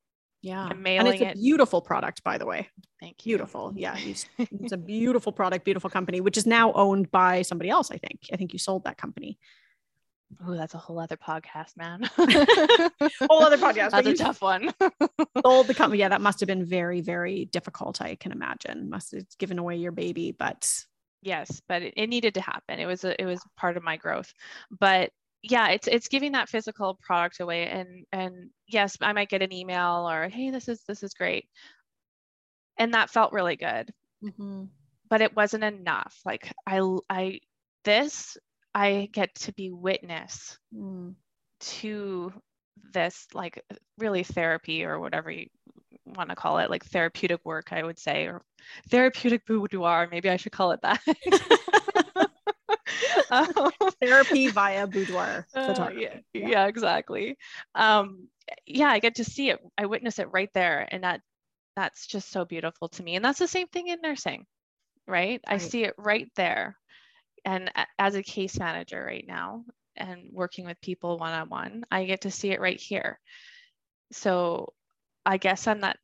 yeah 0.46 0.68
i'm 0.70 0.82
mailing 0.84 1.14
and 1.14 1.22
it's 1.22 1.38
a 1.38 1.42
beautiful 1.42 1.82
product 1.82 2.24
by 2.24 2.38
the 2.38 2.46
way 2.46 2.70
thank 3.02 3.26
you 3.26 3.32
beautiful 3.32 3.74
yeah 3.76 3.96
it's, 4.00 4.28
it's 4.38 4.72
a 4.72 4.78
beautiful 4.78 5.32
product 5.32 5.66
beautiful 5.66 5.90
company 5.90 6.22
which 6.22 6.38
is 6.38 6.46
now 6.46 6.72
owned 6.74 7.10
by 7.10 7.42
somebody 7.42 7.70
else 7.70 7.90
i 7.90 7.98
think 7.98 8.20
i 8.32 8.36
think 8.36 8.54
you 8.54 8.60
sold 8.60 8.84
that 8.84 8.98
company 8.98 9.40
Oh, 10.46 10.56
that's 10.56 10.74
a 10.74 10.78
whole 10.78 11.00
other 11.00 11.16
podcast, 11.16 11.78
man. 11.78 12.02
whole 13.30 13.44
other 13.44 13.58
podcast. 13.58 13.92
That's 13.92 14.08
a 14.08 14.16
tough 14.16 14.42
one. 14.42 14.74
sold 15.46 15.68
the 15.68 15.74
company. 15.74 16.00
Yeah, 16.00 16.10
that 16.10 16.20
must 16.20 16.40
have 16.40 16.48
been 16.48 16.66
very, 16.66 17.00
very 17.00 17.46
difficult. 17.46 18.02
I 18.02 18.16
can 18.16 18.32
imagine. 18.32 18.90
Must 18.90 19.14
have 19.14 19.26
given 19.38 19.60
away 19.60 19.78
your 19.78 19.92
baby, 19.92 20.36
but 20.38 20.84
yes, 21.22 21.62
but 21.70 21.84
it, 21.84 21.94
it 21.96 22.08
needed 22.08 22.34
to 22.34 22.42
happen. 22.42 22.80
It 22.80 22.86
was 22.88 23.04
a, 23.04 23.20
it 23.22 23.26
was 23.26 23.40
part 23.56 23.78
of 23.78 23.84
my 23.84 23.98
growth. 23.98 24.34
But 24.78 25.12
yeah, 25.50 25.70
it's 25.70 25.88
it's 25.88 26.08
giving 26.08 26.32
that 26.32 26.50
physical 26.50 26.98
product 27.02 27.40
away, 27.40 27.68
and 27.68 28.06
and 28.12 28.50
yes, 28.68 28.98
I 29.02 29.14
might 29.14 29.30
get 29.30 29.44
an 29.44 29.54
email 29.54 30.10
or 30.10 30.28
hey, 30.28 30.50
this 30.50 30.68
is 30.68 30.82
this 30.88 31.04
is 31.04 31.14
great, 31.14 31.48
and 32.78 32.94
that 32.94 33.12
felt 33.12 33.34
really 33.34 33.56
good. 33.56 33.92
Mm-hmm. 34.24 34.66
But 35.10 35.22
it 35.22 35.36
wasn't 35.36 35.64
enough. 35.64 36.20
Like 36.26 36.52
I 36.66 36.82
I 37.10 37.39
this 37.84 38.38
I 38.74 39.10
get 39.12 39.34
to 39.36 39.54
be 39.54 39.72
witness 39.72 40.58
mm. 40.76 41.14
to 41.60 42.34
this, 42.93 43.28
like 43.34 43.64
really 44.00 44.24
therapy 44.24 44.84
or 44.84 45.00
whatever 45.00 45.30
you 45.30 45.48
want 46.06 46.30
to 46.30 46.36
call 46.36 46.58
it, 46.58 46.72
like 46.72 46.86
therapeutic 46.86 47.41
work, 47.46 47.72
I 47.72 47.84
would 47.84 48.00
say, 48.00 48.26
or 48.26 48.41
therapeutic 48.89 49.46
boudoir. 49.46 50.08
Maybe 50.12 50.30
I 50.30 50.38
should 50.38 50.52
call 50.52 50.72
it 50.72 50.82
that. 50.82 51.02
um, 53.32 53.71
therapy 54.01 54.49
via 54.49 54.88
boudoir 54.88 55.47
uh, 55.55 55.89
yeah, 55.95 56.17
yeah, 56.34 56.47
yeah, 56.47 56.65
exactly. 56.67 57.38
Um, 57.73 58.28
yeah, 58.65 58.89
I 58.89 58.99
get 58.99 59.15
to 59.15 59.23
see 59.23 59.49
it. 59.49 59.59
I 59.78 59.86
witness 59.86 60.19
it 60.19 60.28
right 60.32 60.49
there, 60.53 60.88
and 60.91 61.03
that 61.03 61.21
that's 61.76 62.07
just 62.07 62.32
so 62.32 62.45
beautiful 62.45 62.88
to 62.89 63.03
me 63.03 63.15
and 63.15 63.26
that's 63.26 63.39
the 63.39 63.47
same 63.47 63.67
thing 63.67 63.88
in 63.88 63.99
nursing 64.01 64.45
right, 65.07 65.41
right. 65.47 65.55
i 65.55 65.57
see 65.57 65.84
it 65.84 65.93
right 65.97 66.30
there 66.36 66.78
and 67.43 67.71
as 67.99 68.15
a 68.15 68.23
case 68.23 68.57
manager 68.57 69.03
right 69.05 69.26
now 69.28 69.63
and 69.97 70.30
working 70.32 70.65
with 70.65 70.80
people 70.82 71.17
one 71.17 71.34
on 71.34 71.49
one 71.49 71.84
i 71.91 72.05
get 72.05 72.21
to 72.21 72.32
see 72.32 72.51
it 72.51 72.61
right 72.61 72.80
here 72.80 73.19
so 74.11 74.73
i 75.26 75.38
guess 75.38 75.67
i'm 75.67 75.80
not 75.80 75.97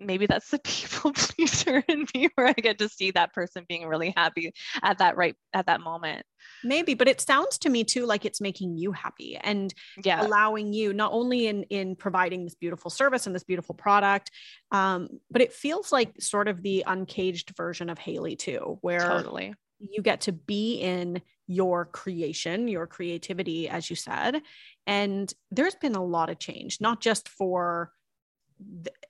maybe 0.00 0.26
that's 0.26 0.50
the 0.50 0.58
people 0.64 1.12
pleaser 1.12 1.82
in 1.88 2.06
me 2.14 2.28
where 2.34 2.48
I 2.48 2.52
get 2.52 2.78
to 2.78 2.88
see 2.88 3.10
that 3.12 3.32
person 3.32 3.64
being 3.68 3.86
really 3.86 4.12
happy 4.16 4.52
at 4.82 4.98
that 4.98 5.16
right 5.16 5.34
at 5.52 5.66
that 5.66 5.80
moment. 5.80 6.24
Maybe, 6.64 6.94
but 6.94 7.08
it 7.08 7.20
sounds 7.20 7.58
to 7.58 7.68
me 7.68 7.84
too 7.84 8.06
like 8.06 8.24
it's 8.24 8.40
making 8.40 8.76
you 8.76 8.92
happy 8.92 9.36
and 9.36 9.72
yeah. 10.04 10.24
allowing 10.24 10.72
you 10.72 10.92
not 10.92 11.12
only 11.12 11.46
in 11.46 11.64
in 11.64 11.96
providing 11.96 12.44
this 12.44 12.54
beautiful 12.54 12.90
service 12.90 13.26
and 13.26 13.34
this 13.34 13.44
beautiful 13.44 13.74
product, 13.74 14.30
um, 14.70 15.08
but 15.30 15.42
it 15.42 15.52
feels 15.52 15.92
like 15.92 16.20
sort 16.20 16.48
of 16.48 16.62
the 16.62 16.84
uncaged 16.86 17.56
version 17.56 17.90
of 17.90 17.98
Haley 17.98 18.36
too, 18.36 18.78
where 18.80 19.00
totally 19.00 19.54
you 19.80 20.02
get 20.02 20.22
to 20.22 20.32
be 20.32 20.76
in 20.76 21.22
your 21.46 21.86
creation, 21.86 22.68
your 22.68 22.86
creativity, 22.86 23.68
as 23.68 23.88
you 23.88 23.96
said. 23.96 24.42
And 24.86 25.32
there's 25.50 25.76
been 25.76 25.94
a 25.94 26.04
lot 26.04 26.30
of 26.30 26.38
change, 26.38 26.80
not 26.80 27.00
just 27.00 27.28
for 27.28 27.92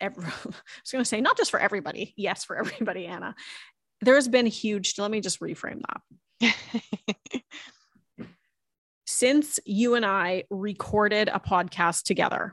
every, 0.01 0.25
I 0.27 0.29
was 0.29 0.93
going 0.93 1.03
to 1.03 1.09
say, 1.09 1.21
not 1.21 1.37
just 1.37 1.51
for 1.51 1.61
everybody. 1.61 2.15
Yes, 2.17 2.45
for 2.45 2.57
everybody, 2.57 3.07
Anna. 3.07 3.35
There's 4.01 4.29
been 4.29 4.47
huge, 4.47 4.95
let 4.99 5.11
me 5.11 5.21
just 5.21 5.41
reframe 5.41 5.83
that. 6.41 6.55
Since 9.07 9.59
you 9.65 9.95
and 9.95 10.07
I 10.07 10.45
recorded 10.51 11.29
a 11.29 11.41
podcast 11.41 12.05
together, 12.05 12.53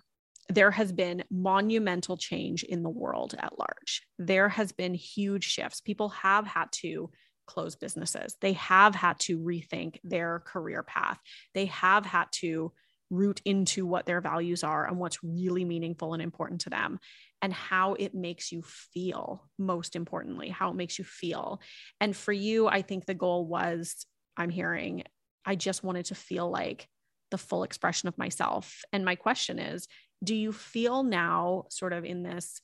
there 0.50 0.72
has 0.72 0.91
been 0.91 1.24
monumental 1.30 2.18
change 2.18 2.64
in 2.64 2.84
the 2.84 2.89
world 2.89 3.36
at 3.38 3.58
large. 3.58 4.04
There 4.18 4.50
has 4.50 4.72
been 4.72 4.93
huge 4.93 5.43
shifts. 5.43 5.82
People 5.82 6.10
have 6.10 6.48
had 6.48 6.72
to 6.74 7.12
close 7.46 7.76
businesses. 7.76 8.36
They 8.41 8.54
have 8.54 8.96
had 8.96 9.20
to 9.22 9.38
rethink 9.38 10.00
their 10.04 10.39
career 10.46 10.84
path. 10.84 11.20
They 11.54 11.66
have 11.66 12.06
had 12.06 12.26
to 12.34 12.72
root 13.16 13.41
into 13.45 13.86
what 13.86 14.05
their 14.05 14.22
values 14.22 14.63
are 14.63 14.86
and 14.86 14.97
what's 14.97 15.24
really 15.24 15.66
meaningful 15.66 16.13
and 16.13 16.22
important 16.22 16.61
to 16.61 16.70
them 16.70 16.99
and 17.41 17.53
how 17.53 17.93
it 17.93 18.13
makes 18.16 18.51
you 18.51 18.61
feel 18.63 19.49
most 19.57 19.95
importantly 19.95 20.49
how 20.49 20.70
it 20.70 20.76
makes 20.76 20.97
you 20.97 21.05
feel. 21.05 21.61
And 21.99 22.16
for 22.16 22.32
you 22.32 22.68
i 22.68 22.82
think 22.82 23.05
the 23.05 23.13
goal 23.13 23.45
was 23.45 24.05
i'm 24.38 24.49
hearing 24.49 25.03
i 25.45 25.55
just 25.55 25.84
wanted 25.84 26.05
to 26.05 26.16
feel 26.16 26.49
like 26.49 26.88
the 27.32 27.38
full 27.38 27.63
expression 27.63 28.07
of 28.07 28.18
myself. 28.18 28.82
And 28.93 29.03
my 29.03 29.16
question 29.16 29.59
is 29.59 29.88
do 30.24 30.34
you 30.34 30.51
feel 30.51 31.03
now 31.03 31.66
sort 31.70 31.93
of 31.93 32.05
in 32.05 32.24
this 32.24 32.61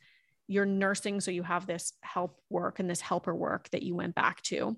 you're 0.48 0.66
nursing 0.66 1.22
so 1.22 1.32
you 1.32 1.44
have 1.44 1.66
this 1.66 1.94
help 2.02 2.40
work 2.50 2.80
and 2.80 2.90
this 2.90 3.02
helper 3.02 3.36
work 3.36 3.70
that 3.72 3.84
you 3.84 3.96
went 3.96 4.16
back 4.16 4.42
to? 4.44 4.78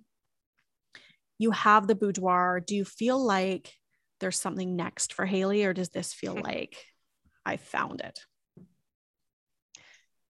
You 1.37 1.51
have 1.51 1.87
the 1.87 1.95
boudoir. 1.95 2.59
Do 2.59 2.75
you 2.75 2.85
feel 2.85 3.23
like 3.23 3.73
there's 4.23 4.39
something 4.39 4.77
next 4.77 5.11
for 5.11 5.25
Haley, 5.25 5.65
or 5.65 5.73
does 5.73 5.89
this 5.89 6.13
feel 6.13 6.33
like 6.43 6.77
I 7.45 7.57
found 7.57 7.99
it? 7.99 8.19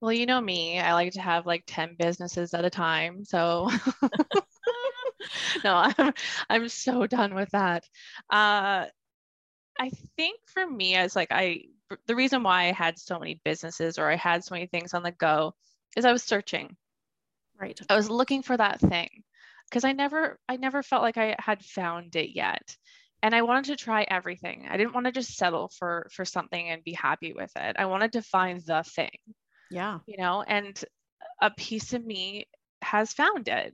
Well, 0.01 0.11
you 0.11 0.25
know 0.25 0.41
me, 0.41 0.79
I 0.79 0.93
like 0.93 1.13
to 1.13 1.21
have 1.21 1.45
like 1.45 1.63
10 1.67 1.95
businesses 1.97 2.55
at 2.55 2.65
a 2.65 2.71
time. 2.71 3.23
So 3.23 3.69
no, 5.63 5.91
I'm, 5.97 6.13
I'm 6.49 6.67
so 6.69 7.05
done 7.05 7.35
with 7.35 7.51
that. 7.51 7.85
Uh, 8.29 8.87
I 9.79 9.89
think 10.17 10.39
for 10.47 10.67
me, 10.67 10.95
as 10.95 11.15
like 11.15 11.31
I, 11.31 11.65
the 12.07 12.15
reason 12.15 12.41
why 12.41 12.63
I 12.63 12.71
had 12.71 12.97
so 12.97 13.19
many 13.19 13.39
businesses 13.45 13.99
or 13.99 14.09
I 14.09 14.15
had 14.15 14.43
so 14.43 14.55
many 14.55 14.65
things 14.65 14.93
on 14.93 15.03
the 15.03 15.11
go 15.11 15.53
is 15.95 16.03
I 16.03 16.11
was 16.11 16.23
searching. 16.23 16.75
Right. 17.61 17.79
I 17.89 17.95
was 17.95 18.09
looking 18.09 18.41
for 18.41 18.57
that 18.57 18.79
thing 18.79 19.23
because 19.69 19.85
I 19.85 19.91
never, 19.93 20.39
I 20.49 20.57
never 20.57 20.81
felt 20.81 21.03
like 21.03 21.17
I 21.17 21.35
had 21.39 21.63
found 21.63 22.15
it 22.15 22.35
yet 22.35 22.75
and 23.24 23.34
i 23.34 23.41
wanted 23.41 23.65
to 23.65 23.76
try 23.76 24.05
everything 24.07 24.67
i 24.69 24.78
didn't 24.78 24.93
want 24.93 25.05
to 25.07 25.11
just 25.11 25.36
settle 25.36 25.71
for 25.80 26.07
for 26.11 26.26
something 26.26 26.69
and 26.69 26.84
be 26.84 26.93
happy 26.93 27.34
with 27.34 27.51
it 27.55 27.76
i 27.80 27.86
wanted 27.86 28.11
to 28.11 28.21
find 28.21 28.61
the 28.61 28.84
thing 28.84 29.17
yeah 29.71 29.99
you 30.05 30.17
know 30.17 30.43
and 30.45 30.86
a 31.41 31.49
piece 31.49 31.93
of 31.93 32.05
me 32.05 32.45
has 32.82 33.13
found 33.13 33.47
it 33.47 33.74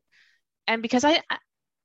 and 0.67 0.81
because 0.81 1.03
i 1.03 1.21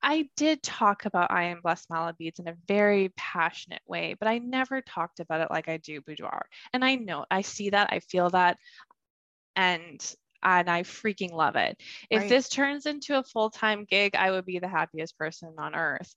i 0.03 0.29
did 0.37 0.63
talk 0.63 1.07
about 1.07 1.33
i 1.33 1.45
am 1.45 1.61
blessed 1.63 1.89
mala 1.91 2.15
beads 2.17 2.39
in 2.39 2.47
a 2.47 2.57
very 2.69 3.11
passionate 3.17 3.83
way 3.89 4.15
but 4.19 4.29
i 4.29 4.39
never 4.39 4.81
talked 4.83 5.19
about 5.19 5.41
it 5.41 5.51
like 5.51 5.69
i 5.69 5.79
do 5.79 6.01
boudoir 6.03 6.47
and 6.73 6.85
i 6.85 6.95
know 6.95 7.25
i 7.31 7.41
see 7.41 7.71
that 7.71 7.89
i 7.91 7.99
feel 7.99 8.31
that 8.31 8.59
and 9.57 10.15
and 10.45 10.69
I 10.69 10.83
freaking 10.83 11.33
love 11.33 11.57
it. 11.57 11.81
If 12.11 12.21
right. 12.21 12.29
this 12.29 12.49
turns 12.51 12.87
into 12.87 13.19
a 13.19 13.23
full 13.23 13.51
time 13.51 13.87
gig, 13.89 14.15
I 14.15 14.31
would 14.31 14.45
be 14.45 14.59
the 14.59 14.69
happiest 14.69 15.19
person 15.19 15.55
on 15.59 15.75
earth. 15.75 16.15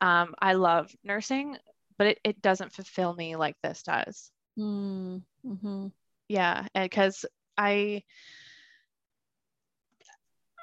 Um, 0.00 0.34
I 0.40 0.54
love 0.54 0.94
nursing, 1.04 1.56
but 1.96 2.08
it, 2.08 2.20
it 2.24 2.42
doesn't 2.42 2.72
fulfill 2.72 3.14
me 3.14 3.36
like 3.36 3.56
this 3.62 3.82
does. 3.82 4.30
Mm, 4.58 5.22
hmm 5.44 5.86
Yeah, 6.28 6.66
because 6.74 7.24
I 7.56 8.02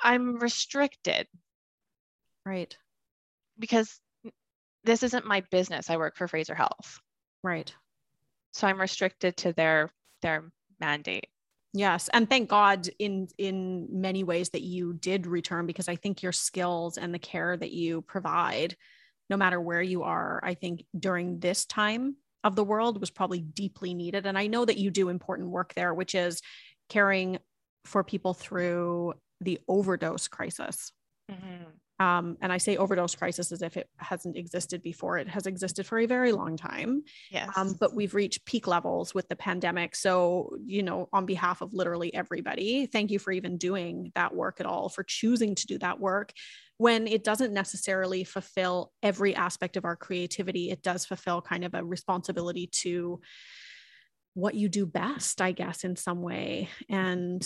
I'm 0.04 0.38
restricted. 0.38 1.28
Right. 2.46 2.78
Because 3.58 4.00
this 4.84 5.04
isn't 5.04 5.26
my 5.26 5.42
business. 5.52 5.90
I 5.90 5.98
work 5.98 6.16
for 6.16 6.28
Fraser 6.28 6.56
Health. 6.56 7.00
Right. 7.44 7.74
So 8.54 8.68
I'm 8.68 8.80
restricted 8.80 9.36
to 9.38 9.54
their 9.54 9.92
their 10.22 10.52
mandate. 10.80 11.28
Yes, 11.74 12.10
and 12.14 12.30
thank 12.30 12.50
God 12.50 12.88
in 13.00 13.28
in 13.38 13.88
many 13.92 14.24
ways 14.24 14.50
that 14.52 14.62
you 14.62 14.94
did 14.94 15.28
return 15.28 15.66
because 15.66 15.90
I 15.90 15.98
think 15.98 16.24
your 16.24 16.32
skills 16.32 16.98
and 16.98 17.14
the 17.14 17.20
care 17.20 17.58
that 17.58 17.72
you 17.72 18.02
provide 18.04 18.78
no 19.30 19.38
matter 19.38 19.60
where 19.60 19.82
you 19.82 20.04
are, 20.04 20.40
I 20.44 20.54
think 20.54 20.86
during 20.98 21.40
this 21.40 21.66
time 21.66 22.16
of 22.44 22.56
the 22.56 22.64
world 22.64 23.00
was 23.00 23.10
probably 23.10 23.42
deeply 23.42 23.94
needed. 23.94 24.26
And 24.26 24.38
I 24.38 24.48
know 24.48 24.66
that 24.66 24.78
you 24.78 24.92
do 24.92 25.10
important 25.10 25.50
work 25.50 25.74
there, 25.74 25.94
which 25.94 26.14
is 26.14 26.42
caring 26.90 27.40
for 27.86 28.04
people 28.04 28.34
through 28.34 29.14
the 29.42 29.60
overdose 29.68 30.28
crisis. 30.28 30.92
Mm-hmm. 31.32 32.06
Um, 32.06 32.38
and 32.42 32.52
I 32.52 32.58
say 32.58 32.76
overdose 32.76 33.16
crisis 33.16 33.54
as 33.54 33.62
if 33.62 33.78
it 33.78 33.90
hasn't 33.98 34.36
existed 34.36 34.84
before. 34.84 35.18
It 35.18 35.30
has 35.30 35.48
existed 35.48 35.86
for 35.86 35.98
a 35.98 36.06
very 36.06 36.34
long 36.34 36.58
time. 36.58 37.04
Yes. 37.32 37.50
Um, 37.56 37.76
but 37.80 37.96
we've 37.96 38.14
reached 38.14 38.46
peak 38.46 38.68
levels 38.68 39.14
with 39.14 39.30
the 39.30 39.36
pandemic. 39.36 39.96
So, 39.96 40.58
you 40.66 40.84
know, 40.84 41.08
on 41.14 41.26
behalf 41.26 41.62
of 41.62 41.74
literally 41.74 42.14
everybody, 42.14 42.86
thank 42.86 43.12
you 43.12 43.20
for 43.20 43.32
even 43.32 43.58
doing 43.58 44.12
that 44.14 44.36
work 44.36 44.60
at 44.60 44.66
all, 44.66 44.90
for 44.90 45.04
choosing 45.04 45.56
to 45.56 45.68
do 45.68 45.78
that 45.80 46.00
work 46.00 46.34
when 46.78 47.08
it 47.08 47.24
doesn't 47.24 47.54
necessarily 47.54 48.24
fulfill 48.24 48.92
every 49.02 49.36
aspect 49.36 49.78
of 49.78 49.86
our 49.86 49.96
creativity, 49.96 50.72
it 50.72 50.82
does 50.82 51.06
fulfill 51.06 51.42
kind 51.42 51.64
of 51.64 51.74
a 51.74 51.84
responsibility 51.84 52.68
to 52.68 53.22
what 54.34 54.56
you 54.56 54.68
do 54.68 54.86
best, 54.86 55.42
I 55.42 55.54
guess, 55.54 55.86
in 55.86 55.96
some 55.96 56.22
way. 56.22 56.70
And 56.90 57.46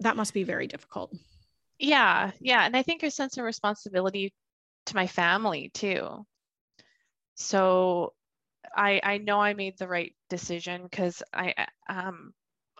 that 0.00 0.16
must 0.16 0.32
be 0.32 0.44
very 0.44 0.66
difficult. 0.66 1.14
Yeah. 1.78 2.30
Yeah. 2.40 2.64
And 2.64 2.76
I 2.76 2.82
think 2.82 3.02
a 3.02 3.10
sense 3.10 3.36
of 3.36 3.44
responsibility 3.44 4.32
to 4.86 4.96
my 4.96 5.06
family 5.06 5.70
too. 5.74 6.24
So 7.34 8.14
I 8.74 9.00
I 9.02 9.18
know 9.18 9.40
I 9.40 9.54
made 9.54 9.78
the 9.78 9.86
right 9.86 10.14
decision 10.30 10.82
because 10.82 11.22
I 11.32 11.54
um 11.88 12.32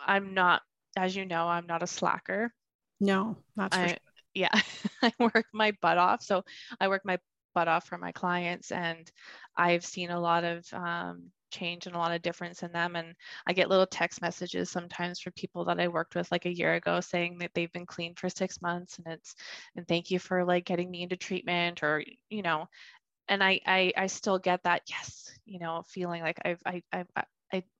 I'm 0.03 0.33
not, 0.33 0.63
as 0.97 1.15
you 1.15 1.25
know, 1.25 1.47
I'm 1.47 1.67
not 1.67 1.83
a 1.83 1.87
slacker. 1.87 2.51
No, 2.99 3.37
that's 3.55 3.77
I, 3.77 3.87
sure 3.87 3.97
yeah, 4.33 4.49
I 5.01 5.11
work 5.19 5.45
my 5.53 5.71
butt 5.81 5.97
off. 5.97 6.23
So 6.23 6.43
I 6.79 6.87
work 6.87 7.03
my 7.05 7.19
butt 7.55 7.67
off 7.67 7.85
for 7.87 7.97
my 7.97 8.11
clients, 8.11 8.71
and 8.71 9.09
I've 9.57 9.85
seen 9.85 10.11
a 10.11 10.19
lot 10.19 10.43
of 10.43 10.65
um, 10.73 11.31
change 11.51 11.87
and 11.87 11.95
a 11.95 11.99
lot 11.99 12.13
of 12.13 12.21
difference 12.21 12.63
in 12.63 12.71
them. 12.71 12.95
And 12.95 13.15
I 13.47 13.53
get 13.53 13.69
little 13.69 13.87
text 13.87 14.21
messages 14.21 14.69
sometimes 14.69 15.19
from 15.19 15.33
people 15.33 15.65
that 15.65 15.79
I 15.79 15.87
worked 15.87 16.15
with 16.15 16.31
like 16.31 16.45
a 16.45 16.55
year 16.55 16.75
ago 16.75 16.99
saying 17.01 17.39
that 17.39 17.51
they've 17.53 17.71
been 17.71 17.85
clean 17.85 18.15
for 18.15 18.29
six 18.29 18.61
months, 18.61 18.97
and 18.97 19.07
it's 19.13 19.35
and 19.75 19.87
thank 19.87 20.11
you 20.11 20.19
for 20.19 20.45
like 20.45 20.65
getting 20.65 20.89
me 20.91 21.03
into 21.03 21.17
treatment, 21.17 21.83
or 21.83 22.03
you 22.29 22.41
know. 22.41 22.67
And 23.27 23.43
I, 23.43 23.61
I, 23.65 23.93
I 23.95 24.07
still 24.07 24.39
get 24.39 24.63
that 24.63 24.83
yes, 24.89 25.29
you 25.45 25.59
know, 25.59 25.83
feeling 25.87 26.21
like 26.23 26.39
I've, 26.43 26.61
I, 26.65 26.81
I, 26.91 27.05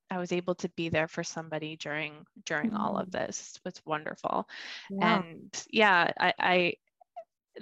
I 0.09 0.17
was 0.17 0.31
able 0.31 0.55
to 0.55 0.69
be 0.69 0.89
there 0.89 1.07
for 1.07 1.23
somebody 1.23 1.75
during 1.75 2.25
during 2.45 2.73
all 2.75 2.97
of 2.97 3.09
mm-hmm. 3.09 3.25
this. 3.25 3.59
It's 3.65 3.81
wonderful. 3.85 4.47
Yeah. 4.89 5.21
And 5.21 5.65
yeah, 5.71 6.11
I, 6.19 6.33
I 6.39 6.73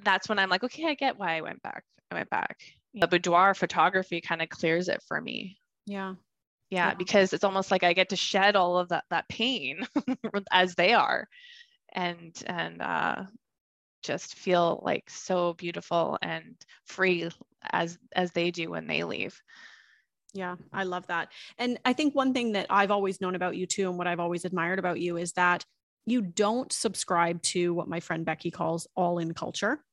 that's 0.04 0.30
when 0.30 0.40
I'm 0.40 0.50
like, 0.50 0.64
okay, 0.64 0.86
I 0.86 0.94
get 0.94 1.18
why 1.18 1.38
I 1.38 1.42
went 1.42 1.62
back. 1.62 1.84
I 2.12 2.16
went 2.16 2.30
back. 2.30 2.58
The 2.94 3.08
boudoir 3.08 3.54
photography 3.54 4.22
kind 4.22 4.42
of 4.42 4.50
clears 4.50 4.88
it 4.88 5.04
for 5.08 5.22
me. 5.22 5.58
Yeah. 5.86 6.16
yeah. 6.70 6.88
Yeah, 6.90 6.94
because 6.96 7.34
it's 7.34 7.44
almost 7.44 7.70
like 7.70 7.84
I 7.84 7.94
get 7.94 8.10
to 8.10 8.16
shed 8.16 8.56
all 8.56 8.78
of 8.78 8.90
that 8.90 9.04
that 9.10 9.30
pain 9.30 9.88
as 10.52 10.76
they 10.76 10.94
are 10.94 11.28
and 11.94 12.36
and 12.46 12.82
uh 12.82 13.24
just 14.04 14.36
feel 14.36 14.82
like 14.84 15.10
so 15.10 15.54
beautiful 15.54 16.18
and 16.22 16.56
free 16.86 17.30
as 17.72 17.98
as 18.16 18.32
they 18.32 18.52
do 18.52 18.70
when 18.70 18.88
they 18.88 19.04
leave. 19.04 19.40
Yeah, 20.38 20.56
I 20.72 20.84
love 20.84 21.08
that. 21.08 21.30
And 21.58 21.80
I 21.84 21.94
think 21.94 22.14
one 22.14 22.32
thing 22.32 22.52
that 22.52 22.68
I've 22.70 22.92
always 22.92 23.20
known 23.20 23.34
about 23.34 23.58
you 23.58 23.66
too, 23.66 23.90
and 23.90 23.98
what 23.98 24.06
I've 24.06 24.20
always 24.20 24.46
admired 24.46 24.78
about 24.78 25.00
you 25.00 25.18
is 25.18 25.34
that 25.34 25.66
you 26.06 26.22
don't 26.22 26.72
subscribe 26.72 27.42
to 27.42 27.74
what 27.74 27.88
my 27.88 28.00
friend 28.00 28.24
Becky 28.24 28.52
calls 28.52 28.88
all 28.96 29.18
in 29.18 29.34
culture. 29.34 29.84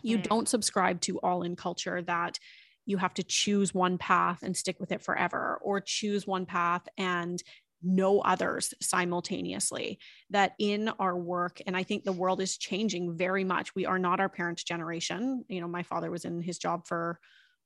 You 0.00 0.18
mm. 0.18 0.22
don't 0.22 0.48
subscribe 0.48 1.00
to 1.02 1.18
all 1.18 1.42
in 1.42 1.56
culture 1.56 2.02
that 2.02 2.38
you 2.86 2.98
have 2.98 3.14
to 3.14 3.24
choose 3.24 3.74
one 3.74 3.98
path 3.98 4.44
and 4.44 4.56
stick 4.56 4.78
with 4.78 4.92
it 4.92 5.02
forever, 5.02 5.58
or 5.60 5.80
choose 5.80 6.24
one 6.24 6.46
path 6.46 6.86
and 6.96 7.42
know 7.82 8.20
others 8.20 8.72
simultaneously. 8.80 9.98
That 10.30 10.52
in 10.60 10.88
our 11.00 11.18
work, 11.18 11.60
and 11.66 11.76
I 11.76 11.82
think 11.82 12.04
the 12.04 12.12
world 12.12 12.40
is 12.40 12.56
changing 12.56 13.16
very 13.16 13.42
much. 13.42 13.74
We 13.74 13.86
are 13.86 13.98
not 13.98 14.20
our 14.20 14.28
parents' 14.28 14.62
generation. 14.62 15.44
You 15.48 15.60
know, 15.60 15.68
my 15.68 15.82
father 15.82 16.12
was 16.12 16.24
in 16.24 16.42
his 16.42 16.58
job 16.58 16.86
for 16.86 17.18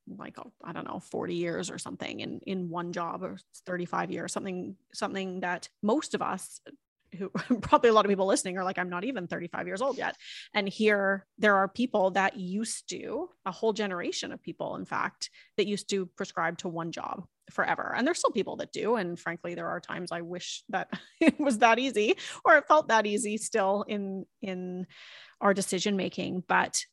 like 0.07 0.37
I 0.63 0.73
don't 0.73 0.87
know 0.87 1.01
40 1.01 1.35
years 1.35 1.71
or 1.71 1.79
something 1.79 2.21
in 2.21 2.41
in 2.47 2.69
one 2.69 2.93
job 2.93 3.23
or 3.23 3.39
35 3.67 4.11
years 4.11 4.33
something 4.33 4.77
something 4.93 5.41
that 5.41 5.69
most 5.83 6.15
of 6.15 6.23
us 6.23 6.61
who 7.15 7.31
probably 7.61 7.91
a 7.91 7.93
lot 7.93 8.05
of 8.05 8.09
people 8.09 8.27
listening 8.27 8.59
are 8.59 8.65
like 8.65 8.79
I'm 8.79 8.91
not 8.91 9.05
even 9.05 9.27
35 9.27 9.67
years 9.67 9.81
old 9.81 9.97
yet. 9.99 10.17
And 10.53 10.69
here 10.69 11.27
there 11.39 11.57
are 11.57 11.69
people 11.69 12.13
that 12.13 12.37
used 12.37 12.89
to 12.91 13.29
a 13.47 13.53
whole 13.53 13.73
generation 13.73 14.33
of 14.33 14.43
people 14.43 14.77
in 14.77 14.85
fact 14.85 15.31
that 15.57 15.67
used 15.67 15.89
to 15.91 16.07
prescribe 16.07 16.59
to 16.59 16.69
one 16.69 16.93
job 16.93 17.25
forever. 17.51 17.93
And 17.95 18.07
there's 18.07 18.19
still 18.19 18.31
people 18.31 18.57
that 18.57 18.73
do. 18.73 18.97
And 18.97 19.19
frankly 19.19 19.55
there 19.55 19.69
are 19.69 19.81
times 19.81 20.13
I 20.13 20.23
wish 20.23 20.65
that 20.71 20.89
it 21.21 21.39
was 21.39 21.59
that 21.59 21.79
easy 21.79 22.17
or 22.45 22.57
it 22.57 22.69
felt 22.69 22.89
that 22.89 23.07
easy 23.07 23.37
still 23.37 23.85
in 23.87 24.27
in 24.43 24.87
our 25.41 25.55
decision 25.55 25.97
making 25.97 26.43
but 26.47 26.85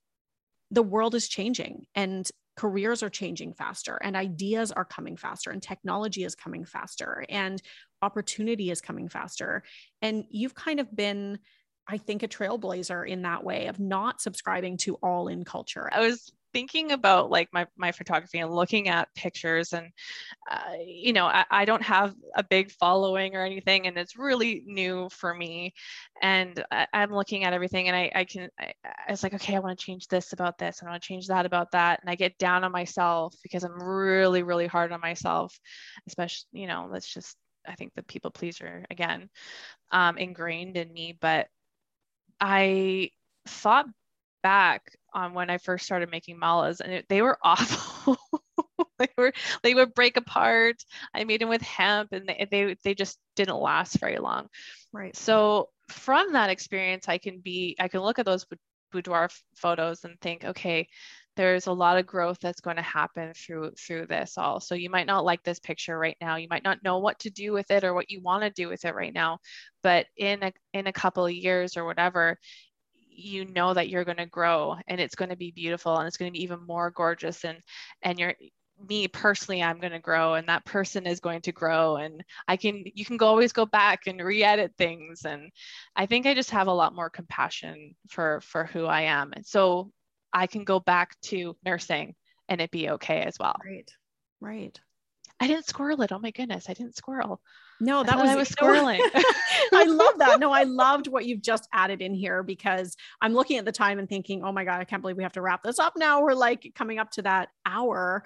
the 0.73 0.81
world 0.81 1.15
is 1.15 1.27
changing. 1.27 1.85
And 1.95 2.29
careers 2.55 3.01
are 3.01 3.09
changing 3.09 3.53
faster 3.53 3.97
and 4.03 4.15
ideas 4.15 4.71
are 4.71 4.85
coming 4.85 5.17
faster 5.17 5.51
and 5.51 5.61
technology 5.61 6.23
is 6.23 6.35
coming 6.35 6.65
faster 6.65 7.23
and 7.29 7.61
opportunity 8.01 8.71
is 8.71 8.81
coming 8.81 9.07
faster. 9.07 9.63
And 10.01 10.25
you've 10.29 10.55
kind 10.55 10.79
of 10.79 10.93
been 10.95 11.39
i 11.87 11.97
think 11.97 12.21
a 12.21 12.27
trailblazer 12.27 13.07
in 13.07 13.23
that 13.23 13.43
way 13.43 13.65
of 13.65 13.79
not 13.79 14.21
subscribing 14.21 14.77
to 14.77 14.95
all 14.95 15.27
in 15.27 15.43
culture. 15.43 15.89
I 15.91 15.99
was 16.01 16.31
thinking 16.53 16.91
about 16.91 17.29
like 17.29 17.49
my, 17.53 17.65
my 17.77 17.91
photography 17.91 18.39
and 18.39 18.51
looking 18.51 18.87
at 18.87 19.13
pictures 19.15 19.73
and 19.73 19.87
uh, 20.49 20.73
you 20.85 21.13
know 21.13 21.25
I, 21.25 21.45
I, 21.49 21.65
don't 21.65 21.83
have 21.83 22.15
a 22.35 22.43
big 22.43 22.71
following 22.71 23.35
or 23.35 23.45
anything 23.45 23.87
and 23.87 23.97
it's 23.97 24.17
really 24.17 24.63
new 24.65 25.09
for 25.09 25.33
me. 25.33 25.73
And 26.21 26.63
I, 26.71 26.87
am 26.93 27.13
looking 27.13 27.43
at 27.43 27.53
everything 27.53 27.87
and 27.87 27.95
I, 27.95 28.11
I 28.13 28.23
can 28.25 28.49
I, 28.59 28.73
I 28.85 29.11
was 29.11 29.23
like 29.23 29.33
okay 29.35 29.55
I 29.55 29.59
want 29.59 29.77
to 29.77 29.85
change 29.85 30.07
this 30.07 30.33
about 30.33 30.57
this 30.57 30.81
I 30.81 30.89
want 30.89 31.01
to 31.01 31.07
change 31.07 31.27
that 31.27 31.45
about 31.45 31.71
that. 31.71 32.01
And 32.01 32.09
I 32.09 32.15
get 32.15 32.37
down 32.37 32.63
on 32.63 32.71
myself 32.71 33.35
because 33.43 33.63
I'm 33.63 33.81
really 33.81 34.43
really 34.43 34.67
hard 34.67 34.91
on 34.91 35.01
myself 35.01 35.57
especially 36.07 36.47
you 36.53 36.67
know 36.67 36.89
let's 36.91 37.11
just 37.11 37.37
I 37.67 37.75
think 37.75 37.93
the 37.95 38.03
people 38.03 38.31
pleaser 38.31 38.85
again 38.89 39.29
um, 39.91 40.17
ingrained 40.17 40.77
in 40.77 40.91
me. 40.91 41.17
But 41.19 41.47
I 42.39 43.11
thought 43.47 43.85
back 44.41 44.95
on 45.13 45.33
when 45.33 45.49
I 45.49 45.57
first 45.57 45.85
started 45.85 46.11
making 46.11 46.39
malas, 46.39 46.79
and 46.79 46.91
it, 46.93 47.05
they 47.09 47.21
were 47.21 47.37
awful. 47.43 48.17
they 48.99 49.09
were 49.17 49.33
they 49.63 49.73
would 49.73 49.93
break 49.93 50.17
apart. 50.17 50.83
I 51.13 51.23
made 51.23 51.41
them 51.41 51.49
with 51.49 51.61
hemp, 51.61 52.11
and 52.11 52.27
they, 52.27 52.47
they 52.49 52.75
they 52.83 52.93
just 52.93 53.17
didn't 53.35 53.59
last 53.59 53.99
very 53.99 54.17
long. 54.17 54.47
Right. 54.93 55.15
So 55.15 55.69
from 55.89 56.33
that 56.33 56.49
experience, 56.49 57.07
I 57.07 57.17
can 57.17 57.39
be 57.39 57.75
I 57.79 57.87
can 57.87 58.01
look 58.01 58.19
at 58.19 58.25
those 58.25 58.45
boudoir 58.91 59.29
photos 59.55 60.03
and 60.03 60.19
think, 60.19 60.43
okay, 60.43 60.87
there's 61.37 61.67
a 61.67 61.71
lot 61.71 61.97
of 61.97 62.05
growth 62.05 62.39
that's 62.41 62.61
going 62.61 62.75
to 62.75 62.81
happen 62.81 63.33
through 63.33 63.71
through 63.71 64.05
this 64.05 64.37
all 64.37 64.59
so 64.59 64.75
you 64.75 64.89
might 64.89 65.07
not 65.07 65.23
like 65.23 65.41
this 65.43 65.59
picture 65.59 65.97
right 65.97 66.17
now 66.19 66.35
you 66.35 66.47
might 66.49 66.63
not 66.63 66.83
know 66.83 66.99
what 66.99 67.17
to 67.19 67.29
do 67.29 67.53
with 67.53 67.71
it 67.71 67.83
or 67.83 67.93
what 67.93 68.09
you 68.11 68.21
want 68.21 68.43
to 68.43 68.49
do 68.49 68.67
with 68.67 68.83
it 68.85 68.95
right 68.95 69.13
now 69.13 69.39
but 69.81 70.05
in 70.17 70.43
a 70.43 70.51
in 70.73 70.87
a 70.87 70.93
couple 70.93 71.25
of 71.25 71.31
years 71.31 71.77
or 71.77 71.85
whatever 71.85 72.37
you 73.13 73.45
know 73.45 73.73
that 73.73 73.89
you're 73.89 74.05
going 74.05 74.17
to 74.17 74.25
grow 74.25 74.77
and 74.87 74.99
it's 74.99 75.15
going 75.15 75.29
to 75.29 75.35
be 75.35 75.51
beautiful 75.51 75.97
and 75.97 76.07
it's 76.07 76.17
going 76.17 76.31
to 76.31 76.37
be 76.37 76.43
even 76.43 76.65
more 76.65 76.91
gorgeous 76.91 77.43
and 77.43 77.59
and 78.01 78.19
you're 78.19 78.33
me 78.87 79.07
personally 79.07 79.61
i'm 79.61 79.79
going 79.79 79.91
to 79.91 79.99
grow 79.99 80.33
and 80.33 80.47
that 80.47 80.65
person 80.65 81.05
is 81.05 81.19
going 81.19 81.41
to 81.41 81.51
grow 81.51 81.97
and 81.97 82.23
i 82.47 82.57
can 82.57 82.83
you 82.95 83.05
can 83.05 83.17
go, 83.17 83.27
always 83.27 83.53
go 83.53 83.65
back 83.65 84.07
and 84.07 84.19
re-edit 84.19 84.71
things 84.77 85.23
and 85.25 85.51
i 85.95 86.05
think 86.05 86.25
i 86.25 86.33
just 86.33 86.49
have 86.49 86.67
a 86.67 86.73
lot 86.73 86.95
more 86.95 87.09
compassion 87.09 87.95
for 88.09 88.41
for 88.41 88.65
who 88.65 88.85
i 88.85 89.01
am. 89.01 89.33
And 89.33 89.45
so 89.45 89.91
i 90.33 90.47
can 90.47 90.63
go 90.63 90.79
back 90.79 91.15
to 91.23 91.55
nursing 91.63 92.15
and 92.49 92.59
it 92.59 92.69
be 92.69 92.89
okay 92.89 93.21
as 93.21 93.37
well. 93.39 93.55
Right. 93.63 93.89
Right. 94.41 94.79
I 95.39 95.47
didn't 95.47 95.67
squirrel 95.67 96.01
it. 96.01 96.11
Oh 96.11 96.19
my 96.19 96.31
goodness. 96.31 96.69
I 96.69 96.73
didn't 96.73 96.97
squirrel 96.97 97.39
no, 97.81 98.03
that 98.03 98.17
was 98.17 98.29
I 98.29 98.35
was 98.35 98.49
squirreling. 98.49 98.99
I 99.73 99.85
love 99.85 100.19
that. 100.19 100.39
No, 100.39 100.51
I 100.51 100.63
loved 100.63 101.07
what 101.07 101.25
you've 101.25 101.41
just 101.41 101.67
added 101.73 102.01
in 102.01 102.13
here 102.13 102.43
because 102.43 102.95
I'm 103.21 103.33
looking 103.33 103.57
at 103.57 103.65
the 103.65 103.71
time 103.71 103.97
and 103.97 104.07
thinking, 104.07 104.43
oh 104.43 104.51
my 104.51 104.63
God, 104.63 104.79
I 104.79 104.83
can't 104.83 105.01
believe 105.01 105.17
we 105.17 105.23
have 105.23 105.33
to 105.33 105.41
wrap 105.41 105.63
this 105.63 105.79
up 105.79 105.93
now. 105.97 106.21
We're 106.21 106.33
like 106.33 106.73
coming 106.75 106.99
up 106.99 107.09
to 107.11 107.23
that 107.23 107.49
hour, 107.65 108.23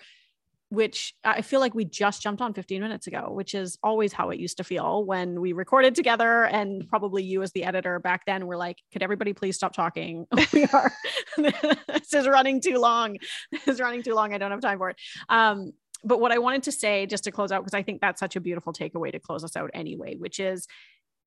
which 0.70 1.16
I 1.24 1.42
feel 1.42 1.62
like 1.62 1.74
we 1.74 1.86
just 1.86 2.22
jumped 2.22 2.42
on 2.42 2.54
15 2.54 2.82
minutes 2.82 3.08
ago, 3.08 3.32
which 3.32 3.56
is 3.56 3.78
always 3.82 4.12
how 4.12 4.30
it 4.30 4.40
used 4.40 4.58
to 4.58 4.66
feel 4.66 5.06
when 5.06 5.40
we 5.40 5.54
recorded 5.54 5.96
together. 5.96 6.44
And 6.44 6.86
probably 6.90 7.24
you, 7.24 7.42
as 7.42 7.54
the 7.54 7.64
editor 7.64 8.00
back 8.00 8.26
then, 8.26 8.48
were 8.48 8.58
like, 8.58 8.80
could 8.92 9.04
everybody 9.04 9.32
please 9.32 9.56
stop 9.56 9.74
talking? 9.74 10.28
we 10.54 10.66
are, 10.66 10.92
this 11.38 12.14
is 12.14 12.28
running 12.28 12.60
too 12.60 12.78
long. 12.78 13.18
This 13.52 13.68
is 13.70 13.80
running 13.80 14.04
too 14.04 14.16
long. 14.16 14.34
I 14.34 14.38
don't 14.38 14.52
have 14.52 14.60
time 14.60 14.80
for 14.80 14.90
it. 14.90 14.98
Um, 15.30 15.72
but 16.06 16.22
what 16.22 16.32
I 16.32 16.38
wanted 16.38 16.64
to 16.64 16.72
say 16.72 17.06
just 17.08 17.24
to 17.26 17.32
close 17.32 17.52
out, 17.52 17.64
because 17.64 17.78
I 17.78 17.84
think 17.84 18.00
that's 18.00 18.20
such 18.20 18.36
a 18.36 18.42
beautiful 18.42 18.72
takeaway 18.72 19.12
to 19.12 19.20
close 19.20 19.44
us 19.44 19.58
out 19.58 19.72
anyway, 19.74 20.16
which 20.16 20.40
is 20.40 20.68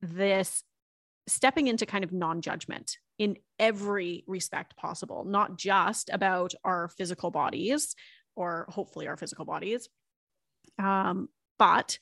this 0.00 0.62
stepping 1.26 1.66
into 1.66 1.84
kind 1.84 2.04
of 2.04 2.12
non 2.12 2.40
judgment 2.40 2.96
in 3.18 3.36
every 3.58 4.24
respect 4.26 4.76
possible, 4.76 5.24
not 5.24 5.58
just 5.58 6.10
about 6.12 6.54
our 6.64 6.88
physical 6.88 7.30
bodies 7.30 7.96
or 8.36 8.66
hopefully 8.68 9.08
our 9.08 9.16
physical 9.16 9.44
bodies, 9.44 9.88
um, 10.78 11.28
but 11.58 11.98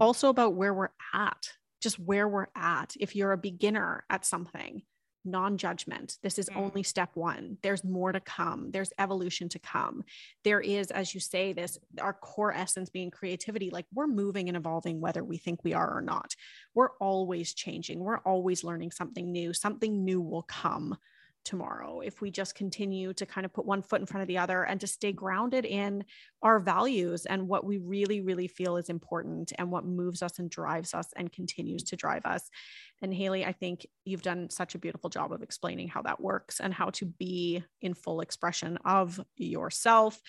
also 0.00 0.30
about 0.30 0.54
where 0.54 0.72
we're 0.72 0.88
at, 1.12 1.50
just 1.82 1.98
where 1.98 2.26
we're 2.26 2.46
at. 2.56 2.94
If 2.98 3.14
you're 3.14 3.32
a 3.32 3.38
beginner 3.38 4.04
at 4.08 4.24
something, 4.24 4.82
non 5.24 5.56
judgment. 5.56 6.18
This 6.22 6.38
is 6.38 6.48
mm. 6.48 6.56
only 6.56 6.82
step 6.82 7.10
one. 7.14 7.58
There's 7.62 7.84
more 7.84 8.12
to 8.12 8.20
come. 8.20 8.70
There's 8.70 8.92
evolution 8.98 9.48
to 9.50 9.58
come. 9.58 10.04
There 10.44 10.60
is, 10.60 10.90
as 10.90 11.14
you 11.14 11.20
say, 11.20 11.52
this 11.52 11.78
our 12.00 12.12
core 12.12 12.52
essence 12.52 12.90
being 12.90 13.10
creativity. 13.10 13.70
Like 13.70 13.86
we're 13.92 14.06
moving 14.06 14.48
and 14.48 14.56
evolving 14.56 15.00
whether 15.00 15.24
we 15.24 15.38
think 15.38 15.64
we 15.64 15.72
are 15.72 15.96
or 15.96 16.02
not. 16.02 16.34
We're 16.74 16.96
always 17.00 17.54
changing. 17.54 18.00
We're 18.00 18.18
always 18.18 18.64
learning 18.64 18.90
something 18.90 19.30
new. 19.30 19.52
Something 19.52 20.04
new 20.04 20.20
will 20.20 20.42
come 20.42 20.96
tomorrow 21.44 22.00
if 22.00 22.20
we 22.20 22.30
just 22.30 22.54
continue 22.54 23.12
to 23.12 23.26
kind 23.26 23.44
of 23.44 23.52
put 23.52 23.66
one 23.66 23.82
foot 23.82 24.00
in 24.00 24.06
front 24.06 24.22
of 24.22 24.28
the 24.28 24.38
other 24.38 24.62
and 24.64 24.80
to 24.80 24.86
stay 24.86 25.12
grounded 25.12 25.64
in 25.64 26.04
our 26.42 26.58
values 26.58 27.26
and 27.26 27.48
what 27.48 27.64
we 27.64 27.78
really 27.78 28.20
really 28.20 28.48
feel 28.48 28.76
is 28.76 28.88
important 28.88 29.52
and 29.58 29.70
what 29.70 29.84
moves 29.84 30.22
us 30.22 30.38
and 30.38 30.50
drives 30.50 30.94
us 30.94 31.08
and 31.16 31.32
continues 31.32 31.82
to 31.82 31.96
drive 31.96 32.24
us. 32.24 32.50
And 33.02 33.12
Haley 33.12 33.44
I 33.44 33.52
think 33.52 33.86
you've 34.04 34.22
done 34.22 34.50
such 34.50 34.74
a 34.74 34.78
beautiful 34.78 35.10
job 35.10 35.32
of 35.32 35.42
explaining 35.42 35.88
how 35.88 36.02
that 36.02 36.20
works 36.20 36.60
and 36.60 36.72
how 36.72 36.90
to 36.90 37.06
be 37.06 37.62
in 37.80 37.94
full 37.94 38.20
expression 38.20 38.78
of 38.84 39.20
yourself. 39.36 40.20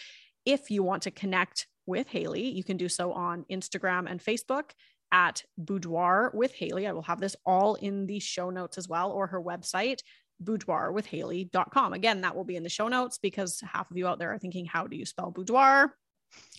If 0.45 0.69
you 0.69 0.83
want 0.83 1.03
to 1.03 1.11
connect 1.11 1.67
with 1.85 2.07
Haley 2.07 2.49
you 2.49 2.63
can 2.63 2.77
do 2.77 2.89
so 2.89 3.13
on 3.13 3.45
Instagram 3.49 4.09
and 4.09 4.19
Facebook 4.23 4.71
at 5.11 5.43
boudoir 5.57 6.31
with 6.33 6.53
Haley. 6.53 6.87
I 6.87 6.91
will 6.91 7.01
have 7.03 7.21
this 7.21 7.35
all 7.45 7.75
in 7.75 8.05
the 8.05 8.19
show 8.19 8.49
notes 8.49 8.77
as 8.77 8.89
well, 8.89 9.11
or 9.11 9.27
her 9.27 9.41
website, 9.41 10.01
boudoirwithhaley.com. 10.43 11.93
Again, 11.93 12.21
that 12.21 12.35
will 12.35 12.43
be 12.43 12.55
in 12.55 12.63
the 12.63 12.69
show 12.69 12.87
notes 12.87 13.17
because 13.17 13.61
half 13.61 13.89
of 13.89 13.97
you 13.97 14.07
out 14.07 14.19
there 14.19 14.33
are 14.33 14.39
thinking, 14.39 14.65
how 14.65 14.87
do 14.87 14.95
you 14.95 15.05
spell 15.05 15.31
boudoir? 15.31 15.93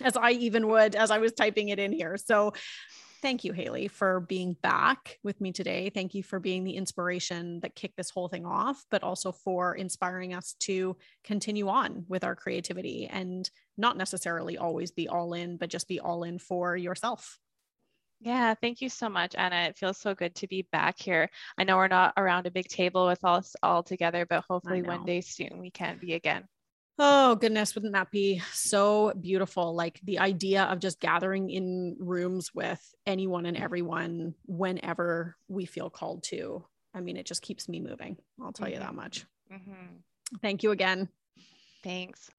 As 0.01 0.17
I 0.17 0.31
even 0.31 0.69
would 0.69 0.95
as 0.95 1.11
I 1.11 1.19
was 1.19 1.33
typing 1.33 1.69
it 1.69 1.79
in 1.79 1.93
here. 1.93 2.17
So 2.17 2.55
thank 3.21 3.45
you, 3.45 3.53
Haley, 3.53 3.89
for 3.89 4.21
being 4.21 4.55
back 4.63 5.19
with 5.23 5.41
me 5.41 5.53
today. 5.53 5.91
Thank 5.91 6.15
you 6.15 6.23
for 6.23 6.39
being 6.39 6.65
the 6.65 6.77
inspiration 6.77 7.61
that 7.61 7.75
kicked 7.75 7.97
this 7.97 8.11
whole 8.11 8.29
thing 8.29 8.47
off, 8.47 8.83
but 8.91 9.03
also 9.03 9.33
for 9.33 9.75
inspiring 9.75 10.33
us 10.33 10.55
to 10.61 10.97
continue 11.25 11.69
on 11.69 12.05
with 12.09 12.25
our 12.25 12.37
creativity 12.37 13.07
and 13.07 13.51
not 13.77 13.97
necessarily 13.97 14.57
always 14.57 14.93
be 14.93 15.09
all 15.09 15.35
in, 15.35 15.57
but 15.57 15.71
just 15.71 15.89
be 15.89 16.01
all 16.01 16.23
in 16.23 16.39
for 16.39 16.77
yourself. 16.77 17.39
Yeah, 18.21 18.55
thank 18.55 18.81
you 18.81 18.89
so 18.89 19.09
much, 19.09 19.35
Anna. 19.35 19.67
It 19.69 19.77
feels 19.77 19.99
so 19.99 20.15
good 20.15 20.35
to 20.37 20.47
be 20.47 20.63
back 20.73 20.99
here. 20.99 21.31
I 21.59 21.65
know 21.65 21.77
we're 21.77 21.89
not 21.89 22.15
around 22.17 22.47
a 22.47 22.51
big 22.51 22.69
table 22.69 23.07
with 23.07 23.25
us 23.25 23.55
all 23.63 23.83
together, 23.83 24.27
but 24.27 24.45
hopefully 24.49 24.83
one 24.83 25.05
day 25.05 25.21
soon 25.21 25.59
we 25.59 25.71
can 25.71 25.99
be 25.99 26.15
again. 26.15 26.49
Oh, 26.99 27.35
goodness. 27.35 27.75
Wouldn't 27.75 27.93
that 27.93 28.11
be 28.11 28.41
so 28.53 29.13
beautiful? 29.21 29.75
Like 29.75 30.01
the 30.03 30.19
idea 30.19 30.63
of 30.65 30.81
just 30.81 30.99
gathering 30.99 31.51
in 31.51 31.97
rooms 32.01 32.55
with 32.55 32.83
anyone 33.07 33.45
and 33.45 33.57
everyone 33.57 34.35
whenever 34.47 35.37
we 35.47 35.67
feel 35.67 35.91
called 35.91 36.23
to. 36.25 36.65
I 36.95 37.01
mean, 37.01 37.19
it 37.19 37.27
just 37.27 37.43
keeps 37.43 37.69
me 37.69 37.81
moving. 37.81 38.17
I'll 38.43 38.53
tell 38.53 38.67
mm-hmm. 38.67 38.75
you 38.75 38.81
that 38.81 38.95
much. 38.95 39.27
Mm-hmm. 39.53 40.39
Thank 40.41 40.63
you 40.63 40.71
again. 40.71 41.11
Thanks. 41.85 42.31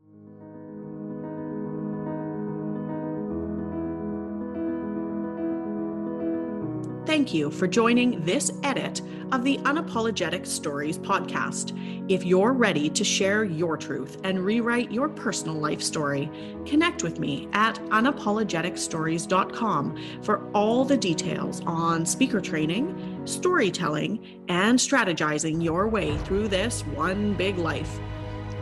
Thank 7.08 7.34
you 7.34 7.50
for 7.50 7.66
joining 7.68 8.24
this 8.26 8.52
edit 8.64 9.02
of 9.32 9.46
the 9.46 9.60
Unapologetic 9.60 10.46
Stories 10.46 10.98
podcast. 10.98 11.72
If 12.12 12.26
you're 12.26 12.52
ready 12.52 12.90
to 12.90 13.04
share 13.06 13.46
your 13.46 13.78
truth 13.78 14.20
and 14.26 14.44
rewrite 14.44 14.92
your 14.92 15.08
personal 15.08 15.56
life 15.56 15.82
story, 15.82 16.30
connect 16.66 17.04
with 17.04 17.18
me 17.18 17.48
at 17.54 17.76
unapologeticstories.com 17.92 20.04
for 20.22 20.52
all 20.52 20.84
the 20.84 20.98
details 20.98 21.62
on 21.66 22.06
speaker 22.06 22.42
training, 22.42 23.22
storytelling, 23.24 24.44
and 24.50 24.78
strategizing 24.78 25.64
your 25.64 25.88
way 25.88 26.18
through 26.18 26.50
this 26.50 26.82
one 26.88 27.36
big 27.36 27.58
life. 27.58 28.02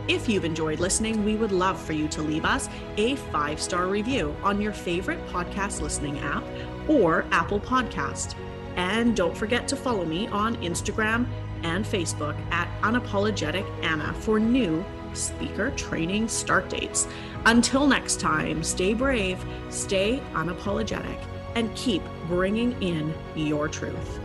If 0.08 0.28
you've 0.28 0.44
enjoyed 0.44 0.78
listening, 0.78 1.24
we 1.24 1.34
would 1.34 1.50
love 1.50 1.80
for 1.80 1.92
you 1.92 2.06
to 2.08 2.22
leave 2.22 2.44
us 2.44 2.68
a 2.96 3.16
five 3.16 3.60
star 3.60 3.88
review 3.88 4.36
on 4.42 4.60
your 4.60 4.72
favorite 4.72 5.24
podcast 5.26 5.80
listening 5.80 6.20
app 6.20 6.44
or 6.88 7.26
Apple 7.32 7.58
Podcast. 7.58 8.36
And 8.76 9.16
don't 9.16 9.36
forget 9.36 9.66
to 9.68 9.76
follow 9.76 10.04
me 10.04 10.28
on 10.28 10.56
Instagram 10.58 11.26
and 11.64 11.84
Facebook 11.84 12.36
at 12.52 12.68
Unapologetic 12.82 13.66
Anna 13.84 14.12
for 14.20 14.38
new 14.38 14.84
speaker 15.12 15.70
training 15.72 16.28
start 16.28 16.68
dates. 16.68 17.08
Until 17.46 17.86
next 17.86 18.20
time, 18.20 18.62
stay 18.62 18.94
brave, 18.94 19.44
stay 19.70 20.22
unapologetic, 20.34 21.18
and 21.56 21.74
keep 21.74 22.02
bringing 22.28 22.80
in 22.82 23.12
your 23.34 23.66
truth. 23.66 24.20